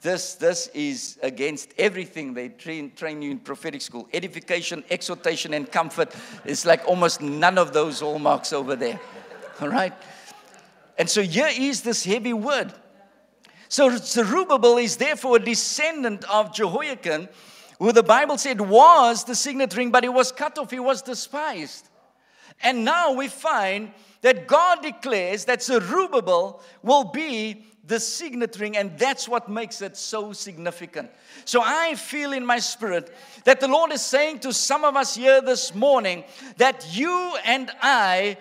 This, 0.00 0.34
this 0.34 0.68
is 0.74 1.18
against 1.22 1.74
everything 1.76 2.32
they 2.32 2.50
train, 2.50 2.92
train 2.94 3.20
you 3.20 3.32
in 3.32 3.38
prophetic 3.40 3.82
school. 3.82 4.08
Edification, 4.12 4.84
exhortation, 4.90 5.54
and 5.54 5.70
comfort 5.70 6.14
is 6.44 6.64
like 6.64 6.86
almost 6.86 7.20
none 7.20 7.58
of 7.58 7.72
those 7.72 8.00
hallmarks 8.00 8.52
over 8.52 8.76
there. 8.76 9.00
All 9.60 9.68
right? 9.68 9.92
And 10.96 11.10
so 11.10 11.22
here 11.22 11.50
is 11.52 11.82
this 11.82 12.04
heavy 12.04 12.32
word. 12.32 12.72
So 13.68 13.96
Zerubbabel 13.96 14.78
is 14.78 14.96
therefore 14.96 15.36
a 15.36 15.40
descendant 15.40 16.24
of 16.30 16.54
Jehoiakim, 16.54 17.28
who 17.78 17.92
the 17.92 18.02
Bible 18.02 18.38
said 18.38 18.60
was 18.60 19.24
the 19.24 19.34
signet 19.34 19.76
ring, 19.76 19.90
but 19.90 20.04
he 20.04 20.08
was 20.08 20.32
cut 20.32 20.58
off, 20.58 20.70
he 20.70 20.80
was 20.80 21.02
despised. 21.02 21.88
And 22.62 22.84
now 22.84 23.12
we 23.12 23.28
find 23.28 23.92
that 24.22 24.46
God 24.46 24.82
declares 24.82 25.44
that 25.44 25.62
Zerubbabel 25.62 26.62
will 26.82 27.04
be 27.04 27.64
the 27.88 27.98
signet 27.98 28.58
ring, 28.60 28.76
and 28.76 28.96
that's 28.98 29.28
what 29.28 29.48
makes 29.48 29.82
it 29.82 29.96
so 29.96 30.32
significant. 30.32 31.10
So 31.44 31.62
I 31.64 31.94
feel 31.94 32.32
in 32.32 32.44
my 32.44 32.58
spirit 32.58 33.12
that 33.44 33.60
the 33.60 33.68
Lord 33.68 33.92
is 33.92 34.02
saying 34.02 34.40
to 34.40 34.52
some 34.52 34.84
of 34.84 34.94
us 34.94 35.16
here 35.16 35.40
this 35.40 35.74
morning 35.74 36.24
that 36.58 36.86
you 36.94 37.36
and 37.44 37.70
I 37.80 38.36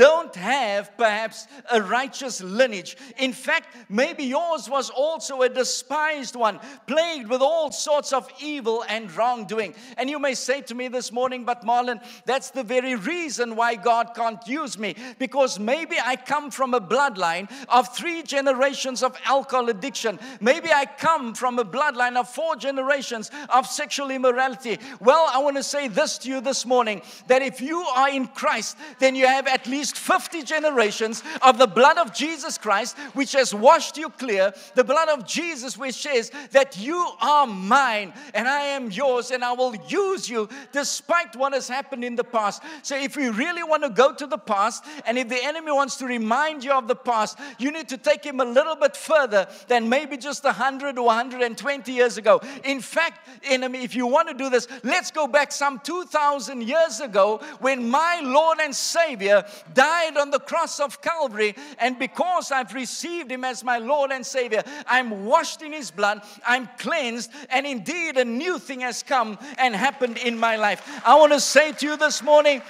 don't 0.00 0.34
have 0.34 0.96
perhaps 0.96 1.46
a 1.70 1.82
righteous 1.82 2.42
lineage. 2.42 2.96
In 3.18 3.34
fact, 3.34 3.76
maybe 3.90 4.24
yours 4.24 4.66
was 4.66 4.88
also 4.88 5.42
a 5.42 5.48
despised 5.50 6.36
one, 6.36 6.58
plagued 6.86 7.28
with 7.28 7.42
all 7.42 7.70
sorts 7.70 8.14
of 8.14 8.26
evil 8.40 8.82
and 8.88 9.14
wrongdoing. 9.14 9.74
And 9.98 10.08
you 10.08 10.18
may 10.18 10.32
say 10.32 10.62
to 10.62 10.74
me 10.74 10.88
this 10.88 11.12
morning, 11.12 11.44
but 11.44 11.66
Marlon, 11.66 12.02
that's 12.24 12.50
the 12.50 12.62
very 12.62 12.94
reason 12.94 13.56
why 13.56 13.74
God 13.74 14.14
can't 14.16 14.40
use 14.46 14.78
me, 14.78 14.96
because 15.18 15.60
maybe 15.60 15.96
I 16.02 16.16
come 16.16 16.50
from 16.50 16.72
a 16.72 16.80
bloodline 16.80 17.52
of 17.68 17.94
three 17.94 18.22
generations 18.22 19.02
of 19.02 19.14
alcohol 19.26 19.68
addiction. 19.68 20.18
Maybe 20.40 20.72
I 20.72 20.86
come 20.86 21.34
from 21.34 21.58
a 21.58 21.64
bloodline 21.64 22.16
of 22.16 22.26
four 22.26 22.56
generations 22.56 23.30
of 23.50 23.66
sexual 23.66 24.10
immorality. 24.10 24.78
Well, 24.98 25.28
I 25.30 25.40
want 25.40 25.58
to 25.58 25.62
say 25.62 25.88
this 25.88 26.16
to 26.18 26.30
you 26.30 26.40
this 26.40 26.64
morning 26.64 27.02
that 27.26 27.42
if 27.42 27.60
you 27.60 27.80
are 27.80 28.08
in 28.08 28.28
Christ, 28.28 28.78
then 28.98 29.14
you 29.14 29.26
have 29.26 29.46
at 29.46 29.66
least 29.66 29.89
least 29.90 29.98
50 29.98 30.42
generations 30.42 31.22
of 31.42 31.58
the 31.58 31.66
blood 31.66 31.98
of 31.98 32.14
Jesus 32.14 32.58
Christ, 32.58 32.96
which 33.14 33.32
has 33.32 33.54
washed 33.54 33.96
you 33.96 34.08
clear, 34.08 34.52
the 34.74 34.84
blood 34.84 35.08
of 35.08 35.26
Jesus, 35.26 35.76
which 35.76 35.94
says 35.94 36.30
that 36.52 36.78
you 36.78 37.06
are 37.20 37.46
mine 37.46 38.12
and 38.34 38.46
I 38.46 38.60
am 38.60 38.90
yours, 38.90 39.30
and 39.30 39.44
I 39.44 39.52
will 39.52 39.74
use 39.88 40.28
you 40.28 40.48
despite 40.72 41.34
what 41.36 41.52
has 41.52 41.68
happened 41.68 42.04
in 42.04 42.16
the 42.16 42.24
past. 42.24 42.62
So, 42.82 42.96
if 42.96 43.16
we 43.16 43.28
really 43.28 43.62
want 43.62 43.82
to 43.82 43.90
go 43.90 44.14
to 44.14 44.26
the 44.26 44.38
past, 44.38 44.84
and 45.06 45.18
if 45.18 45.28
the 45.28 45.42
enemy 45.42 45.72
wants 45.72 45.96
to 45.96 46.06
remind 46.06 46.62
you 46.64 46.72
of 46.72 46.86
the 46.86 46.94
past, 46.94 47.38
you 47.58 47.72
need 47.72 47.88
to 47.88 47.96
take 47.96 48.24
him 48.24 48.40
a 48.40 48.44
little 48.44 48.76
bit 48.76 48.96
further 48.96 49.48
than 49.68 49.88
maybe 49.88 50.16
just 50.16 50.44
100 50.44 50.98
or 50.98 51.06
120 51.06 51.92
years 51.92 52.18
ago. 52.18 52.40
In 52.64 52.80
fact, 52.80 53.28
enemy, 53.44 53.82
if 53.82 53.94
you 53.94 54.06
want 54.06 54.28
to 54.28 54.34
do 54.34 54.50
this, 54.50 54.68
let's 54.84 55.10
go 55.10 55.26
back 55.26 55.52
some 55.52 55.80
2,000 55.80 56.62
years 56.62 57.00
ago 57.00 57.40
when 57.60 57.88
my 57.88 58.20
Lord 58.22 58.58
and 58.60 58.74
Savior 58.74 59.44
died 59.80 60.18
on 60.18 60.30
the 60.30 60.38
cross 60.38 60.78
of 60.78 61.00
Calvary, 61.00 61.54
and 61.78 61.98
because 61.98 62.52
I've 62.52 62.74
received 62.74 63.32
Him 63.32 63.44
as 63.44 63.64
my 63.64 63.78
Lord 63.78 64.12
and 64.12 64.26
Savior, 64.26 64.62
I'm 64.86 65.24
washed 65.24 65.62
in 65.62 65.72
His 65.72 65.90
blood, 65.90 66.20
I'm 66.46 66.68
cleansed, 66.76 67.30
and 67.48 67.66
indeed 67.66 68.18
a 68.18 68.24
new 68.26 68.58
thing 68.58 68.80
has 68.80 69.02
come 69.02 69.38
and 69.56 69.74
happened 69.74 70.18
in 70.18 70.38
my 70.38 70.56
life. 70.56 70.86
I 71.02 71.16
want 71.18 71.32
to 71.32 71.40
say 71.40 71.72
to 71.72 71.86
you 71.86 71.96
this 71.96 72.22
morning 72.22 72.60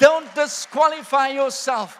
don't 0.00 0.34
disqualify 0.34 1.28
yourself. 1.28 1.96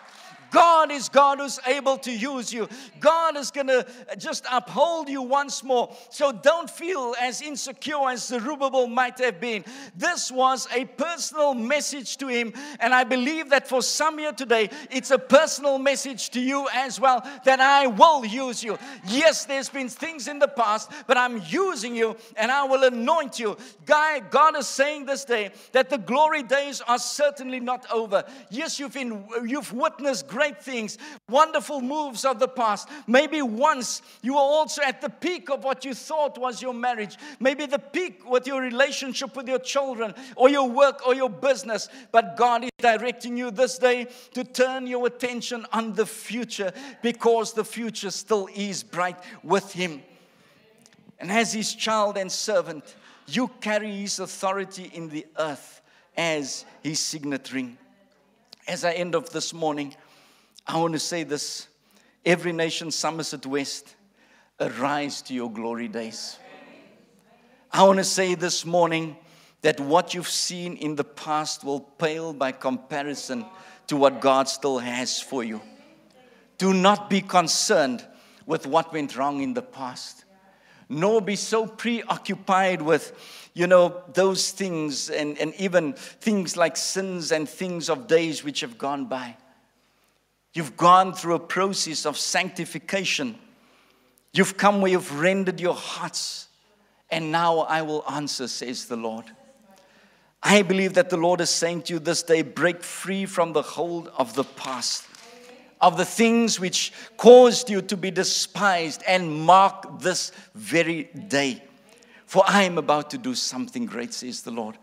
God 0.51 0.91
is 0.91 1.09
God 1.09 1.39
who's 1.39 1.61
able 1.67 1.97
to 1.99 2.11
use 2.11 2.53
you. 2.53 2.69
God 2.99 3.37
is 3.37 3.51
going 3.51 3.69
to 3.69 3.87
just 4.19 4.45
uphold 4.51 5.09
you 5.09 5.23
once 5.23 5.63
more. 5.63 5.95
So 6.11 6.33
don't 6.33 6.69
feel 6.69 7.15
as 7.21 7.41
insecure 7.41 8.09
as 8.11 8.27
Zerubbabel 8.27 8.87
might 8.87 9.19
have 9.19 9.41
been. 9.41 9.65
This 9.97 10.31
was 10.31 10.67
a 10.75 10.85
personal 10.85 11.55
message 11.55 12.17
to 12.19 12.29
him. 12.29 12.53
And 12.81 12.93
I 12.93 13.05
believe 13.05 13.51
that 13.51 13.69
for 13.69 13.83
some 13.83 14.19
here 14.19 14.33
today, 14.33 14.71
it's 14.91 15.11
a 15.11 15.19
personal 15.19 15.79
message 15.79 16.31
to 16.31 16.41
you 16.41 16.69
as 16.75 17.01
well 17.01 17.27
that 17.45 17.61
I 17.61 17.87
will 17.87 18.25
use 18.25 18.63
you. 18.63 18.79
Yes, 19.07 19.45
there's 19.45 19.69
been 19.69 19.89
things 19.89 20.29
in 20.29 20.39
the 20.39 20.49
past, 20.49 20.91
but 21.07 21.17
I'm 21.17 21.43
using 21.49 21.95
you 21.95 22.17
and 22.37 22.51
I 22.51 22.65
will 22.65 22.85
anoint 22.85 23.39
you. 23.39 23.57
Guy, 23.87 24.21
God 24.21 24.57
is 24.57 24.67
saying 24.67 25.07
this 25.07 25.25
day 25.25 25.51
that 25.73 25.91
the 25.91 25.99
glory 25.99 26.43
days 26.43 26.81
are 26.81 26.99
certainly 26.99 27.61
not 27.61 27.87
over. 27.93 28.25
Yes, 28.51 28.81
you've, 28.81 28.95
been, 28.95 29.25
you've 29.47 29.73
witnessed 29.73 30.27
great 30.27 30.40
great 30.41 30.63
things, 30.63 30.97
wonderful 31.29 31.83
moves 31.83 32.25
of 32.25 32.39
the 32.39 32.49
past. 32.49 32.89
Maybe 33.07 33.43
once 33.43 34.01
you 34.23 34.33
were 34.33 34.49
also 34.59 34.81
at 34.81 35.03
the 35.03 35.11
peak 35.11 35.51
of 35.51 35.65
what 35.65 35.85
you 35.85 35.93
thought 35.93 36.39
was 36.39 36.63
your 36.63 36.73
marriage, 36.73 37.19
maybe 37.41 37.67
the 37.67 37.79
peak 37.79 38.27
with 38.27 38.47
your 38.47 38.63
relationship 38.63 39.37
with 39.37 39.47
your 39.47 39.59
children 39.59 40.15
or 40.37 40.49
your 40.49 40.67
work 40.67 41.07
or 41.07 41.15
your 41.15 41.29
business. 41.29 41.91
But 42.11 42.39
God 42.39 42.65
is 42.65 42.71
directing 42.79 43.37
you 43.37 43.51
this 43.51 43.77
day 43.77 44.07
to 44.33 44.43
turn 44.43 44.87
your 44.87 45.07
attention 45.09 45.67
on 45.75 45.93
the 45.93 46.07
future 46.07 46.73
because 47.03 47.53
the 47.53 47.65
future 47.65 48.11
still 48.11 48.49
is 48.55 48.83
bright 48.83 49.19
with 49.43 49.71
Him. 49.75 50.03
And 51.19 51.31
as 51.31 51.53
His 51.53 51.75
child 51.75 52.17
and 52.17 52.33
servant, 52.33 52.97
you 53.27 53.49
carry 53.61 53.93
His 53.93 54.19
authority 54.19 54.91
in 54.95 55.11
the 55.11 55.27
earth 55.39 55.83
as 56.17 56.65
His 56.83 56.99
signet 56.99 57.53
ring. 57.53 57.77
As 58.67 58.85
I 58.85 58.93
end 58.93 59.15
of 59.15 59.29
this 59.31 59.53
morning, 59.53 59.95
I 60.73 60.77
want 60.77 60.93
to 60.93 61.01
say 61.01 61.25
this 61.25 61.67
every 62.25 62.53
nation, 62.53 62.93
Somerset 62.93 63.45
West, 63.45 63.97
arise 64.61 65.21
to 65.23 65.35
your 65.35 65.51
glory 65.51 65.89
days. 65.89 66.39
I 67.73 67.83
want 67.83 67.99
to 67.99 68.05
say 68.05 68.37
this 68.37 68.65
morning 68.65 69.17
that 69.63 69.81
what 69.81 70.15
you've 70.15 70.29
seen 70.29 70.77
in 70.77 70.95
the 70.95 71.03
past 71.03 71.65
will 71.65 71.81
pale 71.81 72.33
by 72.33 72.53
comparison 72.53 73.47
to 73.89 73.97
what 73.97 74.21
God 74.21 74.49
still 74.49 74.79
has 74.79 75.21
for 75.21 75.43
you. 75.43 75.61
Do 76.57 76.73
not 76.73 77.11
be 77.11 77.21
concerned 77.21 78.07
with 78.47 78.65
what 78.65 78.93
went 78.93 79.17
wrong 79.17 79.41
in 79.41 79.55
the 79.55 79.63
past, 79.63 80.25
nor 80.89 81.21
be 81.21 81.35
so 81.35 81.67
preoccupied 81.67 82.81
with, 82.81 83.13
you 83.55 83.67
know, 83.67 84.05
those 84.15 84.53
things 84.53 85.11
and, 85.11 85.37
and 85.39 85.53
even 85.55 85.95
things 85.95 86.57
like 86.57 86.77
sins 86.77 87.33
and 87.33 87.49
things 87.49 87.91
of 87.91 88.07
days 88.07 88.45
which 88.45 88.61
have 88.61 88.79
gone 88.79 89.07
by. 89.07 89.37
You've 90.53 90.77
gone 90.77 91.15
through 91.15 91.35
a 91.35 91.41
process 91.41 92.05
of 92.07 92.19
sanctification. 92.19 93.39
You've 94.33 94.57
come 94.57 94.81
where 94.81 94.93
you've 94.93 95.21
rendered 95.21 95.61
your 95.61 95.75
hearts. 95.75 96.49
And 97.11 97.33
now 97.33 97.61
I 97.61 97.83
will 97.83 98.05
answer, 98.11 98.49
says 98.49 98.87
the 98.87 98.97
Lord. 98.97 99.25
I 100.43 100.63
believe 100.63 100.95
that 100.95 101.11
the 101.11 101.17
Lord 101.17 101.41
is 101.41 101.51
saying 101.51 101.83
to 101.83 101.95
you 101.95 101.99
this 101.99 102.23
day 102.23 102.43
break 102.43 102.83
free 102.83 103.27
from 103.27 103.53
the 103.53 103.63
hold 103.63 104.09
of 104.17 104.35
the 104.35 104.45
past, 104.45 105.07
of 105.81 105.97
the 105.97 106.05
things 106.05 106.59
which 106.59 106.93
caused 107.17 107.69
you 107.69 107.83
to 107.83 107.97
be 107.97 108.11
despised, 108.11 109.03
and 109.07 109.45
mark 109.45 110.01
this 110.01 110.33
very 110.55 111.05
day. 111.29 111.63
For 112.27 112.43
I 112.47 112.63
am 112.63 112.79
about 112.79 113.11
to 113.11 113.19
do 113.19 113.35
something 113.35 113.87
great, 113.87 114.15
says 114.15 114.43
the 114.43 114.51
Lord. 114.51 114.79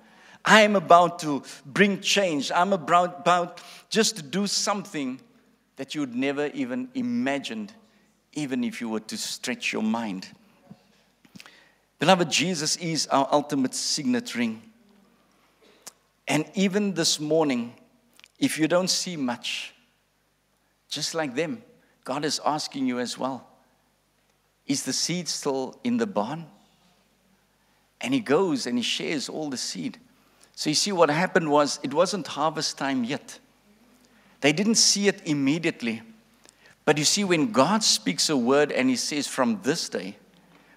I 0.45 0.61
am 0.61 0.75
about 0.75 1.19
to 1.19 1.43
bring 1.65 2.01
change. 2.01 2.51
I'm 2.51 2.71
about, 2.71 3.21
about 3.21 3.61
just 3.89 4.17
to 4.17 4.21
do 4.21 4.47
something 4.47 5.19
that 5.77 5.95
you'd 5.95 6.15
never 6.15 6.47
even 6.47 6.89
imagined, 6.93 7.73
even 8.33 8.63
if 8.63 8.81
you 8.81 8.89
were 8.89 8.99
to 8.99 9.17
stretch 9.17 9.71
your 9.71 9.83
mind. 9.83 10.27
Beloved, 11.99 12.29
Jesus 12.29 12.75
is 12.77 13.07
our 13.07 13.27
ultimate 13.31 13.73
signet 13.73 14.35
ring. 14.35 14.61
And 16.27 16.45
even 16.53 16.93
this 16.93 17.19
morning, 17.19 17.73
if 18.37 18.59
you 18.59 18.67
don't 18.67 18.89
see 18.89 19.15
much, 19.15 19.73
just 20.89 21.15
like 21.15 21.35
them, 21.35 21.63
God 22.03 22.25
is 22.25 22.39
asking 22.45 22.87
you 22.87 22.99
as 22.99 23.17
well 23.17 23.47
Is 24.65 24.83
the 24.83 24.93
seed 24.93 25.27
still 25.27 25.79
in 25.83 25.97
the 25.97 26.07
barn? 26.07 26.45
And 27.99 28.13
he 28.13 28.19
goes 28.19 28.67
and 28.67 28.77
he 28.77 28.83
shares 28.83 29.27
all 29.27 29.49
the 29.49 29.57
seed. 29.57 29.97
So 30.53 30.69
you 30.69 30.75
see, 30.75 30.91
what 30.91 31.09
happened 31.09 31.49
was 31.49 31.79
it 31.83 31.93
wasn't 31.93 32.27
harvest 32.27 32.77
time 32.77 33.03
yet. 33.03 33.39
They 34.41 34.51
didn't 34.51 34.75
see 34.75 35.07
it 35.07 35.21
immediately. 35.25 36.01
But 36.85 36.97
you 36.97 37.03
see, 37.03 37.23
when 37.23 37.51
God 37.51 37.83
speaks 37.83 38.29
a 38.29 38.37
word 38.37 38.71
and 38.71 38.89
He 38.89 38.95
says, 38.95 39.27
From 39.27 39.59
this 39.63 39.89
day, 39.89 40.15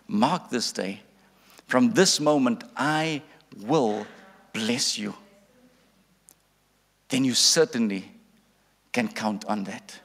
mark 0.09 0.51
this 0.51 0.73
day, 0.73 1.03
from 1.67 1.93
this 1.93 2.19
moment, 2.19 2.65
I 2.77 3.23
will 3.63 4.07
bless 4.53 4.99
you, 4.99 5.15
then 7.09 7.25
you 7.25 7.35
certainly 7.35 8.11
can 8.93 9.09
count 9.09 9.45
on 9.45 9.65
that. 9.65 10.01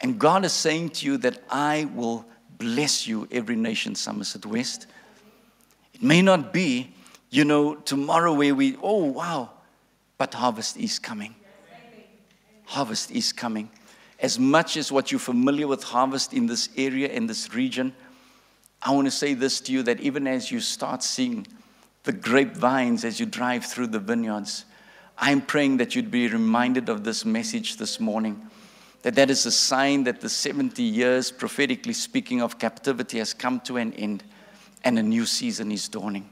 And 0.00 0.18
God 0.18 0.44
is 0.44 0.52
saying 0.52 0.90
to 0.90 1.06
you 1.06 1.16
that 1.18 1.42
I 1.48 1.88
will 1.94 2.24
bless 2.58 3.06
you, 3.06 3.28
every 3.30 3.56
nation, 3.56 3.94
Somerset 3.94 4.46
West. 4.46 4.86
It 5.92 6.02
may 6.02 6.22
not 6.22 6.52
be, 6.52 6.92
you 7.30 7.44
know, 7.44 7.76
tomorrow 7.76 8.32
where 8.34 8.54
we, 8.54 8.76
oh, 8.82 9.04
wow, 9.04 9.50
but 10.18 10.34
harvest 10.34 10.76
is 10.76 10.98
coming. 10.98 11.34
Harvest 12.64 13.10
is 13.10 13.32
coming. 13.32 13.70
As 14.20 14.38
much 14.38 14.76
as 14.76 14.90
what 14.90 15.10
you're 15.10 15.18
familiar 15.18 15.66
with 15.66 15.82
harvest 15.82 16.32
in 16.32 16.46
this 16.46 16.68
area, 16.76 17.08
in 17.08 17.26
this 17.26 17.54
region, 17.54 17.94
I 18.82 18.90
want 18.92 19.06
to 19.06 19.10
say 19.10 19.34
this 19.34 19.60
to 19.62 19.72
you 19.72 19.82
that 19.84 20.00
even 20.00 20.26
as 20.26 20.50
you 20.50 20.60
start 20.60 21.02
seeing 21.02 21.46
the 22.04 22.12
grapevines 22.12 23.04
as 23.04 23.18
you 23.18 23.26
drive 23.26 23.64
through 23.64 23.88
the 23.88 23.98
vineyards, 23.98 24.66
I'm 25.16 25.40
praying 25.40 25.78
that 25.78 25.94
you'd 25.94 26.10
be 26.10 26.28
reminded 26.28 26.88
of 26.88 27.04
this 27.04 27.24
message 27.24 27.76
this 27.76 27.98
morning. 27.98 28.48
That 29.02 29.14
that 29.16 29.30
is 29.30 29.46
a 29.46 29.50
sign 29.50 30.04
that 30.04 30.20
the 30.20 30.28
70 30.28 30.82
years, 30.82 31.30
prophetically 31.30 31.92
speaking, 31.92 32.40
of 32.40 32.58
captivity 32.58 33.18
has 33.18 33.34
come 33.34 33.60
to 33.60 33.76
an 33.76 33.92
end 33.94 34.24
and 34.82 34.98
a 34.98 35.02
new 35.02 35.26
season 35.26 35.70
is 35.72 35.88
dawning. 35.88 36.28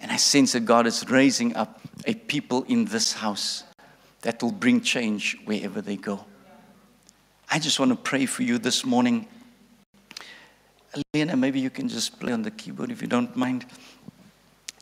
And 0.00 0.10
I 0.10 0.16
sense 0.16 0.52
that 0.52 0.66
God 0.66 0.86
is 0.86 1.08
raising 1.08 1.56
up 1.56 1.80
a 2.06 2.14
people 2.14 2.64
in 2.64 2.84
this 2.86 3.12
house 3.12 3.64
that 4.26 4.42
will 4.42 4.50
bring 4.50 4.80
change 4.80 5.38
wherever 5.44 5.80
they 5.80 5.94
go. 5.94 6.24
I 7.48 7.60
just 7.60 7.78
want 7.78 7.92
to 7.92 7.96
pray 7.96 8.26
for 8.26 8.42
you 8.42 8.58
this 8.58 8.84
morning. 8.84 9.28
Elena, 11.14 11.36
maybe 11.36 11.60
you 11.60 11.70
can 11.70 11.88
just 11.88 12.18
play 12.18 12.32
on 12.32 12.42
the 12.42 12.50
keyboard 12.50 12.90
if 12.90 13.00
you 13.00 13.06
don't 13.06 13.36
mind. 13.36 13.66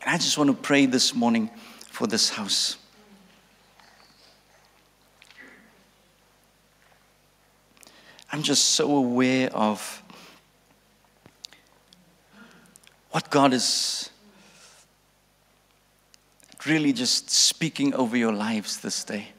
I 0.03 0.17
just 0.17 0.39
want 0.39 0.49
to 0.49 0.55
pray 0.55 0.87
this 0.87 1.13
morning 1.13 1.51
for 1.91 2.07
this 2.07 2.31
house. 2.31 2.77
I'm 8.31 8.41
just 8.41 8.65
so 8.71 8.95
aware 8.95 9.53
of 9.53 10.01
what 13.11 13.29
God 13.29 13.53
is 13.53 14.09
really 16.65 16.93
just 16.93 17.29
speaking 17.29 17.93
over 17.93 18.17
your 18.17 18.33
lives 18.33 18.79
this 18.79 19.03
day. 19.03 19.34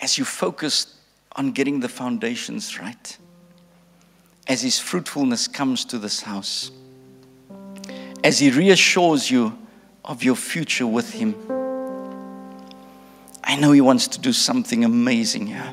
As 0.00 0.18
you 0.18 0.24
focus 0.24 0.94
on 1.32 1.52
getting 1.52 1.80
the 1.80 1.88
foundations 1.88 2.78
right, 2.78 3.18
as 4.46 4.62
His 4.62 4.78
fruitfulness 4.78 5.48
comes 5.48 5.84
to 5.86 5.98
this 5.98 6.22
house, 6.22 6.70
as 8.22 8.38
He 8.38 8.50
reassures 8.50 9.30
you 9.30 9.56
of 10.04 10.22
your 10.22 10.36
future 10.36 10.86
with 10.86 11.12
Him. 11.12 11.34
I 13.42 13.56
know 13.56 13.72
He 13.72 13.80
wants 13.80 14.06
to 14.08 14.20
do 14.20 14.32
something 14.32 14.84
amazing 14.84 15.46
here. 15.46 15.72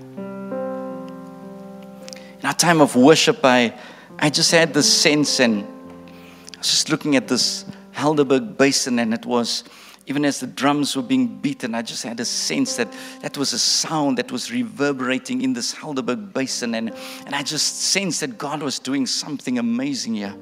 In 2.40 2.46
our 2.46 2.54
time 2.54 2.82
of 2.82 2.96
worship, 2.96 3.40
I, 3.44 3.74
I 4.20 4.30
just 4.30 4.52
had 4.52 4.74
this 4.74 4.92
sense, 4.92 5.40
and 5.40 5.64
I 5.64 6.58
was 6.58 6.70
just 6.70 6.90
looking 6.90 7.16
at 7.16 7.28
this 7.28 7.66
Helderberg 7.94 8.58
basin, 8.58 9.00
and 9.00 9.14
it 9.14 9.26
was, 9.26 9.64
even 10.06 10.26
as 10.26 10.40
the 10.42 10.48
drums 10.48 10.96
were 10.96 11.02
being 11.02 11.40
beaten, 11.40 11.74
I 11.74 11.82
just 11.82 12.04
had 12.04 12.20
a 12.20 12.26
sense 12.26 12.76
that 12.76 12.92
that 13.22 13.38
was 13.38 13.54
a 13.54 13.60
sound 13.60 14.18
that 14.18 14.32
was 14.32 14.52
reverberating 14.52 15.42
in 15.42 15.54
this 15.54 15.74
Helderberg 15.74 16.34
basin. 16.34 16.76
And, 16.76 16.94
and 17.26 17.34
I 17.34 17.42
just 17.42 17.80
sensed 17.82 18.20
that 18.20 18.38
God 18.38 18.62
was 18.62 18.80
doing 18.80 19.06
something 19.06 19.58
amazing 19.58 20.16
here. 20.16 20.36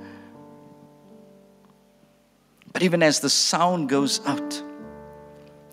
But 2.73 2.81
even 2.81 3.03
as 3.03 3.19
the 3.19 3.29
sound 3.29 3.89
goes 3.89 4.25
out, 4.25 4.63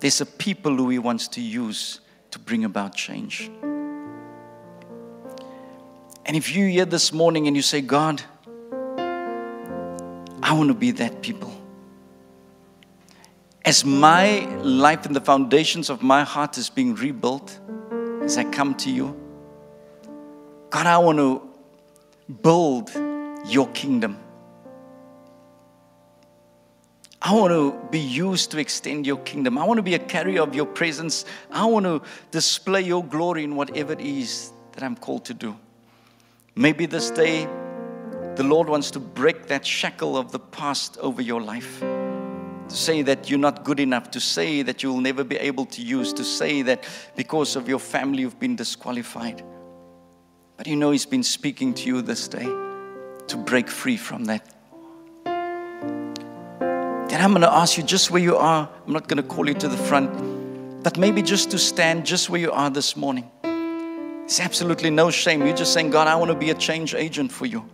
there's 0.00 0.20
a 0.20 0.26
people 0.26 0.76
who 0.76 0.90
He 0.90 0.98
wants 0.98 1.28
to 1.28 1.40
use 1.40 2.00
to 2.32 2.38
bring 2.38 2.64
about 2.64 2.94
change. 2.94 3.50
And 6.26 6.36
if 6.36 6.54
you 6.54 6.66
here 6.66 6.84
this 6.84 7.10
morning 7.10 7.46
and 7.46 7.56
you 7.56 7.62
say, 7.62 7.80
God, 7.80 8.22
I 10.42 10.52
want 10.52 10.68
to 10.68 10.74
be 10.74 10.90
that 10.90 11.22
people 11.22 11.57
as 13.68 13.84
my 13.84 14.46
life 14.62 15.04
and 15.04 15.14
the 15.14 15.20
foundations 15.20 15.90
of 15.90 16.02
my 16.02 16.24
heart 16.24 16.56
is 16.56 16.70
being 16.70 16.94
rebuilt, 16.94 17.60
as 18.22 18.38
I 18.38 18.44
come 18.44 18.74
to 18.76 18.90
you, 18.90 19.14
God, 20.70 20.86
I 20.86 20.96
want 20.96 21.18
to 21.18 21.42
build 22.32 22.90
your 23.46 23.68
kingdom. 23.74 24.18
I 27.20 27.34
want 27.34 27.52
to 27.52 27.78
be 27.90 27.98
used 27.98 28.50
to 28.52 28.58
extend 28.58 29.06
your 29.06 29.18
kingdom. 29.18 29.58
I 29.58 29.64
want 29.64 29.76
to 29.76 29.82
be 29.82 29.92
a 29.92 29.98
carrier 29.98 30.40
of 30.40 30.54
your 30.54 30.64
presence. 30.64 31.26
I 31.50 31.66
want 31.66 31.84
to 31.84 32.00
display 32.30 32.80
your 32.80 33.04
glory 33.04 33.44
in 33.44 33.54
whatever 33.54 33.92
it 33.92 34.00
is 34.00 34.50
that 34.72 34.82
I'm 34.82 34.96
called 34.96 35.26
to 35.26 35.34
do. 35.34 35.54
Maybe 36.54 36.86
this 36.86 37.10
day, 37.10 37.44
the 38.34 38.44
Lord 38.44 38.70
wants 38.70 38.90
to 38.92 38.98
break 38.98 39.48
that 39.48 39.66
shackle 39.66 40.16
of 40.16 40.32
the 40.32 40.38
past 40.38 40.96
over 41.02 41.20
your 41.20 41.42
life 41.42 41.82
to 42.68 42.76
say 42.76 43.02
that 43.02 43.30
you're 43.30 43.38
not 43.38 43.64
good 43.64 43.80
enough, 43.80 44.10
to 44.12 44.20
say 44.20 44.62
that 44.62 44.82
you'll 44.82 45.00
never 45.00 45.24
be 45.24 45.36
able 45.36 45.66
to 45.66 45.82
use, 45.82 46.12
to 46.14 46.24
say 46.24 46.62
that 46.62 46.84
because 47.16 47.56
of 47.56 47.68
your 47.68 47.78
family 47.78 48.20
you've 48.20 48.38
been 48.38 48.56
disqualified. 48.56 49.42
But 50.56 50.66
you 50.66 50.76
know, 50.76 50.90
He's 50.90 51.06
been 51.06 51.22
speaking 51.22 51.72
to 51.74 51.86
you 51.86 52.02
this 52.02 52.28
day 52.28 52.44
to 53.28 53.36
break 53.36 53.68
free 53.68 53.96
from 53.96 54.24
that. 54.26 54.54
Then 57.08 57.22
I'm 57.22 57.30
going 57.30 57.42
to 57.42 57.52
ask 57.52 57.76
you 57.78 57.82
just 57.82 58.10
where 58.10 58.22
you 58.22 58.36
are. 58.36 58.68
I'm 58.86 58.92
not 58.92 59.08
going 59.08 59.16
to 59.16 59.28
call 59.28 59.48
you 59.48 59.54
to 59.54 59.68
the 59.68 59.76
front, 59.76 60.82
but 60.82 60.98
maybe 60.98 61.22
just 61.22 61.50
to 61.52 61.58
stand 61.58 62.04
just 62.04 62.28
where 62.28 62.40
you 62.40 62.52
are 62.52 62.68
this 62.70 62.96
morning. 62.96 63.30
It's 64.24 64.40
absolutely 64.40 64.90
no 64.90 65.10
shame. 65.10 65.46
You're 65.46 65.56
just 65.56 65.72
saying, 65.72 65.90
God, 65.90 66.06
I 66.06 66.14
want 66.16 66.30
to 66.30 66.36
be 66.36 66.50
a 66.50 66.54
change 66.54 66.94
agent 66.94 67.32
for 67.32 67.46
you. 67.46 67.64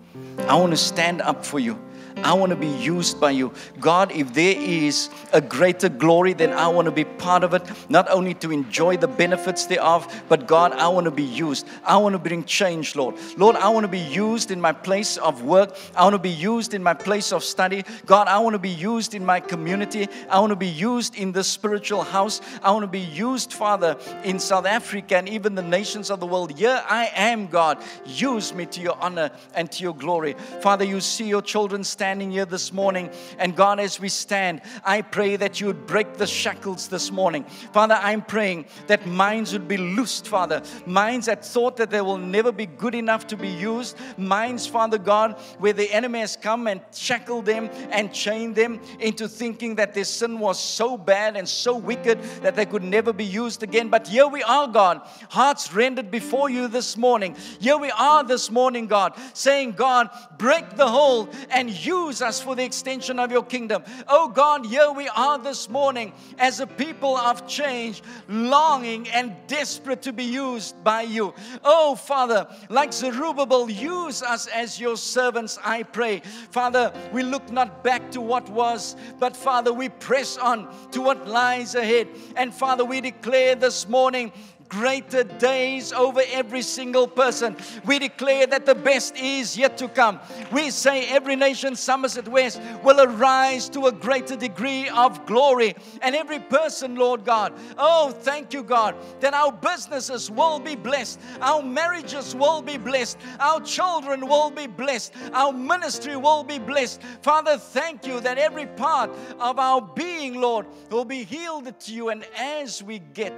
I 0.47 0.55
want 0.55 0.71
to 0.71 0.77
stand 0.77 1.21
up 1.21 1.45
for 1.45 1.59
you. 1.59 1.77
I 2.23 2.33
want 2.33 2.51
to 2.51 2.57
be 2.57 2.69
used 2.69 3.21
by 3.21 3.33
you. 3.33 3.53
God, 3.81 4.13
if 4.13 4.33
there 4.35 4.55
is 4.57 5.11
a 5.33 5.41
greater 5.41 5.89
glory, 5.89 6.33
then 6.33 6.53
I 6.53 6.69
want 6.69 6.87
to 6.87 6.93
be 6.93 7.05
part 7.05 7.43
of 7.43 7.55
it, 7.55 7.63
not 7.89 8.09
only 8.11 8.35
to 8.35 8.53
enjoy 8.53 8.97
the 8.97 9.09
benefits 9.09 9.67
thereof, 9.67 10.23
but 10.29 10.47
God, 10.47 10.73
I 10.73 10.89
want 10.89 11.07
to 11.07 11.11
be 11.11 11.25
used. 11.25 11.67
I 11.85 11.97
want 11.97 12.13
to 12.13 12.19
bring 12.19 12.45
change, 12.45 12.95
Lord. 12.95 13.17
Lord, 13.37 13.57
I 13.57 13.69
want 13.69 13.85
to 13.85 13.89
be 13.89 13.99
used 13.99 14.51
in 14.51 14.61
my 14.61 14.73
place 14.73 15.17
of 15.17 15.43
work. 15.43 15.77
I 15.97 16.03
want 16.05 16.15
to 16.15 16.19
be 16.19 16.31
used 16.31 16.73
in 16.73 16.83
my 16.83 16.95
place 16.95 17.33
of 17.33 17.43
study. 17.43 17.85
God, 18.07 18.29
I 18.29 18.39
want 18.39 18.55
to 18.55 18.59
be 18.61 18.71
used 18.71 19.15
in 19.15 19.25
my 19.27 19.41
community. 19.41 20.09
I 20.31 20.39
want 20.39 20.51
to 20.51 20.57
be 20.57 20.69
used 20.69 21.17
in 21.17 21.33
the 21.33 21.43
spiritual 21.43 22.03
house. 22.03 22.41
I 22.63 22.71
want 22.71 22.85
to 22.85 22.89
be 22.89 23.01
used, 23.01 23.53
Father, 23.53 23.97
in 24.23 24.39
South 24.39 24.67
Africa 24.67 25.17
and 25.17 25.29
even 25.29 25.55
the 25.55 25.63
nations 25.63 26.11
of 26.11 26.21
the 26.21 26.27
world. 26.27 26.57
Here 26.57 26.83
I 26.89 27.11
am, 27.15 27.49
God. 27.49 27.83
Use 28.07 28.55
me 28.55 28.67
to 28.67 28.81
your 28.81 28.97
honor 29.01 29.31
and 29.55 29.71
to 29.73 29.83
your 29.83 29.95
glory. 29.95 30.37
Father, 30.61 30.85
you 30.85 31.01
see 31.01 31.27
your 31.27 31.43
children 31.43 31.83
stand 31.83 32.04
standing 32.05 32.31
here 32.31 32.45
this 32.45 32.71
morning. 32.71 33.09
And 33.39 33.57
God, 33.57 33.81
as 33.81 33.99
we 33.99 34.11
stand, 34.11 34.61
I 34.85 35.01
pray 35.01 35.37
that 35.37 35.59
you 35.59 35.69
would 35.69 35.87
break 35.87 36.19
the 36.19 36.27
shackles 36.27 36.87
this 36.89 37.11
morning. 37.11 37.45
Father, 37.73 37.95
I'm 37.95 38.21
praying 38.21 38.67
that 38.89 39.07
minds 39.07 39.55
would 39.55 39.67
be 39.67 39.79
loosed, 39.79 40.29
Father. 40.29 40.61
Minds 40.85 41.25
that 41.25 41.43
thought 41.43 41.79
that 41.79 41.89
they 41.89 42.03
will 42.03 42.19
never 42.19 42.53
be 42.53 42.67
good 42.67 42.95
enough 42.95 43.27
to 43.29 43.39
be 43.39 43.49
used. 43.49 43.97
Minds, 44.19 44.67
Father 44.67 44.99
God, 44.99 45.41
where 45.61 45.73
the 45.73 45.91
enemy 45.91 46.19
has 46.19 46.37
come 46.37 46.67
and 46.67 46.83
shackled 46.93 47.47
them 47.47 47.71
and 47.91 48.13
chained 48.13 48.55
them 48.55 48.83
into 49.01 49.27
thinking 49.27 49.77
that 49.77 49.95
their 49.95 50.05
sin 50.05 50.39
was 50.39 50.61
so 50.61 50.99
bad 50.99 51.39
and 51.39 51.49
so 51.49 51.75
wicked 51.75 52.23
that 52.43 52.55
they 52.55 52.67
could 52.67 52.85
never 52.85 53.15
be 53.15 53.25
used 53.25 53.63
again. 53.63 53.89
But 53.89 54.09
here 54.09 54.29
we 54.29 54.43
are, 54.43 54.69
God, 54.69 55.01
hearts 55.31 55.73
rendered 55.73 56.11
before 56.11 56.51
you 56.51 56.69
this 56.69 56.99
morning. 56.99 57.35
Here 57.61 57.79
we 57.79 57.91
are 57.93 58.23
this 58.23 58.51
morning, 58.51 58.89
God, 58.89 59.15
saying, 59.33 59.73
God, 59.73 60.11
break 60.37 60.77
the 60.77 60.87
hold 60.87 61.35
and 61.49 61.71
use 61.71 61.94
use 61.95 62.23
us 62.23 62.41
for 62.41 62.55
the 62.55 62.65
extension 62.65 63.19
of 63.19 63.31
your 63.31 63.43
kingdom. 63.43 63.83
Oh 64.09 64.29
God, 64.29 64.67
here 64.67 64.91
we 64.93 65.09
are 65.09 65.39
this 65.39 65.69
morning 65.69 66.13
as 66.39 66.61
a 66.61 66.67
people 66.67 67.17
of 67.17 67.47
change, 67.47 68.03
longing 68.29 69.09
and 69.09 69.35
desperate 69.47 70.03
to 70.03 70.13
be 70.13 70.25
used 70.25 70.83
by 70.85 71.03
you. 71.03 71.35
Oh 71.65 71.95
Father, 71.95 72.47
like 72.69 72.93
Zerubbabel, 72.93 73.71
use 73.71 74.23
us 74.23 74.47
as 74.49 74.81
your 74.81 74.97
servants, 74.97 75.59
I 75.65 75.83
pray. 75.83 76.21
Father, 76.51 76.93
we 77.13 77.23
look 77.23 77.51
not 77.51 77.85
back 77.85 78.11
to 78.13 78.21
what 78.21 78.49
was, 78.51 78.97
but 79.19 79.37
Father, 79.37 79.73
we 79.73 79.89
press 79.89 80.37
on 80.37 80.69
to 80.91 81.01
what 81.01 81.27
lies 81.27 81.75
ahead. 81.75 82.09
And 82.37 82.53
Father, 82.53 82.85
we 82.85 83.01
declare 83.01 83.55
this 83.55 83.89
morning 83.89 84.33
greater 84.69 85.25
days 85.25 85.93
over 85.93 86.21
every 86.33 86.63
single 86.63 87.07
person. 87.07 87.57
We 87.85 87.99
declare 87.99 88.47
that 88.47 88.67
the 88.67 88.75
best 88.75 89.17
is 89.17 89.57
yet 89.57 89.77
to 89.79 89.89
come. 89.89 90.21
We 90.53 90.71
say 90.71 91.07
every 91.09 91.37
nation, 91.37 91.77
Somerset 91.77 92.29
West, 92.29 92.61
will 92.83 93.01
arise 93.01 93.69
to 93.71 93.87
a 93.87 93.93
greater 93.93 94.37
degree 94.37 94.89
of 94.89 95.27
glory. 95.27 95.75
And 96.03 96.15
every 96.15 96.41
person, 96.41 96.97
Lord 96.97 97.25
God, 97.25 97.53
oh, 97.79 98.11
thank 98.11 98.53
you, 98.53 98.63
God, 98.63 98.97
that 99.21 99.35
our 99.35 99.53
businesses 99.53 100.31
will 100.31 100.59
be 100.59 100.75
blessed, 100.75 101.21
our 101.41 101.63
marriages 101.63 102.35
will 102.35 102.63
be 102.63 102.77
blessed, 102.77 103.19
our 103.41 103.61
children 103.61 104.27
will 104.27 104.51
be 104.51 104.67
blessed, 104.67 105.13
our 105.33 105.53
ministry 105.53 106.17
will 106.17 106.45
be 106.45 106.59
blessed. 106.59 107.03
Father, 107.23 107.59
thank 107.59 108.07
you 108.07 108.21
that 108.21 108.39
every 108.39 108.67
part 108.67 109.11
of 109.39 109.59
our 109.59 109.81
being, 109.81 110.41
Lord, 110.41 110.67
will 110.91 111.05
be 111.05 111.25
healed 111.25 111.79
to 111.81 111.93
you. 111.93 112.09
And 112.11 112.25
as 112.37 112.83
we 112.83 112.99
get 112.99 113.35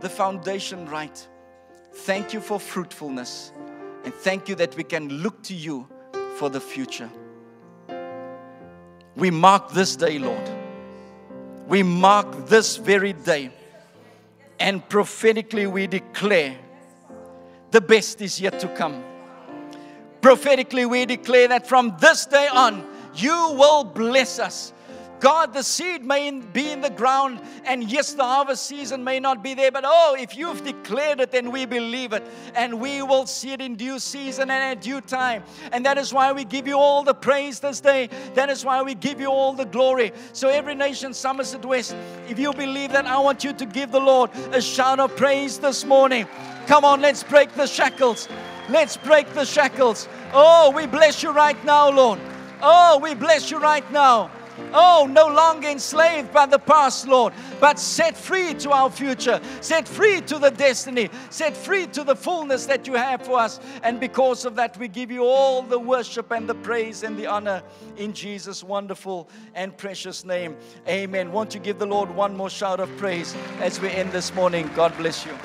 the 0.00 0.08
foundation 0.08 0.86
right, 0.86 1.26
thank 1.92 2.32
you 2.32 2.40
for 2.40 2.60
fruitfulness. 2.60 3.52
And 4.04 4.14
thank 4.14 4.48
you 4.48 4.54
that 4.56 4.76
we 4.76 4.84
can 4.84 5.08
look 5.08 5.42
to 5.44 5.54
you 5.54 5.88
for 6.36 6.48
the 6.48 6.60
future. 6.60 7.10
We 9.16 9.30
mark 9.30 9.72
this 9.72 9.96
day, 9.96 10.18
Lord. 10.18 10.48
We 11.66 11.82
mark 11.82 12.46
this 12.46 12.76
very 12.76 13.14
day. 13.14 13.50
And 14.60 14.86
prophetically, 14.88 15.66
we 15.66 15.86
declare 15.86 16.56
the 17.70 17.80
best 17.80 18.20
is 18.20 18.40
yet 18.40 18.60
to 18.60 18.68
come. 18.68 19.02
Prophetically, 20.20 20.86
we 20.86 21.06
declare 21.06 21.48
that 21.48 21.66
from 21.66 21.96
this 22.00 22.26
day 22.26 22.48
on, 22.48 22.86
you 23.14 23.54
will 23.58 23.84
bless 23.84 24.38
us. 24.38 24.72
God, 25.20 25.54
the 25.54 25.62
seed 25.62 26.04
may 26.04 26.30
be 26.30 26.70
in 26.70 26.80
the 26.80 26.90
ground, 26.90 27.40
and 27.64 27.90
yes, 27.90 28.12
the 28.12 28.22
harvest 28.22 28.66
season 28.66 29.02
may 29.02 29.18
not 29.18 29.42
be 29.42 29.54
there, 29.54 29.70
but 29.70 29.84
oh, 29.86 30.16
if 30.18 30.36
you've 30.36 30.62
declared 30.64 31.20
it, 31.20 31.30
then 31.30 31.50
we 31.50 31.64
believe 31.64 32.12
it, 32.12 32.22
and 32.54 32.80
we 32.80 33.02
will 33.02 33.26
see 33.26 33.52
it 33.52 33.60
in 33.60 33.76
due 33.76 33.98
season 33.98 34.50
and 34.50 34.78
at 34.78 34.82
due 34.82 35.00
time. 35.00 35.42
And 35.72 35.84
that 35.86 35.96
is 35.96 36.12
why 36.12 36.32
we 36.32 36.44
give 36.44 36.66
you 36.66 36.78
all 36.78 37.02
the 37.02 37.14
praise 37.14 37.60
this 37.60 37.80
day. 37.80 38.08
That 38.34 38.50
is 38.50 38.64
why 38.64 38.82
we 38.82 38.94
give 38.94 39.20
you 39.20 39.28
all 39.28 39.52
the 39.52 39.64
glory. 39.64 40.12
So, 40.32 40.48
every 40.48 40.74
nation, 40.74 41.14
Somerset 41.14 41.64
West, 41.64 41.96
if 42.28 42.38
you 42.38 42.52
believe 42.52 42.92
that, 42.92 43.06
I 43.06 43.18
want 43.18 43.42
you 43.42 43.52
to 43.54 43.66
give 43.66 43.92
the 43.92 44.00
Lord 44.00 44.30
a 44.52 44.60
shout 44.60 45.00
of 45.00 45.16
praise 45.16 45.58
this 45.58 45.84
morning. 45.84 46.26
Come 46.66 46.84
on, 46.84 47.00
let's 47.00 47.22
break 47.22 47.52
the 47.54 47.66
shackles. 47.66 48.28
Let's 48.68 48.96
break 48.96 49.32
the 49.32 49.44
shackles. 49.44 50.08
Oh, 50.32 50.72
we 50.74 50.86
bless 50.86 51.22
you 51.22 51.30
right 51.30 51.62
now, 51.64 51.90
Lord. 51.90 52.18
Oh, 52.60 52.98
we 52.98 53.14
bless 53.14 53.50
you 53.50 53.58
right 53.58 53.88
now. 53.92 54.30
Oh, 54.72 55.08
no 55.10 55.26
longer 55.26 55.68
enslaved 55.68 56.32
by 56.32 56.46
the 56.46 56.58
past, 56.58 57.06
Lord, 57.06 57.32
but 57.60 57.78
set 57.78 58.16
free 58.16 58.54
to 58.54 58.70
our 58.70 58.90
future, 58.90 59.40
set 59.60 59.88
free 59.88 60.20
to 60.22 60.38
the 60.38 60.50
destiny, 60.50 61.10
set 61.30 61.56
free 61.56 61.86
to 61.88 62.04
the 62.04 62.16
fullness 62.16 62.66
that 62.66 62.86
you 62.86 62.94
have 62.94 63.22
for 63.22 63.38
us. 63.38 63.60
And 63.82 64.00
because 64.00 64.44
of 64.44 64.56
that, 64.56 64.76
we 64.76 64.88
give 64.88 65.10
you 65.10 65.24
all 65.24 65.62
the 65.62 65.78
worship 65.78 66.30
and 66.30 66.48
the 66.48 66.54
praise 66.54 67.02
and 67.02 67.16
the 67.16 67.26
honor 67.26 67.62
in 67.96 68.12
Jesus' 68.12 68.62
wonderful 68.62 69.28
and 69.54 69.76
precious 69.76 70.24
name. 70.24 70.56
Amen. 70.88 71.32
Won't 71.32 71.54
you 71.54 71.60
give 71.60 71.78
the 71.78 71.86
Lord 71.86 72.10
one 72.10 72.36
more 72.36 72.50
shout 72.50 72.80
of 72.80 72.94
praise 72.96 73.34
as 73.60 73.80
we 73.80 73.90
end 73.90 74.12
this 74.12 74.34
morning. 74.34 74.70
God 74.74 74.96
bless 74.96 75.24
you. 75.24 75.36